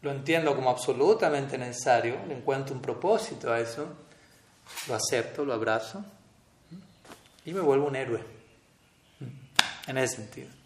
lo 0.03 0.11
entiendo 0.11 0.57
como 0.57 0.71
absolutamente 0.71 1.57
necesario, 1.57 2.19
le 2.27 2.37
encuentro 2.37 2.75
un 2.75 2.83
propósito 2.83 3.53
a 3.53 3.61
eso, 3.61 3.87
lo 4.89 4.97
acepto, 4.97 5.45
lo 5.45 5.55
abrazo 5.55 6.05
y 7.45 7.53
me 7.53 7.61
vuelvo 7.61 7.87
un 7.87 7.95
héroe 7.95 8.25
en 9.87 9.99
ese 9.99 10.17
sentido. 10.17 10.64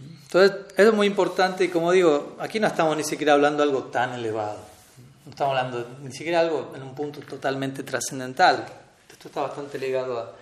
Entonces, 0.00 0.56
eso 0.76 0.88
es 0.90 0.94
muy 0.94 1.06
importante 1.06 1.64
y 1.64 1.68
como 1.68 1.90
digo, 1.92 2.36
aquí 2.38 2.60
no 2.60 2.66
estamos 2.66 2.96
ni 2.96 3.04
siquiera 3.04 3.32
hablando 3.32 3.62
de 3.62 3.70
algo 3.70 3.84
tan 3.84 4.14
elevado. 4.14 4.58
No 5.24 5.30
estamos 5.30 5.56
hablando 5.56 5.86
ni 6.02 6.12
siquiera 6.12 6.40
algo 6.40 6.72
en 6.74 6.82
un 6.82 6.94
punto 6.94 7.20
totalmente 7.20 7.82
trascendental. 7.82 8.66
Esto 9.10 9.28
está 9.28 9.42
bastante 9.42 9.78
ligado 9.78 10.18
a 10.18 10.32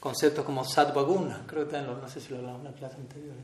conceptos 0.00 0.44
como 0.44 0.64
Satvaguna. 0.64 1.44
Creo 1.46 1.68
que 1.68 1.80
no 1.80 2.08
sé 2.08 2.20
si 2.20 2.30
lo 2.30 2.38
hablamos 2.38 2.60
en 2.60 2.72
la 2.72 2.72
clase 2.72 2.96
anterior. 2.96 3.34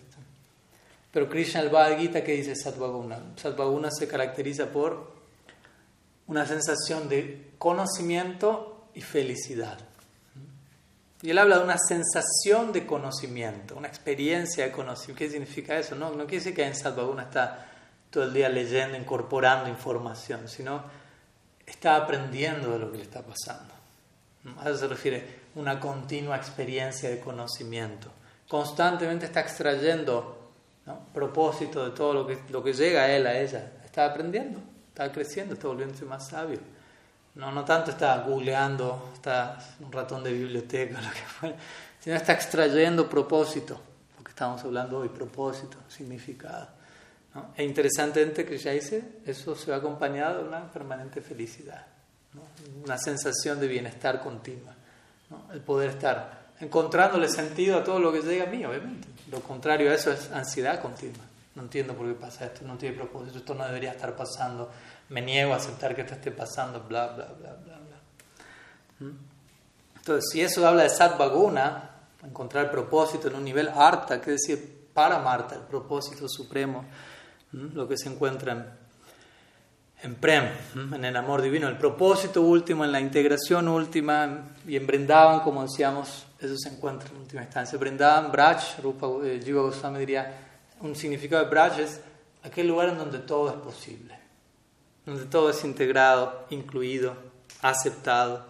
Pero 1.13 1.29
Krishna 1.29 1.61
el 1.61 1.69
Bhagavad 1.69 1.99
Gita, 1.99 2.25
¿qué 2.25 2.33
dice 2.33 2.57
Satvaguna? 2.57 3.21
Satvaguna 3.37 3.91
se 3.91 4.09
caracteriza 4.09 4.67
por 4.67 5.13
una 6.27 6.47
sensación 6.47 7.09
de 7.09 7.51
conocimiento 7.59 8.87
y 8.95 9.03
felicidad. 9.03 9.79
Y 11.23 11.31
él 11.31 11.39
habla 11.39 11.59
de 11.59 11.65
una 11.65 11.79
sensación 11.79 12.73
de 12.73 12.85
conocimiento, 12.85 13.77
una 13.77 13.87
experiencia 13.87 14.65
de 14.65 14.73
conocimiento. 14.73 15.19
¿Qué 15.21 15.31
significa 15.31 15.79
eso? 15.79 15.95
No, 15.95 16.11
no 16.11 16.25
quiere 16.25 16.39
decir 16.39 16.55
que 16.55 16.67
en 16.67 16.75
Satvaguna 16.75 17.23
está 17.23 17.69
todo 18.11 18.25
el 18.25 18.33
día 18.33 18.49
leyendo, 18.49 18.99
incorporando 18.99 19.71
información, 19.71 20.49
sino 20.49 20.83
está 21.65 21.97
aprendiendo 21.97 22.73
de 22.73 22.79
lo 22.81 22.91
que 22.91 22.99
le 22.99 23.05
está 23.05 23.23
pasando. 23.23 23.73
A 24.59 24.69
eso 24.69 24.79
se 24.79 24.89
refiere 24.89 25.43
una 25.55 25.79
continua 25.79 26.37
experiencia 26.37 27.09
de 27.09 27.21
conocimiento. 27.21 28.11
Constantemente 28.49 29.27
está 29.27 29.41
extrayendo 29.41 30.51
propósito 31.15 31.85
de 31.85 31.93
todo 31.93 32.13
lo 32.13 32.27
que, 32.27 32.39
lo 32.51 32.63
que 32.63 32.73
llega 32.73 33.03
a 33.03 33.11
él, 33.11 33.27
a 33.27 33.39
ella. 33.39 33.73
Está 33.85 34.07
aprendiendo, 34.07 34.61
está 34.89 35.13
creciendo, 35.13 35.55
está 35.55 35.69
volviéndose 35.69 36.05
más 36.05 36.29
sabio. 36.29 36.59
No, 37.35 37.51
no 37.51 37.65
tanto 37.65 37.93
está 37.93 38.19
googleando, 38.19 39.11
está 39.15 39.59
un 39.81 39.91
ratón 39.91 40.23
de 40.23 40.33
biblioteca, 40.33 41.01
lo 41.01 41.11
que 41.11 41.21
fuera, 41.21 41.57
sino 41.99 42.17
está 42.17 42.33
extrayendo 42.33 43.09
propósito, 43.09 43.81
lo 44.19 44.25
que 44.25 44.31
estamos 44.31 44.63
hablando 44.65 44.99
hoy, 44.99 45.09
propósito, 45.09 45.79
significado. 45.89 46.69
¿no? 47.35 47.53
E 47.57 47.65
interesantemente 47.65 48.45
que 48.45 48.59
ya 48.59 48.73
dice, 48.73 49.21
eso 49.25 49.57
se 49.57 49.71
va 49.71 49.79
acompañado 49.79 50.43
de 50.43 50.49
una 50.49 50.71
permanente 50.71 51.23
felicidad, 51.23 51.87
una 52.85 52.99
sensación 52.99 53.59
de 53.59 53.69
bienestar 53.69 54.21
continua, 54.21 54.75
el 55.53 55.61
poder 55.61 55.91
estar 55.91 56.43
encontrándole 56.61 57.29
sentido 57.29 57.79
a 57.79 57.85
todo 57.85 57.99
lo 57.99 58.13
que 58.13 58.21
llega 58.21 58.45
a 58.45 58.47
mí, 58.47 58.65
obviamente. 58.65 59.09
Lo 59.31 59.41
contrario 59.41 59.91
a 59.91 59.95
eso 59.95 60.13
es 60.13 60.31
ansiedad 60.31 60.81
continua. 60.81 61.25
No 61.55 61.63
entiendo 61.63 61.95
por 61.95 62.07
qué 62.07 62.15
pasa 62.15 62.47
esto, 62.47 62.67
no 62.67 62.79
tiene 62.79 62.97
propósito, 62.97 63.39
esto 63.39 63.55
no 63.55 63.67
debería 63.67 63.93
estar 63.93 64.15
pasando 64.17 64.71
me 65.13 65.21
niego 65.21 65.53
a 65.53 65.57
aceptar 65.57 65.95
que 65.95 66.01
esto 66.01 66.15
esté 66.15 66.31
pasando, 66.31 66.81
bla, 66.81 67.09
bla, 67.09 67.27
bla, 67.39 67.53
bla, 67.53 67.79
bla. 67.79 69.13
Entonces, 69.97 70.31
si 70.33 70.41
eso 70.41 70.67
habla 70.67 70.85
de 70.85 70.89
Satvaguna, 70.89 71.91
encontrar 72.25 72.71
propósito 72.71 73.29
en 73.29 73.35
un 73.35 73.45
nivel 73.45 73.69
harta, 73.69 74.21
que 74.21 74.33
decir 74.33 74.89
para 74.95 75.19
Marta, 75.19 75.55
el 75.55 75.63
propósito 75.63 76.29
supremo, 76.29 76.85
lo 77.53 77.87
que 77.87 77.99
se 77.99 78.09
encuentra 78.09 78.53
en, 78.53 78.67
en 80.03 80.15
Prem, 80.15 80.49
en 80.75 81.05
el 81.05 81.17
amor 81.17 81.43
divino, 81.43 81.69
el 81.69 81.77
propósito 81.77 82.41
último, 82.41 82.85
en 82.85 82.93
la 82.93 83.01
integración 83.01 83.69
última, 83.69 84.55
y 84.67 84.77
en 84.77 84.87
Brindavan, 84.87 85.41
como 85.41 85.63
decíamos, 85.63 86.27
eso 86.41 86.57
se 86.57 86.71
encuentra 86.71 87.11
en 87.11 87.19
última 87.19 87.43
instancia. 87.43 87.79
Brindavan, 87.79 88.33
Braj, 88.33 88.81
Rupa 88.83 89.09
eh, 89.25 89.41
Jiva 89.45 89.61
Goswami 89.61 89.99
diría, 89.99 90.39
un 90.81 90.97
significado 90.97 91.45
de 91.45 91.51
Braj 91.51 91.79
es 91.81 92.01
aquel 92.43 92.67
lugar 92.67 92.89
en 92.89 92.99
donde 92.99 93.19
todo 93.19 93.51
es 93.51 93.57
posible 93.57 94.22
donde 95.05 95.25
todo 95.27 95.51
es 95.51 95.65
integrado, 95.65 96.47
incluido, 96.51 97.17
aceptado. 97.61 98.47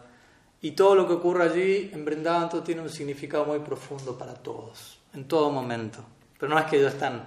Y 0.61 0.73
todo 0.73 0.95
lo 0.95 1.07
que 1.07 1.15
ocurre 1.15 1.45
allí 1.45 1.91
en 1.93 2.05
Brindavan 2.05 2.49
tiene 2.63 2.83
un 2.83 2.91
significado 2.91 3.45
muy 3.45 3.59
profundo 3.61 4.17
para 4.17 4.35
todos, 4.35 4.99
en 5.13 5.27
todo 5.27 5.51
momento. 5.51 6.05
Pero 6.39 6.53
no 6.53 6.59
es 6.59 6.67
que 6.67 6.77
ellos 6.77 6.93
están, 6.93 7.25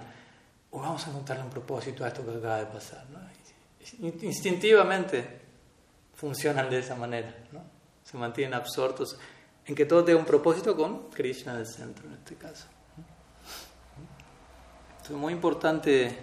oh, 0.70 0.80
vamos 0.80 1.06
a 1.06 1.10
encontrarle 1.10 1.44
un 1.44 1.50
propósito 1.50 2.04
a 2.04 2.08
esto 2.08 2.24
que 2.24 2.38
acaba 2.38 2.58
de 2.58 2.66
pasar. 2.66 3.04
Instintivamente 4.00 5.40
funcionan 6.14 6.70
de 6.70 6.78
esa 6.78 6.94
manera. 6.94 7.34
¿no? 7.52 7.62
Se 8.04 8.16
mantienen 8.16 8.54
absortos 8.54 9.18
en 9.66 9.74
que 9.74 9.84
todo 9.84 10.04
tenga 10.04 10.18
un 10.18 10.24
propósito 10.24 10.76
con 10.76 11.10
Krishna 11.10 11.52
en 11.52 11.58
el 11.60 11.66
centro, 11.66 12.06
en 12.06 12.14
este 12.14 12.36
caso. 12.36 12.66
Entonces 14.88 15.10
es 15.10 15.16
muy 15.16 15.32
importante 15.32 16.18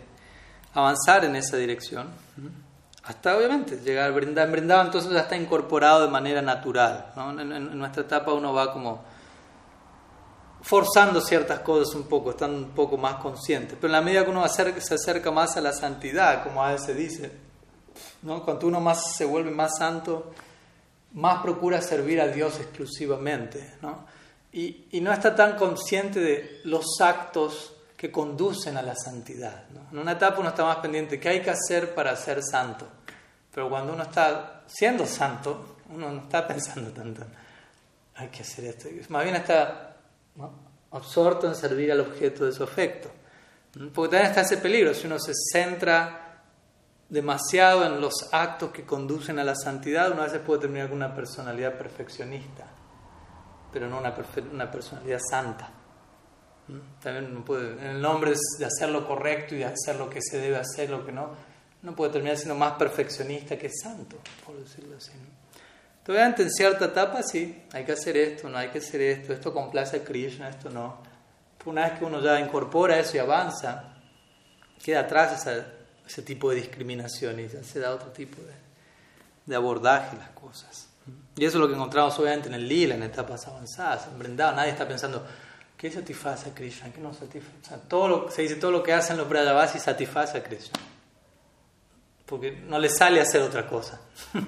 avanzar 0.74 1.26
en 1.26 1.36
esa 1.36 1.58
dirección. 1.58 2.10
Hasta 3.04 3.36
obviamente 3.36 3.78
llegar 3.78 4.10
a. 4.10 4.12
Brindavan 4.12 4.86
entonces 4.86 5.12
ya 5.12 5.22
está 5.22 5.36
incorporado 5.36 6.04
de 6.04 6.08
manera 6.08 6.42
natural. 6.42 7.12
En, 7.38 7.78
nuestra 7.78 8.04
etapa 8.04 8.34
uno 8.34 8.54
va 8.54 8.72
como 8.72 9.04
forzando 10.62 11.20
ciertas 11.20 11.60
cosas 11.60 11.94
un 11.96 12.04
poco, 12.04 12.30
estando 12.32 12.58
un 12.58 12.70
poco 12.72 12.96
más 12.96 13.16
consciente. 13.16 13.76
Pero 13.76 13.88
en 13.88 13.92
la 13.92 14.02
medida 14.02 14.24
que 14.24 14.32
uno 14.32 14.48
se 14.48 14.94
acerca 14.96 15.32
más 15.32 15.58
a 15.58 15.62
la 15.62 15.74
santidad, 15.74 16.44
como 16.44 16.64
a 16.64 16.72
veces 16.72 16.96
dice, 16.96 17.32
¿no? 18.22 18.46
cuando 18.46 18.68
uno 18.68 18.80
más 18.80 19.16
se 19.18 19.26
vuelve 19.26 19.52
más 19.52 19.78
santo, 19.78 20.32
más 21.12 21.42
procura 21.42 21.82
servir 21.82 22.22
a 22.22 22.28
Dios 22.28 22.58
exclusivamente. 22.62 23.74
¿no? 23.82 24.06
Y, 24.54 24.86
y 24.92 25.02
no 25.02 25.12
está 25.12 25.36
tan 25.36 25.58
consciente 25.58 26.22
de 26.22 26.62
los 26.64 27.02
actos 27.02 27.73
que 28.04 28.12
conducen 28.12 28.76
a 28.76 28.82
la 28.82 28.98
santidad. 28.98 29.64
En 29.90 29.98
una 29.98 30.12
etapa 30.12 30.42
uno 30.42 30.50
está 30.50 30.66
más 30.66 30.76
pendiente, 30.80 31.18
¿qué 31.22 31.30
hay 31.30 31.42
que 31.42 31.52
hacer 31.52 31.96
para 31.96 32.14
ser 32.18 32.44
santo? 32.44 32.86
Pero 33.50 33.70
cuando 33.70 33.94
uno 33.94 34.04
está 34.04 34.64
siendo 34.68 35.06
santo, 35.06 35.78
uno 35.90 36.12
no 36.12 36.24
está 36.24 36.46
pensando 36.50 36.92
tanto, 36.92 37.24
hay 38.16 38.28
que 38.28 38.42
hacer 38.42 38.66
esto. 38.66 38.90
Más 39.08 39.24
bien 39.24 39.38
está 39.38 39.96
absorto 40.92 41.48
en 41.48 41.56
servir 41.56 41.94
al 41.94 42.02
objeto 42.02 42.44
de 42.44 42.52
su 42.52 42.62
afecto. 42.62 43.10
Porque 43.96 44.18
también 44.18 44.32
está 44.32 44.42
ese 44.42 44.58
peligro, 44.58 44.94
si 44.94 45.08
uno 45.08 45.18
se 45.18 45.32
centra 45.54 46.42
demasiado 47.08 47.86
en 47.86 48.02
los 48.02 48.34
actos 48.34 48.72
que 48.72 48.84
conducen 48.84 49.40
a 49.40 49.46
la 49.46 49.56
santidad, 49.56 50.12
uno 50.12 50.24
a 50.24 50.26
veces 50.26 50.42
puede 50.42 50.60
terminar 50.60 50.90
con 50.90 50.98
una 50.98 51.16
personalidad 51.16 51.78
perfeccionista, 51.78 52.66
pero 53.72 53.88
no 53.88 53.98
una, 53.98 54.14
una 54.52 54.70
personalidad 54.70 55.22
santa. 55.26 55.83
También 57.02 57.44
puede, 57.44 57.74
en 57.74 57.96
el 57.96 58.02
nombre 58.02 58.34
de 58.60 58.66
hacer 58.66 58.90
lo 58.90 59.06
correcto 59.06 59.56
y 59.56 59.60
de 59.60 59.66
hacer 59.66 59.98
lo 59.98 60.10
que 60.10 60.22
se 60.22 60.38
debe 60.38 60.58
hacer, 60.58 60.90
lo 60.90 61.06
que 61.06 61.12
no, 61.12 61.32
no 61.82 61.96
puede 61.96 62.14
terminar 62.14 62.38
siendo 62.38 62.56
más 62.56 62.74
perfeccionista 62.74 63.58
que 63.58 63.70
santo, 63.70 64.18
por 64.46 64.58
decirlo 64.58 64.96
así. 64.98 65.12
Entonces, 66.06 66.40
en 66.40 66.52
cierta 66.52 66.86
etapa 66.86 67.22
sí, 67.24 67.64
hay 67.72 67.86
que 67.86 67.94
hacer 67.94 68.18
esto, 68.18 68.50
no 68.50 68.58
hay 68.58 68.70
que 68.70 68.80
hacer 68.80 69.02
esto, 69.02 69.34
esto 69.34 69.54
complace 69.54 69.98
a 69.98 70.04
Krishna, 70.04 70.50
esto 70.50 70.70
no. 70.70 70.98
Una 71.66 71.90
vez 71.90 72.00
que 72.00 72.06
uno 72.06 72.22
ya 72.22 72.40
incorpora 72.40 73.00
eso 73.00 73.16
y 73.18 73.20
avanza, 73.20 73.96
queda 74.84 75.02
atrás 75.02 75.48
ese 76.06 76.22
tipo 76.24 76.50
de 76.50 76.58
discriminación 76.58 77.40
y 77.40 77.48
ya 77.48 77.64
se 77.64 77.80
da 77.80 77.92
otro 77.92 78.12
tipo 78.12 78.42
de, 78.42 78.54
de 79.46 79.56
abordaje 79.56 80.18
las 80.18 80.30
cosas. 80.32 80.90
Y 81.36 81.46
eso 81.46 81.58
es 81.58 81.62
lo 81.62 81.68
que 81.68 81.76
encontramos 81.76 82.18
obviamente 82.20 82.48
en 82.48 82.56
el 82.56 82.68
lila, 82.68 82.96
en 82.96 83.04
etapas 83.04 83.48
avanzadas. 83.48 84.08
En 84.08 84.20
Brindava 84.20 84.54
nadie 84.54 84.72
está 84.72 84.88
pensando, 84.88 85.26
¿Qué 85.84 85.92
satisface 85.92 86.50
a 86.50 86.56
Krishna? 86.56 86.94
¿Qué 86.94 87.02
no 87.02 87.14
satisface? 87.14 87.76
todo 87.90 88.08
lo, 88.08 88.32
se 88.32 88.44
dice 88.44 88.56
todo 88.56 88.72
lo 88.72 88.82
que 88.82 88.94
hacen 88.94 89.18
los 89.18 89.28
y 89.76 89.80
satisface 89.80 90.38
a 90.38 90.42
Krishna. 90.42 90.80
Porque 92.26 92.54
no 92.54 92.80
les 92.80 92.96
sale 92.96 93.20
hacer 93.20 93.42
otra 93.42 93.68
cosa. 93.68 94.00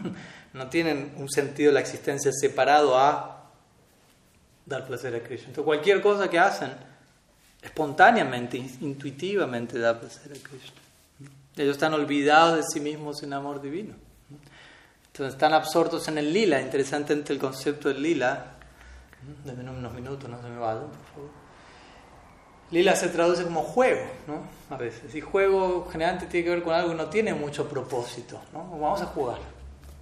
no 0.54 0.70
tienen 0.70 1.14
un 1.18 1.30
sentido 1.30 1.72
de 1.72 1.74
la 1.74 1.80
existencia 1.82 2.32
separado 2.32 2.98
a 2.98 3.52
dar 4.66 4.88
placer 4.88 5.14
a 5.14 5.20
Krishna. 5.20 5.50
Entonces 5.50 5.66
cualquier 5.66 6.00
cosa 6.00 6.30
que 6.30 6.40
hacen, 6.40 6.72
espontáneamente, 7.62 8.56
intuitivamente 8.80 9.78
da 9.78 10.00
placer 10.00 10.32
a 10.32 10.42
Krishna. 10.42 10.80
Ellos 11.58 11.76
están 11.76 11.94
olvidados 11.94 12.56
de 12.56 12.64
sí 12.64 12.80
mismos 12.80 13.22
en 13.24 13.34
amor 13.34 13.62
divino. 13.62 13.94
Entonces 15.08 15.34
están 15.34 15.54
absortos 15.54 16.08
en 16.08 16.18
el 16.18 16.32
lila. 16.32 16.62
Interesantemente 16.62 17.34
el 17.34 17.40
concepto 17.40 17.90
del 17.90 18.02
lila 18.02 18.55
Denme 19.44 19.70
unos 19.70 19.94
minutos, 19.94 20.30
no 20.30 20.42
se 20.42 20.48
me 20.50 20.58
vayan, 20.58 20.88
por 20.88 21.06
favor. 21.14 21.30
Lila 22.72 22.96
se 22.96 23.10
traduce 23.10 23.44
como 23.44 23.62
juego, 23.62 24.02
¿no? 24.28 24.42
A 24.76 24.78
veces. 24.78 25.14
Y 25.14 25.22
juego 25.22 25.88
generalmente 25.92 26.28
tiene 26.28 26.46
que 26.46 26.50
ver 26.50 26.64
con 26.64 26.74
algo 26.74 26.90
que 26.90 26.96
no 26.96 27.10
tiene 27.10 27.34
mucho 27.34 27.68
propósito, 27.68 28.42
¿no? 28.54 28.70
Vamos 28.80 29.02
a 29.02 29.06
jugar. 29.06 29.38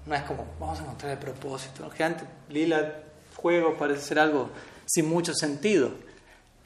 No 0.05 0.15
es 0.15 0.23
como, 0.23 0.45
vamos 0.59 0.79
a 0.79 0.83
encontrar 0.83 1.11
el 1.11 1.17
propósito. 1.17 1.89
Generalmente, 1.89 2.25
lila, 2.49 2.93
juego, 3.35 3.77
parece 3.77 4.01
ser 4.01 4.19
algo 4.19 4.49
sin 4.85 5.09
mucho 5.09 5.33
sentido. 5.33 5.91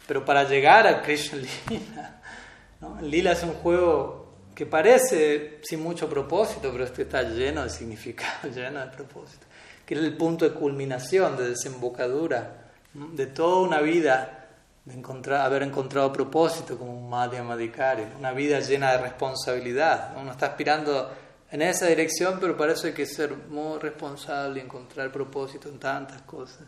Pero 0.08 0.24
para 0.24 0.44
llegar 0.44 0.88
a 0.88 1.02
Krishna 1.02 1.40
Lila, 1.70 2.22
¿no? 2.82 3.02
Lila 3.02 3.32
es 3.34 3.44
un 3.44 3.54
juego 3.54 4.28
que 4.56 4.66
parece 4.66 5.60
sin 5.64 5.82
mucho 5.82 6.10
propósito, 6.10 6.72
pero 6.72 6.84
este 6.84 7.04
está 7.04 7.24
lleno 7.24 7.64
de 7.64 7.70
significado, 7.70 8.50
lleno 8.56 8.80
de 8.80 8.88
propósito 8.88 9.48
que 9.88 9.96
es 9.96 10.02
el 10.02 10.18
punto 10.18 10.44
de 10.44 10.54
culminación, 10.54 11.38
de 11.38 11.50
desembocadura 11.50 12.66
de 12.94 13.28
toda 13.28 13.62
una 13.62 13.80
vida 13.82 14.48
de 14.86 15.36
haber 15.36 15.64
encontrado 15.64 16.14
propósito 16.14 16.78
como 16.78 16.98
un 16.98 17.10
Madhya 17.10 17.44
Madhikari, 17.44 18.04
una 18.18 18.32
vida 18.32 18.60
llena 18.60 18.94
de 18.94 19.00
responsabilidad. 19.00 20.16
Uno 20.18 20.32
está 20.32 20.48
aspirando 20.48 21.12
en 21.52 21.62
esa 21.62 21.88
dirección, 21.88 22.38
pero 22.40 22.56
para 22.56 22.74
eso 22.74 22.88
hay 22.88 22.94
que 22.94 23.06
ser 23.06 23.36
muy 23.50 23.80
responsable 23.80 24.60
y 24.60 24.64
encontrar 24.64 25.12
propósito 25.12 25.68
en 25.70 25.80
tantas 25.80 26.22
cosas. 26.22 26.66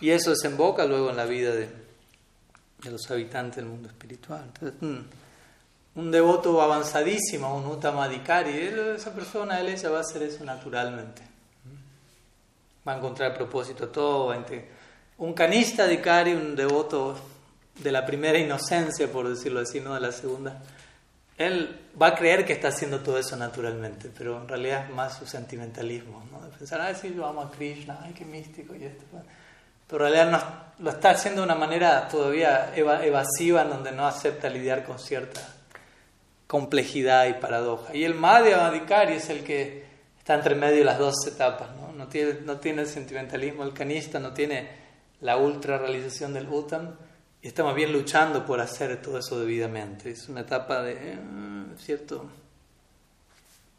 Y 0.00 0.10
eso 0.10 0.30
desemboca 0.30 0.84
luego 0.84 1.10
en 1.10 1.16
la 1.16 1.24
vida 1.24 1.52
de, 1.52 1.68
de 2.82 2.90
los 2.90 3.10
habitantes 3.10 3.56
del 3.56 3.66
mundo 3.66 3.88
espiritual. 3.88 4.44
Entonces, 4.46 4.80
mm, 4.80 6.00
un 6.00 6.10
devoto 6.10 6.62
avanzadísimo, 6.62 7.56
un 7.56 7.66
Uttamadikari, 7.66 8.50
esa 8.96 9.12
persona, 9.12 9.60
él, 9.60 9.68
ella 9.68 9.90
va 9.90 9.98
a 9.98 10.02
hacer 10.02 10.22
eso 10.22 10.44
naturalmente. 10.44 11.33
Va 12.86 12.92
a 12.92 12.96
encontrar 12.96 13.34
propósito 13.34 13.88
todo. 13.88 14.34
Un 15.18 15.32
canista 15.32 15.86
Dikari, 15.86 16.32
un 16.32 16.54
devoto 16.54 17.16
de 17.78 17.92
la 17.92 18.04
primera 18.04 18.38
inocencia, 18.38 19.10
por 19.10 19.28
decirlo 19.28 19.60
así, 19.60 19.80
no 19.80 19.94
de 19.94 20.00
la 20.00 20.12
segunda, 20.12 20.62
él 21.36 21.80
va 22.00 22.08
a 22.08 22.14
creer 22.14 22.44
que 22.44 22.52
está 22.52 22.68
haciendo 22.68 23.00
todo 23.00 23.18
eso 23.18 23.36
naturalmente, 23.36 24.10
pero 24.16 24.40
en 24.40 24.46
realidad 24.46 24.84
es 24.84 24.94
más 24.94 25.18
su 25.18 25.26
sentimentalismo, 25.26 26.24
¿no? 26.30 26.40
De 26.42 26.56
pensar, 26.56 26.80
ay, 26.80 26.94
sí, 26.94 27.12
yo 27.14 27.26
amo 27.26 27.42
a 27.42 27.50
Krishna, 27.50 27.98
ay, 28.02 28.12
qué 28.12 28.24
místico 28.24 28.74
y 28.76 28.84
esto. 28.84 29.04
Pero 29.88 30.06
en 30.06 30.12
realidad 30.12 30.30
no, 30.78 30.84
lo 30.84 30.90
está 30.90 31.10
haciendo 31.10 31.40
de 31.40 31.46
una 31.46 31.56
manera 31.56 32.06
todavía 32.08 32.72
evasiva, 32.76 33.62
en 33.62 33.70
donde 33.70 33.90
no 33.90 34.06
acepta 34.06 34.48
lidiar 34.48 34.84
con 34.84 34.98
cierta 34.98 35.40
complejidad 36.46 37.26
y 37.26 37.34
paradoja. 37.34 37.94
Y 37.94 38.04
el 38.04 38.14
Madhya 38.14 38.66
Adhikari 38.66 39.14
es 39.14 39.28
el 39.28 39.42
que 39.42 39.84
está 40.18 40.34
entre 40.34 40.54
medio 40.54 40.78
de 40.78 40.84
las 40.84 40.98
dos 40.98 41.14
etapas, 41.26 41.68
¿no? 41.76 41.83
No 41.94 42.08
tiene, 42.08 42.40
no 42.44 42.58
tiene 42.58 42.82
el 42.82 42.88
sentimentalismo, 42.88 43.62
el 43.64 43.72
canista 43.72 44.18
no 44.18 44.32
tiene 44.32 44.68
la 45.20 45.36
ultra 45.36 45.78
realización 45.78 46.34
del 46.34 46.48
Uttam, 46.48 46.96
y 47.40 47.48
está 47.48 47.62
más 47.62 47.74
bien 47.74 47.92
luchando 47.92 48.44
por 48.44 48.60
hacer 48.60 49.00
todo 49.02 49.18
eso 49.18 49.38
debidamente. 49.38 50.10
Es 50.10 50.28
una 50.28 50.40
etapa 50.40 50.82
de 50.82 50.92
eh, 50.92 51.18
cierto 51.78 52.26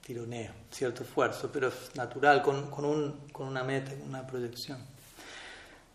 tironeo, 0.02 0.52
cierto 0.70 1.04
esfuerzo, 1.04 1.50
pero 1.52 1.70
es 1.70 1.96
natural, 1.96 2.44
con, 2.44 2.70
con, 2.70 2.86
un, 2.86 3.28
con 3.32 3.48
una 3.48 3.64
meta, 3.64 3.92
con 3.92 4.10
una 4.10 4.26
proyección. 4.26 4.78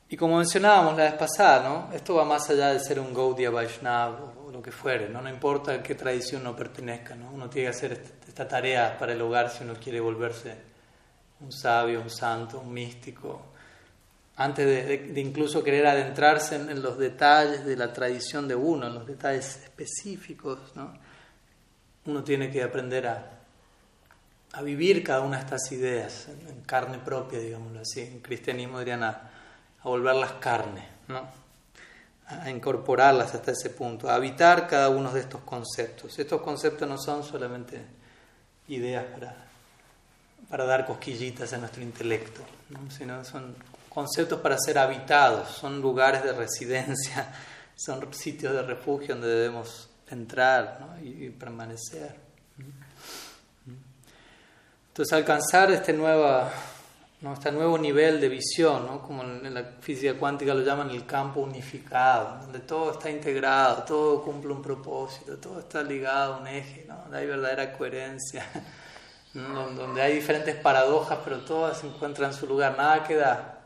Y 0.09 0.17
como 0.17 0.39
mencionábamos 0.39 0.97
la 0.97 1.05
vez 1.05 1.15
pasada, 1.15 1.69
¿no? 1.69 1.95
esto 1.95 2.17
va 2.17 2.25
más 2.25 2.51
allá 2.51 2.73
de 2.73 2.81
ser 2.81 2.99
un 2.99 3.15
Gaudiya 3.15 3.51
Vaishnava 3.51 4.33
o 4.45 4.51
lo 4.51 4.61
que 4.61 4.73
fuere, 4.73 5.09
¿no? 5.09 5.23
no 5.23 5.31
importa 5.31 5.73
a 5.73 5.81
qué 5.81 5.95
tradición 5.95 6.41
uno 6.41 6.57
pertenezca, 6.57 7.15
¿no? 7.15 7.31
uno 7.31 7.49
tiene 7.49 7.71
que 7.71 7.77
hacer 7.77 8.03
esta 8.27 8.49
tarea 8.49 8.99
para 8.99 9.13
el 9.13 9.23
hogar 9.23 9.51
si 9.51 9.63
uno 9.63 9.75
quiere 9.75 10.01
volverse 10.01 10.70
un 11.41 11.53
sabio, 11.53 12.01
un 12.01 12.11
santo, 12.11 12.61
un 12.61 12.73
místico, 12.73 13.51
antes 14.41 14.65
de, 14.67 15.21
incluso 15.21 15.63
querer 15.63 15.87
adentrarse 15.87 16.57
en, 16.57 16.83
los 16.83 16.97
detalles 16.97 17.67
de 17.67 17.77
la 17.77 17.93
tradición 17.93 18.49
de 18.49 18.55
uno, 18.55 18.87
en 18.87 18.95
los 18.95 19.07
detalles 19.07 19.57
específicos, 19.65 20.59
¿no? 20.75 20.95
uno 22.07 22.25
tiene 22.25 22.51
que 22.51 22.63
aprender 22.63 23.07
a, 23.07 23.31
a, 24.53 24.63
vivir 24.63 25.05
cada 25.05 25.21
una 25.21 25.37
de 25.37 25.43
estas 25.43 25.71
ideas 25.73 26.29
en, 26.29 26.63
carne 26.63 26.99
propia, 26.99 27.39
digámoslo 27.39 27.81
así. 27.81 28.01
En 28.01 28.21
cristianismo 28.21 28.79
dirían 28.79 29.03
a, 29.03 29.31
a 29.79 29.89
volverlas 29.89 30.33
carne, 30.41 30.89
¿no? 31.09 31.29
a 32.27 32.49
incorporarlas 32.49 33.35
hasta 33.35 33.51
ese 33.51 33.69
punto, 33.69 34.09
a 34.09 34.15
habitar 34.15 34.69
cada 34.69 34.89
uno 34.89 35.13
de 35.13 35.21
estos 35.21 35.43
conceptos. 35.43 36.19
Estos 36.19 36.41
conceptos 36.41 36.89
no 36.89 36.97
son 36.97 37.25
solamente 37.25 37.79
ideas 38.69 39.05
para, 39.05 39.50
para 40.49 40.65
dar 40.65 40.87
cosquillitas 40.87 41.53
a 41.53 41.59
nuestro 41.59 41.83
intelecto, 41.83 42.41
¿no? 42.71 42.91
sino 42.91 43.25
son 43.25 43.55
conceptos 43.89 44.41
para 44.41 44.57
ser 44.59 44.79
habitados, 44.79 45.49
son 45.49 45.81
lugares 45.81 46.23
de 46.23 46.33
residencia, 46.33 47.33
son 47.77 48.13
sitios 48.15 48.55
de 48.55 48.63
refugio 48.63 49.15
donde 49.15 49.29
debemos 49.29 49.91
entrar 50.11 50.97
y, 51.03 51.29
permanecer. 51.31 52.15
Entonces, 54.89 55.13
alcanzar 55.13 55.71
este, 55.71 55.93
nueva, 55.93 56.53
este 57.33 57.53
nuevo 57.53 57.79
nivel 57.79 58.21
de 58.21 58.29
visión, 58.29 58.99
como 58.99 59.23
en 59.23 59.55
la 59.55 59.63
física 59.81 60.15
cuántica 60.15 60.53
lo 60.53 60.63
llaman 60.63 60.91
el 60.91 61.07
campo 61.07 61.41
unificado, 61.41 62.41
donde 62.43 62.61
todo 62.61 62.93
está 62.93 63.09
integrado, 63.09 63.85
todo 63.85 64.23
cumple 64.23 64.53
un 64.53 64.61
propósito, 64.61 65.37
todo 65.39 65.61
está 65.61 65.83
ligado 65.83 66.35
a 66.35 66.37
un 66.39 66.47
eje, 66.49 66.87
donde 66.87 67.19
hay 67.19 67.27
verdadera 67.27 67.73
coherencia, 67.73 68.45
donde 69.35 70.03
hay 70.03 70.15
diferentes 70.15 70.57
paradojas, 70.57 71.19
pero 71.25 71.39
todas 71.41 71.85
encuentran 71.85 72.31
en 72.31 72.37
su 72.37 72.47
lugar, 72.47 72.77
nada 72.77 73.05
queda 73.05 73.61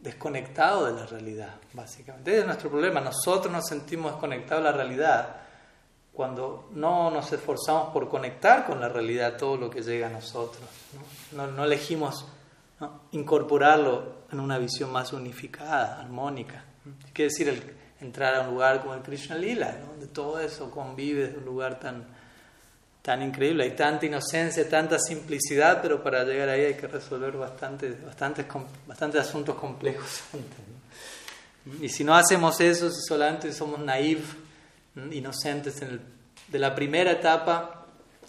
desconectado 0.00 0.86
de 0.86 0.92
la 0.92 1.06
realidad, 1.06 1.54
básicamente. 1.72 2.30
Ese 2.30 2.40
es 2.40 2.46
nuestro 2.46 2.70
problema. 2.70 3.00
Nosotros 3.00 3.50
nos 3.50 3.66
sentimos 3.66 4.12
desconectados 4.12 4.62
de 4.62 4.70
la 4.70 4.76
realidad 4.76 5.36
cuando 6.12 6.68
no 6.72 7.10
nos 7.10 7.32
esforzamos 7.32 7.92
por 7.92 8.08
conectar 8.08 8.66
con 8.66 8.80
la 8.80 8.88
realidad 8.88 9.36
todo 9.36 9.56
lo 9.56 9.70
que 9.70 9.82
llega 9.82 10.06
a 10.06 10.10
nosotros. 10.10 10.62
No, 11.32 11.46
no, 11.48 11.64
elegimos 11.64 12.26
incorporarlo 13.12 14.24
en 14.30 14.40
una 14.40 14.58
visión 14.58 14.92
más 14.92 15.12
unificada, 15.12 16.00
armónica. 16.00 16.64
Quiere 17.12 17.30
decir 17.30 17.48
el, 17.48 17.76
entrar 18.00 18.34
a 18.34 18.42
un 18.42 18.50
lugar 18.50 18.80
como 18.82 18.94
el 18.94 19.00
Krishna 19.00 19.36
Lila, 19.36 19.76
donde 19.88 20.06
todo 20.06 20.38
eso 20.38 20.70
convive 20.70 21.30
en 21.30 21.38
un 21.38 21.44
lugar 21.44 21.80
tan 21.80 22.06
tan 23.04 23.20
increíble, 23.20 23.64
hay 23.64 23.72
tanta 23.72 24.06
inocencia, 24.06 24.66
tanta 24.66 24.98
simplicidad, 24.98 25.82
pero 25.82 26.02
para 26.02 26.24
llegar 26.24 26.48
ahí 26.48 26.62
hay 26.62 26.74
que 26.74 26.86
resolver 26.86 27.36
bastantes, 27.36 28.02
bastantes, 28.02 28.46
bastantes 28.86 29.20
asuntos 29.20 29.56
complejos 29.56 30.22
Y 31.82 31.88
si 31.90 32.02
no 32.02 32.14
hacemos 32.14 32.60
eso, 32.60 32.90
si 32.90 33.02
solamente 33.06 33.52
somos 33.52 33.80
naivos, 33.80 34.24
inocentes 35.10 35.82
en 35.82 36.00
de 36.48 36.58
la 36.58 36.74
primera 36.74 37.10
etapa, 37.10 37.86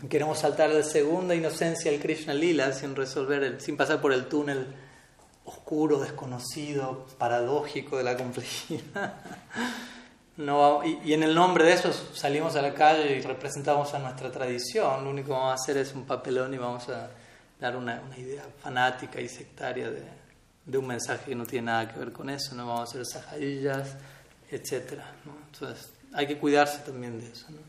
queremos 0.10 0.40
saltar 0.40 0.74
de 0.74 0.84
segunda 0.84 1.36
inocencia 1.36 1.92
al 1.92 2.00
Krishna 2.00 2.34
Lila 2.34 2.72
sin 2.74 2.96
resolver, 2.96 3.44
el, 3.44 3.62
sin 3.62 3.78
pasar 3.78 4.02
por 4.02 4.14
el 4.14 4.28
túnel 4.28 4.68
oscuro, 5.44 6.00
desconocido, 6.00 7.06
paradójico 7.18 7.98
de 7.98 8.04
la 8.04 8.18
complejidad. 8.18 9.16
No, 10.38 10.82
y, 10.84 11.14
en 11.14 11.24
el 11.24 11.34
nombre 11.34 11.64
de 11.64 11.74
eso 11.74 11.94
salimos 12.14 12.56
a 12.56 12.62
la 12.62 12.74
calle 12.74 13.18
y 13.18 13.22
representamos 13.22 13.94
a 13.94 14.00
nuestra 14.00 14.32
tradición. 14.32 15.04
Lo 15.04 15.10
único 15.10 15.28
que 15.28 15.34
vamos 15.34 15.52
a 15.52 15.54
hacer 15.54 15.78
es 15.78 15.94
un 15.94 16.06
papelón 16.06 16.54
y 16.54 16.58
vamos 16.58 16.90
a 16.90 17.10
dar 17.60 17.78
una, 17.78 18.02
idea 18.18 18.44
fanática 18.62 19.22
y 19.22 19.30
sectaria 19.30 19.90
de, 19.90 20.04
de, 20.66 20.78
un 20.78 20.88
mensaje 20.88 21.30
que 21.30 21.36
no 21.36 21.46
tiene 21.46 21.68
nada 21.68 21.88
que 21.88 21.98
ver 21.98 22.12
con 22.12 22.30
eso. 22.30 22.54
No 22.54 22.68
vamos 22.68 22.90
a 22.90 22.92
hacer 22.92 23.06
sajadillas, 23.06 23.96
etc. 24.52 25.00
Entonces 25.54 25.90
hay 26.14 26.28
que 26.28 26.38
cuidarse 26.38 26.80
también 26.80 27.20
de 27.20 27.28
eso. 27.28 27.46
¿no? 27.50 27.60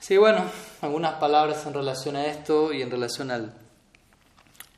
Sí, 0.00 0.16
bueno, 0.16 0.44
algunas 0.80 1.14
palabras 1.14 1.64
en 1.64 1.74
relación 1.74 2.16
a 2.16 2.26
esto 2.26 2.72
y 2.72 2.82
en 2.82 2.90
relación 2.90 3.30
al, 3.30 3.52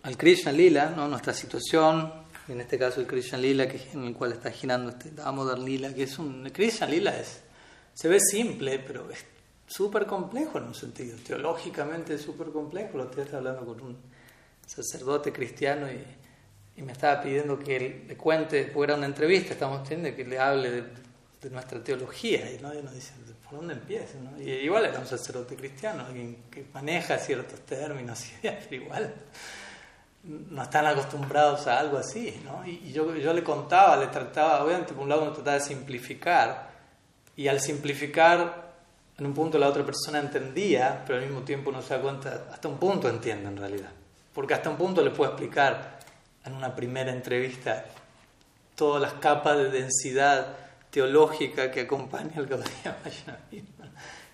al 0.03 0.17
Krishna 0.17 0.53
Lila, 0.53 0.93
¿no? 0.95 1.09
nuestra 1.09 1.33
situación, 1.33 2.13
en 2.49 2.61
este 2.61 2.79
caso 2.79 3.01
el 3.01 3.07
Krishna 3.07 3.39
Lila, 3.39 3.69
que, 3.69 3.81
en 3.93 4.05
el 4.05 4.15
cual 4.15 4.33
está 4.33 4.51
girando 4.51 4.91
este 4.91 5.11
Damodar 5.11 5.59
Lila, 5.59 5.93
que 5.93 6.05
es 6.05 6.19
un... 6.19 6.49
Krishna 6.51 6.87
Lila 6.87 7.19
es, 7.19 7.41
se 7.93 8.09
ve 8.09 8.21
simple, 8.21 8.79
pero 8.79 9.11
es 9.11 9.25
súper 9.67 10.07
complejo 10.07 10.59
en 10.59 10.65
un 10.65 10.75
sentido, 10.75 11.17
teológicamente 11.27 12.15
es 12.15 12.23
súper 12.23 12.49
complejo. 12.49 12.99
Lo 12.99 13.05
estoy 13.05 13.27
hablando 13.35 13.65
con 13.65 13.81
un 13.81 13.99
sacerdote 14.65 15.33
cristiano 15.33 15.89
y, 15.91 16.81
y, 16.81 16.83
me 16.83 16.93
estaba 16.93 17.21
pidiendo 17.21 17.59
que 17.59 18.05
le 18.07 18.17
cuente, 18.17 18.65
porque 18.67 18.93
era 18.93 18.95
una 18.97 19.07
entrevista, 19.07 19.55
estamos 19.55 19.83
teniendo, 19.89 20.17
que 20.17 20.25
le 20.25 20.39
hable 20.39 20.71
de, 20.71 21.07
nuestra 21.51 21.83
teología, 21.83 22.51
y, 22.51 22.59
¿no? 22.61 22.75
nos 22.75 22.93
dice, 22.93 23.13
¿por 23.45 23.61
dónde 23.61 23.75
empieza? 23.75 24.15
Y 24.39 24.51
igual 24.51 24.87
era 24.87 24.99
un 24.99 25.07
sacerdote 25.07 25.55
cristiano, 25.55 26.05
alguien 26.05 26.45
que 26.51 26.67
maneja 26.75 27.19
ciertos 27.19 27.61
términos, 27.61 28.25
pero 28.43 28.75
igual 28.75 29.15
no 30.27 30.63
están 30.63 30.87
acostumbrados 30.87 31.67
a 31.67 31.79
algo 31.79 31.99
así, 31.99 32.41
¿no? 32.45 32.67
Y, 32.67 32.93
yo, 32.93 33.15
yo 33.17 33.33
le 33.33 33.43
contaba, 33.43 33.97
le 33.97 34.09
trataba, 34.09 34.65
obviamente 34.65 34.93
por 34.93 35.05
un 35.05 35.09
lado 35.09 35.23
uno 35.23 35.33
trataba 35.33 35.59
de 35.59 35.63
simplificar, 35.65 36.71
y 37.37 37.49
al 37.49 37.61
simplificar, 37.61 38.67
en 39.19 39.27
un 39.27 39.35
punto 39.35 39.59
la 39.59 39.69
otra 39.69 39.85
persona 39.85 40.19
entendía, 40.19 41.03
pero 41.07 41.19
al 41.19 41.25
mismo 41.25 41.43
tiempo 41.43 41.71
no 41.71 41.81
se 41.81 41.95
da 41.95 42.01
cuenta, 42.01 42.47
hasta 42.53 42.69
un 42.69 42.79
punto 42.79 43.09
entiende 43.09 43.49
en 43.49 43.57
realidad, 43.57 43.91
porque 44.35 44.55
hasta 44.55 44.69
un 44.69 44.77
punto 44.77 45.03
le 45.03 45.11
puedo 45.11 45.31
explicar 45.31 45.99
en 46.45 46.55
una 46.55 46.75
primera 46.75 47.13
entrevista 47.13 47.85
todas 48.75 49.01
las 49.01 49.15
capas 49.15 49.57
de 49.59 49.71
densidad 49.71 50.49
teológica 50.91 51.71
que 51.71 51.83
acompaña 51.83 52.33
al 52.37 52.47
Gaudiya 52.47 52.99
Vaishnava, 53.05 53.39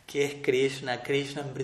que 0.06 0.24
es 0.24 0.35
Krishna, 0.43 1.02
Krishna 1.02 1.43
en 1.43 1.55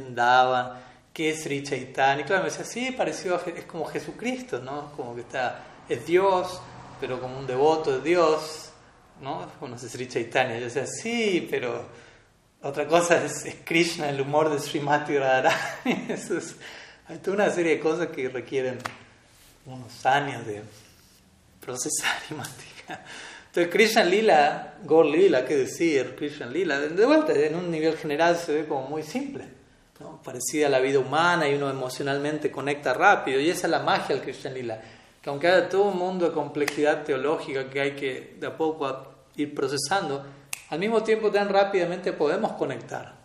¿qué 1.19 1.31
es 1.31 1.43
Sri 1.43 1.65
Chaitanya? 1.65 2.23
Y 2.23 2.25
claro, 2.25 2.45
me 2.45 2.51
decía, 2.51 2.65
sí, 2.65 2.93
pareció, 2.93 3.45
es 3.45 3.65
como 3.65 3.85
Jesucristo, 3.87 4.61
¿no? 4.61 4.93
Como 4.93 5.17
que 5.17 5.23
está, 5.23 5.65
es 5.89 6.07
Dios, 6.07 6.61
pero 7.01 7.21
como 7.21 7.37
un 7.37 7.45
devoto 7.45 7.99
de 7.99 8.09
Dios, 8.09 8.71
¿no? 9.21 9.51
Conoce 9.59 9.89
Sri 9.89 10.07
Chaitanya. 10.07 10.57
Yo 10.59 10.67
decía, 10.67 10.87
sí, 10.87 11.49
pero 11.51 11.89
otra 12.63 12.87
cosa 12.87 13.25
es, 13.25 13.49
Krishna, 13.65 14.11
el 14.11 14.21
humor 14.21 14.49
de 14.49 14.61
Srimati 14.61 15.19
Radharani. 15.19 16.07
Eso 16.09 16.39
es, 16.39 16.55
hay 17.09 17.19
toda 17.19 17.35
una 17.35 17.51
serie 17.51 17.75
de 17.75 17.81
cosas 17.81 18.07
que 18.15 18.29
requieren 18.29 18.79
unos 19.67 20.07
años 20.07 20.47
de 20.47 20.63
procesar 21.59 22.17
y 22.31 22.35
masticar. 22.35 23.05
Entonces, 23.47 23.73
Krishna 23.73 24.05
Lila, 24.05 24.75
Gor 24.85 25.07
Lila, 25.07 25.45
¿qué 25.45 25.57
decir? 25.57 26.15
Krishna 26.15 26.47
Lila, 26.47 26.79
de 26.79 27.07
vuelta, 27.07 27.33
en 27.33 27.57
un 27.57 27.73
nivel 27.73 27.97
general 27.97 28.37
se 28.37 28.55
ve 28.55 28.69
como 28.69 28.87
muy 28.87 29.03
simple 29.03 29.58
parecida 30.23 30.67
a 30.67 30.71
la 30.71 30.81
vida 30.81 30.99
humana 30.99 31.49
y 31.49 31.55
uno 31.55 31.69
emocionalmente 31.71 32.51
conecta 32.51 32.95
rápido. 32.95 33.41
Y 33.41 33.51
esa 33.51 33.67
es 33.67 33.71
la 33.71 33.81
magia 33.81 34.15
del 34.15 34.23
Krishna 34.23 34.51
Lila. 34.51 34.81
Que 35.21 35.31
aunque 35.31 35.49
haya 35.49 35.69
todo 35.69 35.85
un 35.85 35.99
mundo 35.99 36.27
de 36.27 36.33
complejidad 36.33 37.05
teológica 37.05 37.69
que 37.69 37.81
hay 37.81 37.97
que 37.97 38.37
de 38.39 38.47
a 38.47 38.57
poco 38.57 39.15
ir 39.37 39.55
procesando, 39.55 40.25
al 40.71 40.79
mismo 40.79 41.03
tiempo 41.03 41.31
tan 41.31 41.49
rápidamente 41.49 42.13
podemos 42.13 42.53
conectar. 42.53 43.17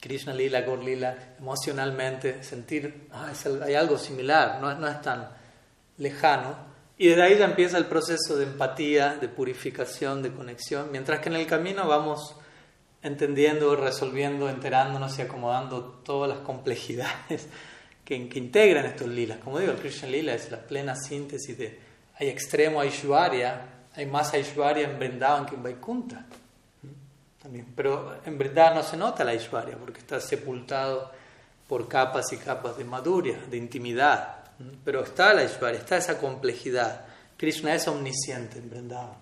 Krishna 0.00 0.34
Lila, 0.34 0.60
Gaur 0.60 0.82
Lila, 0.82 1.34
emocionalmente, 1.38 2.42
sentir, 2.42 3.08
ah, 3.12 3.32
hay 3.64 3.74
algo 3.74 3.98
similar, 3.98 4.60
no, 4.60 4.74
no 4.74 4.88
es 4.88 5.00
tan 5.00 5.28
lejano. 5.98 6.54
Y 6.98 7.08
desde 7.08 7.22
ahí 7.22 7.38
ya 7.38 7.44
empieza 7.44 7.76
el 7.76 7.86
proceso 7.86 8.36
de 8.36 8.44
empatía, 8.44 9.16
de 9.20 9.28
purificación, 9.28 10.22
de 10.22 10.32
conexión, 10.32 10.90
mientras 10.90 11.20
que 11.20 11.28
en 11.28 11.36
el 11.36 11.46
camino 11.46 11.86
vamos 11.86 12.36
entendiendo, 13.02 13.76
resolviendo, 13.76 14.48
enterándonos 14.48 15.18
y 15.18 15.22
acomodando 15.22 15.82
todas 16.04 16.28
las 16.28 16.38
complejidades 16.40 17.46
que, 18.04 18.28
que 18.28 18.38
integran 18.38 18.86
estos 18.86 19.08
lilas. 19.08 19.38
Como 19.38 19.58
digo, 19.58 19.72
el 19.72 19.78
Krishna 19.78 20.08
Lila 20.08 20.34
es 20.34 20.50
la 20.50 20.58
plena 20.58 20.96
síntesis 20.96 21.56
de, 21.56 21.78
hay 22.18 22.28
extremo 22.28 22.80
Aishwarya, 22.80 23.66
hay 23.94 24.06
más 24.06 24.32
Aishwarya 24.32 24.90
en 24.90 24.98
Vrindavan 24.98 25.46
que 25.46 25.54
en 25.54 25.62
Vaikunta. 25.62 26.24
Pero 27.76 28.16
en 28.24 28.38
verdad 28.38 28.74
no 28.74 28.82
se 28.82 28.96
nota 28.96 29.22
la 29.24 29.30
Aishwarya 29.32 29.76
porque 29.76 30.00
está 30.00 30.20
sepultado 30.20 31.12
por 31.68 31.88
capas 31.88 32.32
y 32.32 32.38
capas 32.38 32.76
de 32.76 32.84
maduria, 32.84 33.38
de 33.50 33.56
intimidad. 33.56 34.44
Pero 34.84 35.04
está 35.04 35.34
la 35.34 35.42
Aishwarya, 35.42 35.78
está 35.78 35.96
esa 35.96 36.18
complejidad. 36.18 37.04
Krishna 37.36 37.74
es 37.74 37.86
omnisciente 37.86 38.58
en 38.58 38.70
Vrindavan, 38.70 39.16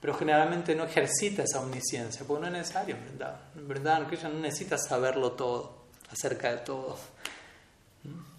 pero 0.00 0.14
generalmente 0.14 0.74
no 0.74 0.84
ejercita 0.84 1.42
esa 1.42 1.60
omnisciencia 1.60 2.24
porque 2.26 2.42
no 2.42 2.46
es 2.46 2.52
necesario 2.52 2.94
en 2.94 3.04
Vrindavan. 3.04 3.40
En 3.56 3.68
Vrindavan 3.68 4.06
Krishna 4.06 4.28
no 4.28 4.38
necesita 4.38 4.78
saberlo 4.78 5.32
todo, 5.32 5.84
acerca 6.10 6.50
de 6.50 6.58
todo. 6.58 6.96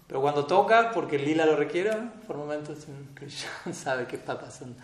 Pero 0.06 0.20
cuando 0.20 0.46
toca, 0.46 0.90
porque 0.90 1.18
lila 1.18 1.46
lo 1.46 1.56
requiere, 1.56 1.92
por 2.26 2.36
momentos 2.36 2.78
Krishna 3.14 3.50
sabe 3.72 4.06
qué 4.06 4.16
está 4.16 4.40
pasando. 4.40 4.76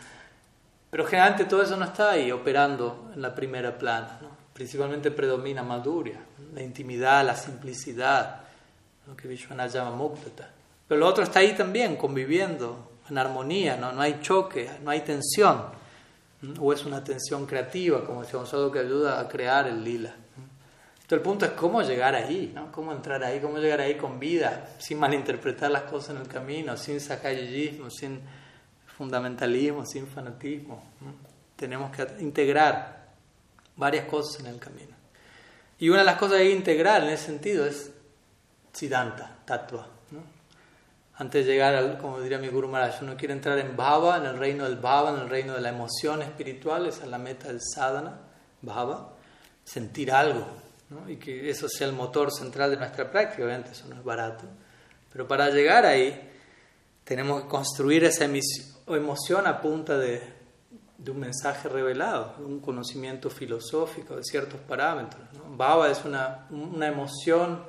Pero 0.91 1.05
generalmente 1.07 1.47
todo 1.47 1.63
eso 1.63 1.77
no 1.77 1.85
está 1.85 2.13
ahí 2.13 2.31
operando 2.31 3.11
en 3.15 3.23
la 3.23 3.35
primera 3.35 3.77
plana. 3.77 4.21
principalmente 4.53 5.11
predomina 5.11 5.63
Madhurya, 5.63 6.19
la 6.55 6.63
intimidad, 6.63 7.25
la 7.27 7.37
simplicidad, 7.37 8.43
lo 9.07 9.17
que 9.17 9.29
Vishwanath 9.29 9.73
llama 9.73 9.91
Muktata. 9.91 10.49
Pero 10.89 11.01
lo 11.01 11.07
otro 11.07 11.25
está 11.25 11.41
ahí 11.41 11.55
también, 11.55 11.97
conviviendo, 11.97 12.93
en 13.11 13.19
armonía, 13.19 13.77
no, 13.77 13.93
no 13.93 14.01
hay 14.01 14.21
choque, 14.21 14.71
no 14.83 14.91
hay 14.91 15.01
tensión, 15.01 15.67
o 16.61 16.73
es 16.73 16.85
una 16.85 17.03
tensión 17.03 17.47
creativa, 17.47 18.05
como 18.05 18.23
decíamos, 18.23 18.53
algo 18.53 18.71
que 18.71 18.81
ayuda 18.81 19.21
a 19.21 19.29
crear 19.29 19.67
el 19.67 19.83
lila. 19.83 20.15
Entonces 20.95 21.19
el 21.19 21.23
punto 21.23 21.45
es 21.47 21.53
cómo 21.53 21.83
llegar 21.83 22.15
ahí, 22.15 22.53
¿no? 22.55 22.73
cómo 22.73 22.93
entrar 22.93 23.23
ahí, 23.23 23.41
cómo 23.41 23.59
llegar 23.59 23.81
ahí 23.81 23.97
con 23.97 24.19
vida, 24.19 24.71
sin 24.79 24.99
malinterpretar 24.99 25.71
las 25.71 25.83
cosas 25.83 26.17
en 26.17 26.23
el 26.23 26.29
camino, 26.29 26.77
sin 26.77 27.01
sakayismo, 27.01 27.91
sin 27.91 28.21
fundamentalismo, 28.97 29.87
sin 29.87 30.07
fanatismo. 30.07 30.83
Tenemos 31.55 31.95
que 31.95 32.07
integrar 32.21 33.07
varias 33.77 34.07
cosas 34.07 34.41
en 34.41 34.47
el 34.47 34.59
camino. 34.59 34.97
Y 35.79 35.91
una 35.91 36.01
de 36.01 36.07
las 36.07 36.17
cosas 36.17 36.39
que 36.39 36.43
hay 36.43 36.49
que 36.49 36.57
integrar 36.57 37.05
en 37.05 37.11
ese 37.11 37.27
sentido 37.27 37.67
es 37.67 37.93
Siddhanta, 38.73 39.39
Tattva. 39.45 39.96
Antes 41.19 41.47
de 41.47 41.53
llegar, 41.53 41.75
al, 41.75 41.99
como 41.99 42.21
diría 42.21 42.39
mi 42.39 42.49
Guru 42.49 42.69
Maharaj, 42.69 43.03
uno 43.03 43.17
quiere 43.17 43.33
entrar 43.33 43.59
en 43.59 43.77
Bhava, 43.77 44.19
en 44.19 44.27
el 44.27 44.37
reino 44.39 44.65
del 44.65 44.77
Bhava, 44.77 45.11
en 45.11 45.21
el 45.21 45.29
reino 45.29 45.55
de 45.55 45.61
la 45.61 45.71
emoción 45.71 46.23
espiritual, 46.23 46.87
esa 46.87 47.05
es 47.05 47.11
la 47.11 47.19
meta 47.19 47.49
del 47.49 47.61
sadhana, 47.61 48.21
Bhava, 48.61 49.15
sentir 49.65 50.13
algo, 50.13 50.47
y 51.09 51.17
que 51.17 51.49
eso 51.49 51.69
sea 51.69 51.87
el 51.87 51.95
motor 51.95 52.31
central 52.33 52.71
de 52.71 52.77
nuestra 52.77 53.11
práctica, 53.11 53.45
obviamente 53.45 53.73
eso 53.73 53.87
no 53.89 53.97
es 53.97 54.05
barato. 54.05 54.45
Pero 55.13 55.27
para 55.27 55.49
llegar 55.51 55.87
ahí, 55.87 56.31
tenemos 57.05 57.43
que 57.43 57.49
construir 57.49 58.05
esa 58.05 58.29
emoción 58.87 59.47
a 59.47 59.61
punta 59.61 59.97
de 59.97 60.37
de 60.99 61.11
un 61.11 61.21
mensaje 61.21 61.69
revelado, 61.69 62.35
de 62.39 62.45
un 62.45 62.61
conocimiento 62.61 63.29
filosófico 63.29 64.17
de 64.17 64.25
ciertos 64.25 64.61
parámetros. 64.61 65.23
¿no? 65.35 65.57
Baba 65.57 65.91
es 65.91 66.05
una, 66.05 66.47
una 66.51 66.87
emoción, 66.87 67.63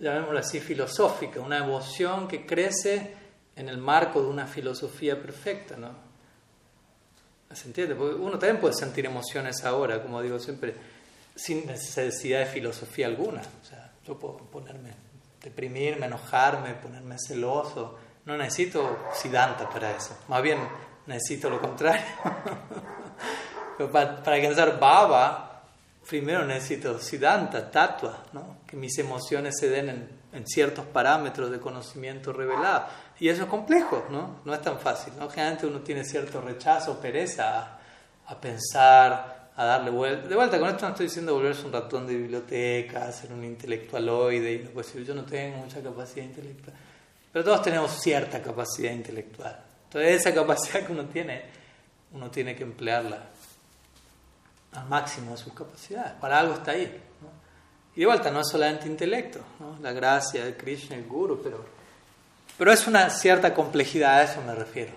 llamémoslo 0.00 0.38
así, 0.38 0.60
filosófica, 0.60 1.40
una 1.40 1.58
emoción 1.58 2.26
que 2.26 2.46
crece 2.46 3.14
en 3.54 3.68
el 3.68 3.78
marco 3.78 4.22
de 4.22 4.28
una 4.28 4.46
filosofía 4.46 5.20
perfecta. 5.20 5.76
¿no? 5.76 5.90
¿Se 7.52 7.66
entiende? 7.66 7.94
Porque 7.94 8.14
uno 8.14 8.38
también 8.38 8.58
puede 8.58 8.74
sentir 8.74 9.06
emociones 9.06 9.64
ahora, 9.64 10.02
como 10.02 10.22
digo 10.22 10.38
siempre, 10.38 10.74
sin 11.34 11.66
necesidad 11.66 12.40
de 12.40 12.46
filosofía 12.46 13.06
alguna. 13.06 13.40
O 13.40 13.64
sea, 13.64 13.92
yo 14.06 14.18
puedo 14.18 14.38
ponerme, 14.38 14.94
deprimirme, 15.42 16.06
enojarme, 16.06 16.74
ponerme 16.74 17.16
celoso. 17.18 17.98
No 18.24 18.36
necesito 18.36 19.08
Siddhanta 19.12 19.68
para 19.68 19.96
eso. 19.96 20.16
Más 20.28 20.42
bien 20.42 20.58
necesito 21.06 21.50
lo 21.50 21.60
contrario. 21.60 22.06
para, 23.92 24.22
para, 24.22 24.36
alcanzar 24.36 24.78
Baba, 24.78 25.64
primero 26.08 26.46
necesito 26.46 26.98
Siddhanta, 26.98 27.70
Tattva, 27.70 28.24
¿no? 28.32 28.59
Que 28.70 28.76
mis 28.76 28.96
emociones 28.98 29.56
se 29.58 29.68
den 29.68 30.08
en, 30.32 30.46
ciertos 30.46 30.86
parámetros 30.86 31.50
de 31.50 31.58
conocimiento 31.58 32.32
revelado. 32.32 32.86
Y 33.18 33.28
eso 33.28 33.42
es 33.42 33.48
complejo, 33.48 34.06
¿no? 34.10 34.36
no 34.44 34.54
es 34.54 34.62
tan 34.62 34.78
fácil. 34.78 35.12
¿no? 35.18 35.28
Generalmente 35.28 35.66
uno 35.66 35.80
tiene 35.80 36.04
cierto 36.04 36.40
rechazo, 36.40 37.00
pereza 37.00 37.78
a, 38.26 38.40
pensar, 38.40 39.50
a 39.56 39.64
darle 39.64 39.90
vuelta. 39.90 40.28
De 40.28 40.36
vuelta, 40.36 40.60
con 40.60 40.68
esto 40.68 40.82
no 40.82 40.90
estoy 40.90 41.06
diciendo 41.06 41.34
volverse 41.34 41.66
un 41.66 41.72
ratón 41.72 42.06
de 42.06 42.14
biblioteca, 42.14 43.10
ser 43.10 43.32
un 43.32 43.42
intelectualoide, 43.42 44.52
y 44.52 45.04
yo 45.04 45.14
no 45.16 45.24
tengo 45.24 45.56
mucha 45.58 45.82
capacidad 45.82 46.24
intelectual. 46.24 46.76
Pero 47.32 47.44
todos 47.44 47.62
tenemos 47.62 47.90
cierta 48.00 48.40
capacidad 48.40 48.92
intelectual. 48.92 49.64
Entonces 49.86 50.20
esa 50.20 50.32
capacidad 50.32 50.86
que 50.86 50.92
uno 50.92 51.06
tiene, 51.06 51.42
uno 52.12 52.30
tiene 52.30 52.54
que 52.54 52.62
emplearla 52.62 53.18
al 54.72 54.88
máximo 54.88 55.32
de 55.32 55.38
sus 55.38 55.52
capacidades. 55.52 56.12
Para 56.20 56.38
algo 56.38 56.54
está 56.54 56.70
ahí. 56.70 57.09
Y 57.96 58.00
de 58.00 58.06
vuelta, 58.06 58.30
no 58.30 58.40
es 58.40 58.48
solamente 58.48 58.86
intelecto, 58.86 59.40
la 59.82 59.92
gracia 59.92 60.44
de 60.44 60.56
Krishna, 60.56 60.96
el 60.96 61.06
Guru, 61.06 61.40
pero, 61.42 61.64
pero 62.56 62.72
es 62.72 62.86
una 62.86 63.10
cierta 63.10 63.52
complejidad, 63.52 64.18
a 64.18 64.22
eso 64.22 64.40
me 64.42 64.54
refiero. 64.54 64.92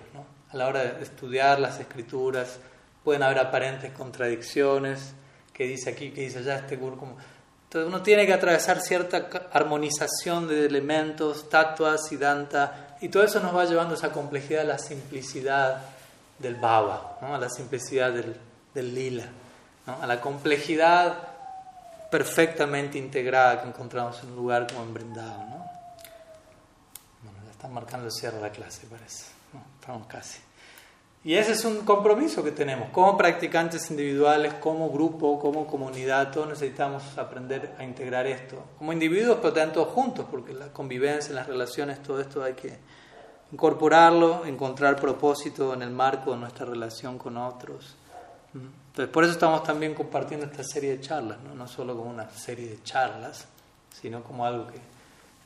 A 0.50 0.56
la 0.56 0.68
hora 0.68 0.84
de 0.84 1.02
estudiar 1.02 1.58
las 1.58 1.80
escrituras, 1.80 2.58
pueden 3.02 3.22
haber 3.24 3.40
aparentes 3.40 3.92
contradicciones, 3.92 5.12
que 5.52 5.64
dice 5.64 5.90
aquí, 5.90 6.10
que 6.10 6.22
dice 6.22 6.38
allá, 6.38 6.56
este 6.56 6.76
Guru 6.76 6.96
como... 6.96 7.16
Entonces 7.64 7.88
uno 7.88 8.02
tiene 8.02 8.24
que 8.24 8.32
atravesar 8.32 8.80
cierta 8.80 9.28
armonización 9.52 10.46
de 10.46 10.64
elementos, 10.64 11.48
tatuas 11.48 12.08
danta 12.18 12.96
y 13.00 13.08
todo 13.08 13.24
eso 13.24 13.40
nos 13.40 13.54
va 13.54 13.64
llevando 13.64 13.94
a 13.94 13.98
esa 13.98 14.12
complejidad, 14.12 14.62
a 14.62 14.64
la 14.64 14.78
simplicidad 14.78 15.82
del 16.38 16.54
baba, 16.54 17.18
a 17.20 17.36
la 17.36 17.48
simplicidad 17.48 18.12
del, 18.12 18.36
del 18.74 18.94
lila, 18.94 19.24
a 19.86 20.06
la 20.06 20.20
complejidad 20.20 21.33
perfectamente 22.14 22.96
integrada 22.96 23.60
que 23.60 23.66
encontramos 23.66 24.22
en 24.22 24.30
un 24.30 24.36
lugar 24.36 24.68
como 24.68 24.84
en 24.84 24.94
Brindavan. 24.94 25.50
¿no? 25.50 25.56
Bueno, 27.24 27.38
ya 27.44 27.50
están 27.50 27.74
marcando 27.74 28.06
el 28.06 28.12
cierre 28.12 28.36
de 28.36 28.42
la 28.42 28.50
clase, 28.50 28.86
parece. 28.86 29.24
estamos 29.80 30.06
casi. 30.06 30.38
Y 31.24 31.34
ese 31.34 31.54
es 31.54 31.64
un 31.64 31.78
compromiso 31.78 32.44
que 32.44 32.52
tenemos. 32.52 32.90
Como 32.90 33.16
practicantes 33.16 33.90
individuales, 33.90 34.54
como 34.60 34.90
grupo, 34.90 35.40
como 35.40 35.66
comunidad, 35.66 36.30
todos 36.30 36.50
necesitamos 36.50 37.18
aprender 37.18 37.74
a 37.80 37.82
integrar 37.82 38.28
esto. 38.28 38.62
Como 38.78 38.92
individuos, 38.92 39.38
pero 39.42 39.52
también 39.52 39.72
todos 39.72 39.88
juntos, 39.88 40.24
porque 40.30 40.54
la 40.54 40.68
convivencia, 40.68 41.34
las 41.34 41.48
relaciones, 41.48 42.00
todo 42.00 42.20
esto 42.20 42.44
hay 42.44 42.52
que 42.52 42.78
incorporarlo, 43.50 44.46
encontrar 44.46 44.94
propósito 45.00 45.74
en 45.74 45.82
el 45.82 45.90
marco 45.90 46.30
de 46.30 46.36
nuestra 46.36 46.64
relación 46.64 47.18
con 47.18 47.38
otros. 47.38 47.96
Entonces, 48.94 49.12
por 49.12 49.24
eso 49.24 49.32
estamos 49.32 49.64
también 49.64 49.92
compartiendo 49.92 50.46
esta 50.46 50.62
serie 50.62 50.90
de 50.90 51.00
charlas, 51.00 51.38
no, 51.40 51.52
no 51.52 51.66
solo 51.66 51.96
como 51.96 52.10
una 52.10 52.30
serie 52.30 52.68
de 52.68 52.80
charlas, 52.84 53.44
sino 54.00 54.22
como 54.22 54.46
algo 54.46 54.68
que 54.68 54.78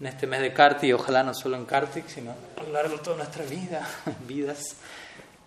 en 0.00 0.06
este 0.06 0.26
mes 0.26 0.42
de 0.42 0.52
Kartik, 0.52 0.94
ojalá 0.94 1.22
no 1.22 1.32
solo 1.32 1.56
en 1.56 1.64
Kartik, 1.64 2.08
sino 2.08 2.32
a 2.32 2.62
lo 2.62 2.72
largo 2.74 2.98
de 2.98 3.02
toda 3.02 3.16
nuestra 3.16 3.46
vida, 3.46 3.88
vidas, 4.28 4.76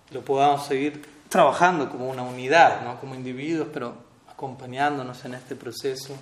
lo 0.10 0.22
podamos 0.22 0.65
seguir 0.65 1.06
trabajando 1.30 1.91
como 1.91 2.10
una 2.10 2.23
unidad, 2.23 2.82
¿no? 2.82 2.99
como 2.99 3.14
individuos, 3.14 3.68
pero 3.72 3.94
acompañándonos 4.32 5.23
en 5.26 5.36
este 5.36 5.56
proceso 5.56 6.15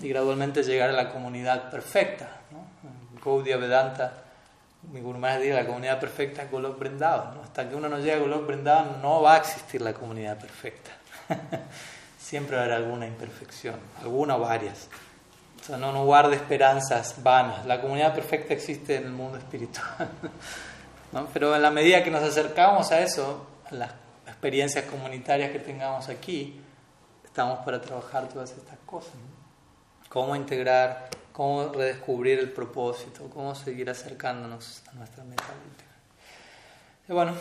y 0.00 0.08
gradualmente 0.08 0.62
llegar 0.62 0.90
a 0.90 0.92
la 0.92 1.12
comunidad 1.12 1.68
perfecta. 1.68 2.42
¿no? 2.52 2.64
Gaudiya 3.24 3.56
Vedanta, 3.56 4.21
mi 4.90 5.00
Guru 5.00 5.18
dice, 5.18 5.54
la 5.54 5.66
comunidad 5.66 6.00
perfecta 6.00 6.42
es 6.42 6.50
Golok 6.50 6.78
Vrindavan. 6.78 7.34
¿no? 7.34 7.42
Hasta 7.42 7.68
que 7.68 7.74
uno 7.74 7.88
no 7.88 7.98
llegue 7.98 8.14
a 8.14 8.18
Golok 8.18 8.46
Vrindavan 8.46 9.00
no 9.00 9.22
va 9.22 9.34
a 9.34 9.38
existir 9.38 9.80
la 9.80 9.94
comunidad 9.94 10.38
perfecta. 10.38 10.90
Siempre 12.18 12.56
va 12.56 12.62
a 12.62 12.64
haber 12.64 12.76
alguna 12.78 13.06
imperfección, 13.06 13.76
alguna 14.00 14.36
o 14.36 14.40
varias. 14.40 14.88
O 15.60 15.64
sea, 15.64 15.76
no, 15.76 15.92
no 15.92 16.04
guarde 16.04 16.36
esperanzas 16.36 17.22
vanas. 17.22 17.64
La 17.66 17.80
comunidad 17.80 18.14
perfecta 18.14 18.52
existe 18.54 18.96
en 18.96 19.04
el 19.04 19.12
mundo 19.12 19.38
espiritual. 19.38 20.08
Pero 21.32 21.54
en 21.54 21.62
la 21.62 21.70
medida 21.70 22.02
que 22.02 22.10
nos 22.10 22.22
acercamos 22.22 22.90
a 22.90 23.00
eso, 23.00 23.46
a 23.70 23.74
las 23.74 23.90
experiencias 24.26 24.86
comunitarias 24.86 25.52
que 25.52 25.58
tengamos 25.58 26.08
aquí, 26.08 26.60
estamos 27.24 27.60
para 27.64 27.80
trabajar 27.80 28.28
todas 28.28 28.50
estas 28.50 28.78
cosas. 28.84 29.12
Cómo 30.08 30.34
integrar, 30.34 31.08
cómo 31.32 31.72
redescubrir 31.72 32.38
el 32.38 32.52
propósito, 32.52 33.28
cómo 33.30 33.54
seguir 33.54 33.90
acercándonos 33.90 34.82
a 34.88 34.92
nuestra 34.92 35.24
meta 35.24 35.44
última. 35.44 35.90
Y 37.08 37.12
bueno, 37.12 37.34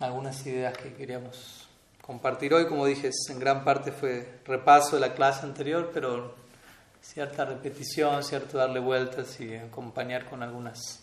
algunas 0.00 0.44
ideas 0.46 0.76
que 0.76 0.92
queríamos 0.94 1.68
compartir 2.02 2.52
hoy. 2.54 2.66
Como 2.66 2.86
dije, 2.86 3.10
en 3.28 3.38
gran 3.38 3.64
parte 3.64 3.92
fue 3.92 4.40
repaso 4.44 4.96
de 4.96 5.00
la 5.00 5.14
clase 5.14 5.46
anterior, 5.46 5.90
pero 5.92 6.34
cierta 7.00 7.44
repetición, 7.44 8.22
cierto 8.24 8.58
darle 8.58 8.80
vueltas 8.80 9.40
y 9.40 9.54
acompañar 9.54 10.24
con 10.26 10.42
algunas 10.42 11.00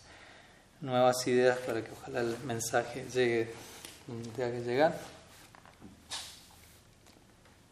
nuevas 0.80 1.26
ideas 1.26 1.58
para 1.58 1.82
que 1.82 1.90
ojalá 1.92 2.20
el 2.20 2.36
mensaje 2.44 3.06
llegue 3.12 3.52
donde 4.06 4.28
tenga 4.30 4.50
que 4.50 4.60
llegar. 4.60 4.98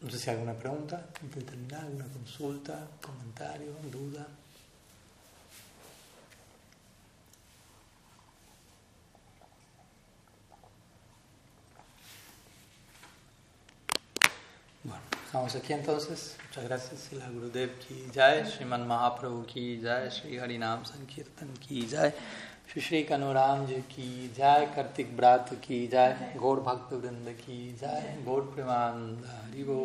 No 0.00 0.10
sé 0.10 0.18
si 0.18 0.30
hay 0.30 0.36
alguna 0.36 0.54
pregunta 0.54 1.08
antes 1.20 1.44
de 1.44 1.50
terminar, 1.50 1.80
alguna 1.82 2.06
consulta, 2.06 2.88
comentario, 3.02 3.72
duda. 3.90 4.26
Estamos 15.30 15.54
aquí 15.54 15.72
entonces. 15.72 16.36
Muchas 16.44 16.64
gracias. 16.64 17.12
La 17.12 17.28
Gurudev 17.30 17.74
की 17.82 17.96
जय 18.14 18.42
श्रीमन 18.52 18.86
महाप्रभु 18.88 19.42
की 19.52 19.76
जय 19.80 20.08
श्री 20.12 20.36
हरिनाम 20.36 20.82
संकीर्तन 20.82 21.52
की 21.66 21.82
जय 21.82 22.12
श्री 22.72 22.82
श्री 22.82 23.02
कनुराम 23.02 23.64
जी 23.66 23.74
की 23.92 24.08
जय 24.36 24.66
कार्तिक 24.74 25.16
ब्रात 25.16 25.52
की 25.66 25.78
जय 25.86 26.34
गौर 26.36 26.60
भक्त 26.60 26.92
वृंद 26.94 27.28
की 27.42 27.58
जय 27.80 28.16
गौर 28.24 28.40
प्रेमानंद 28.54 29.24
हरिभो 29.26 29.78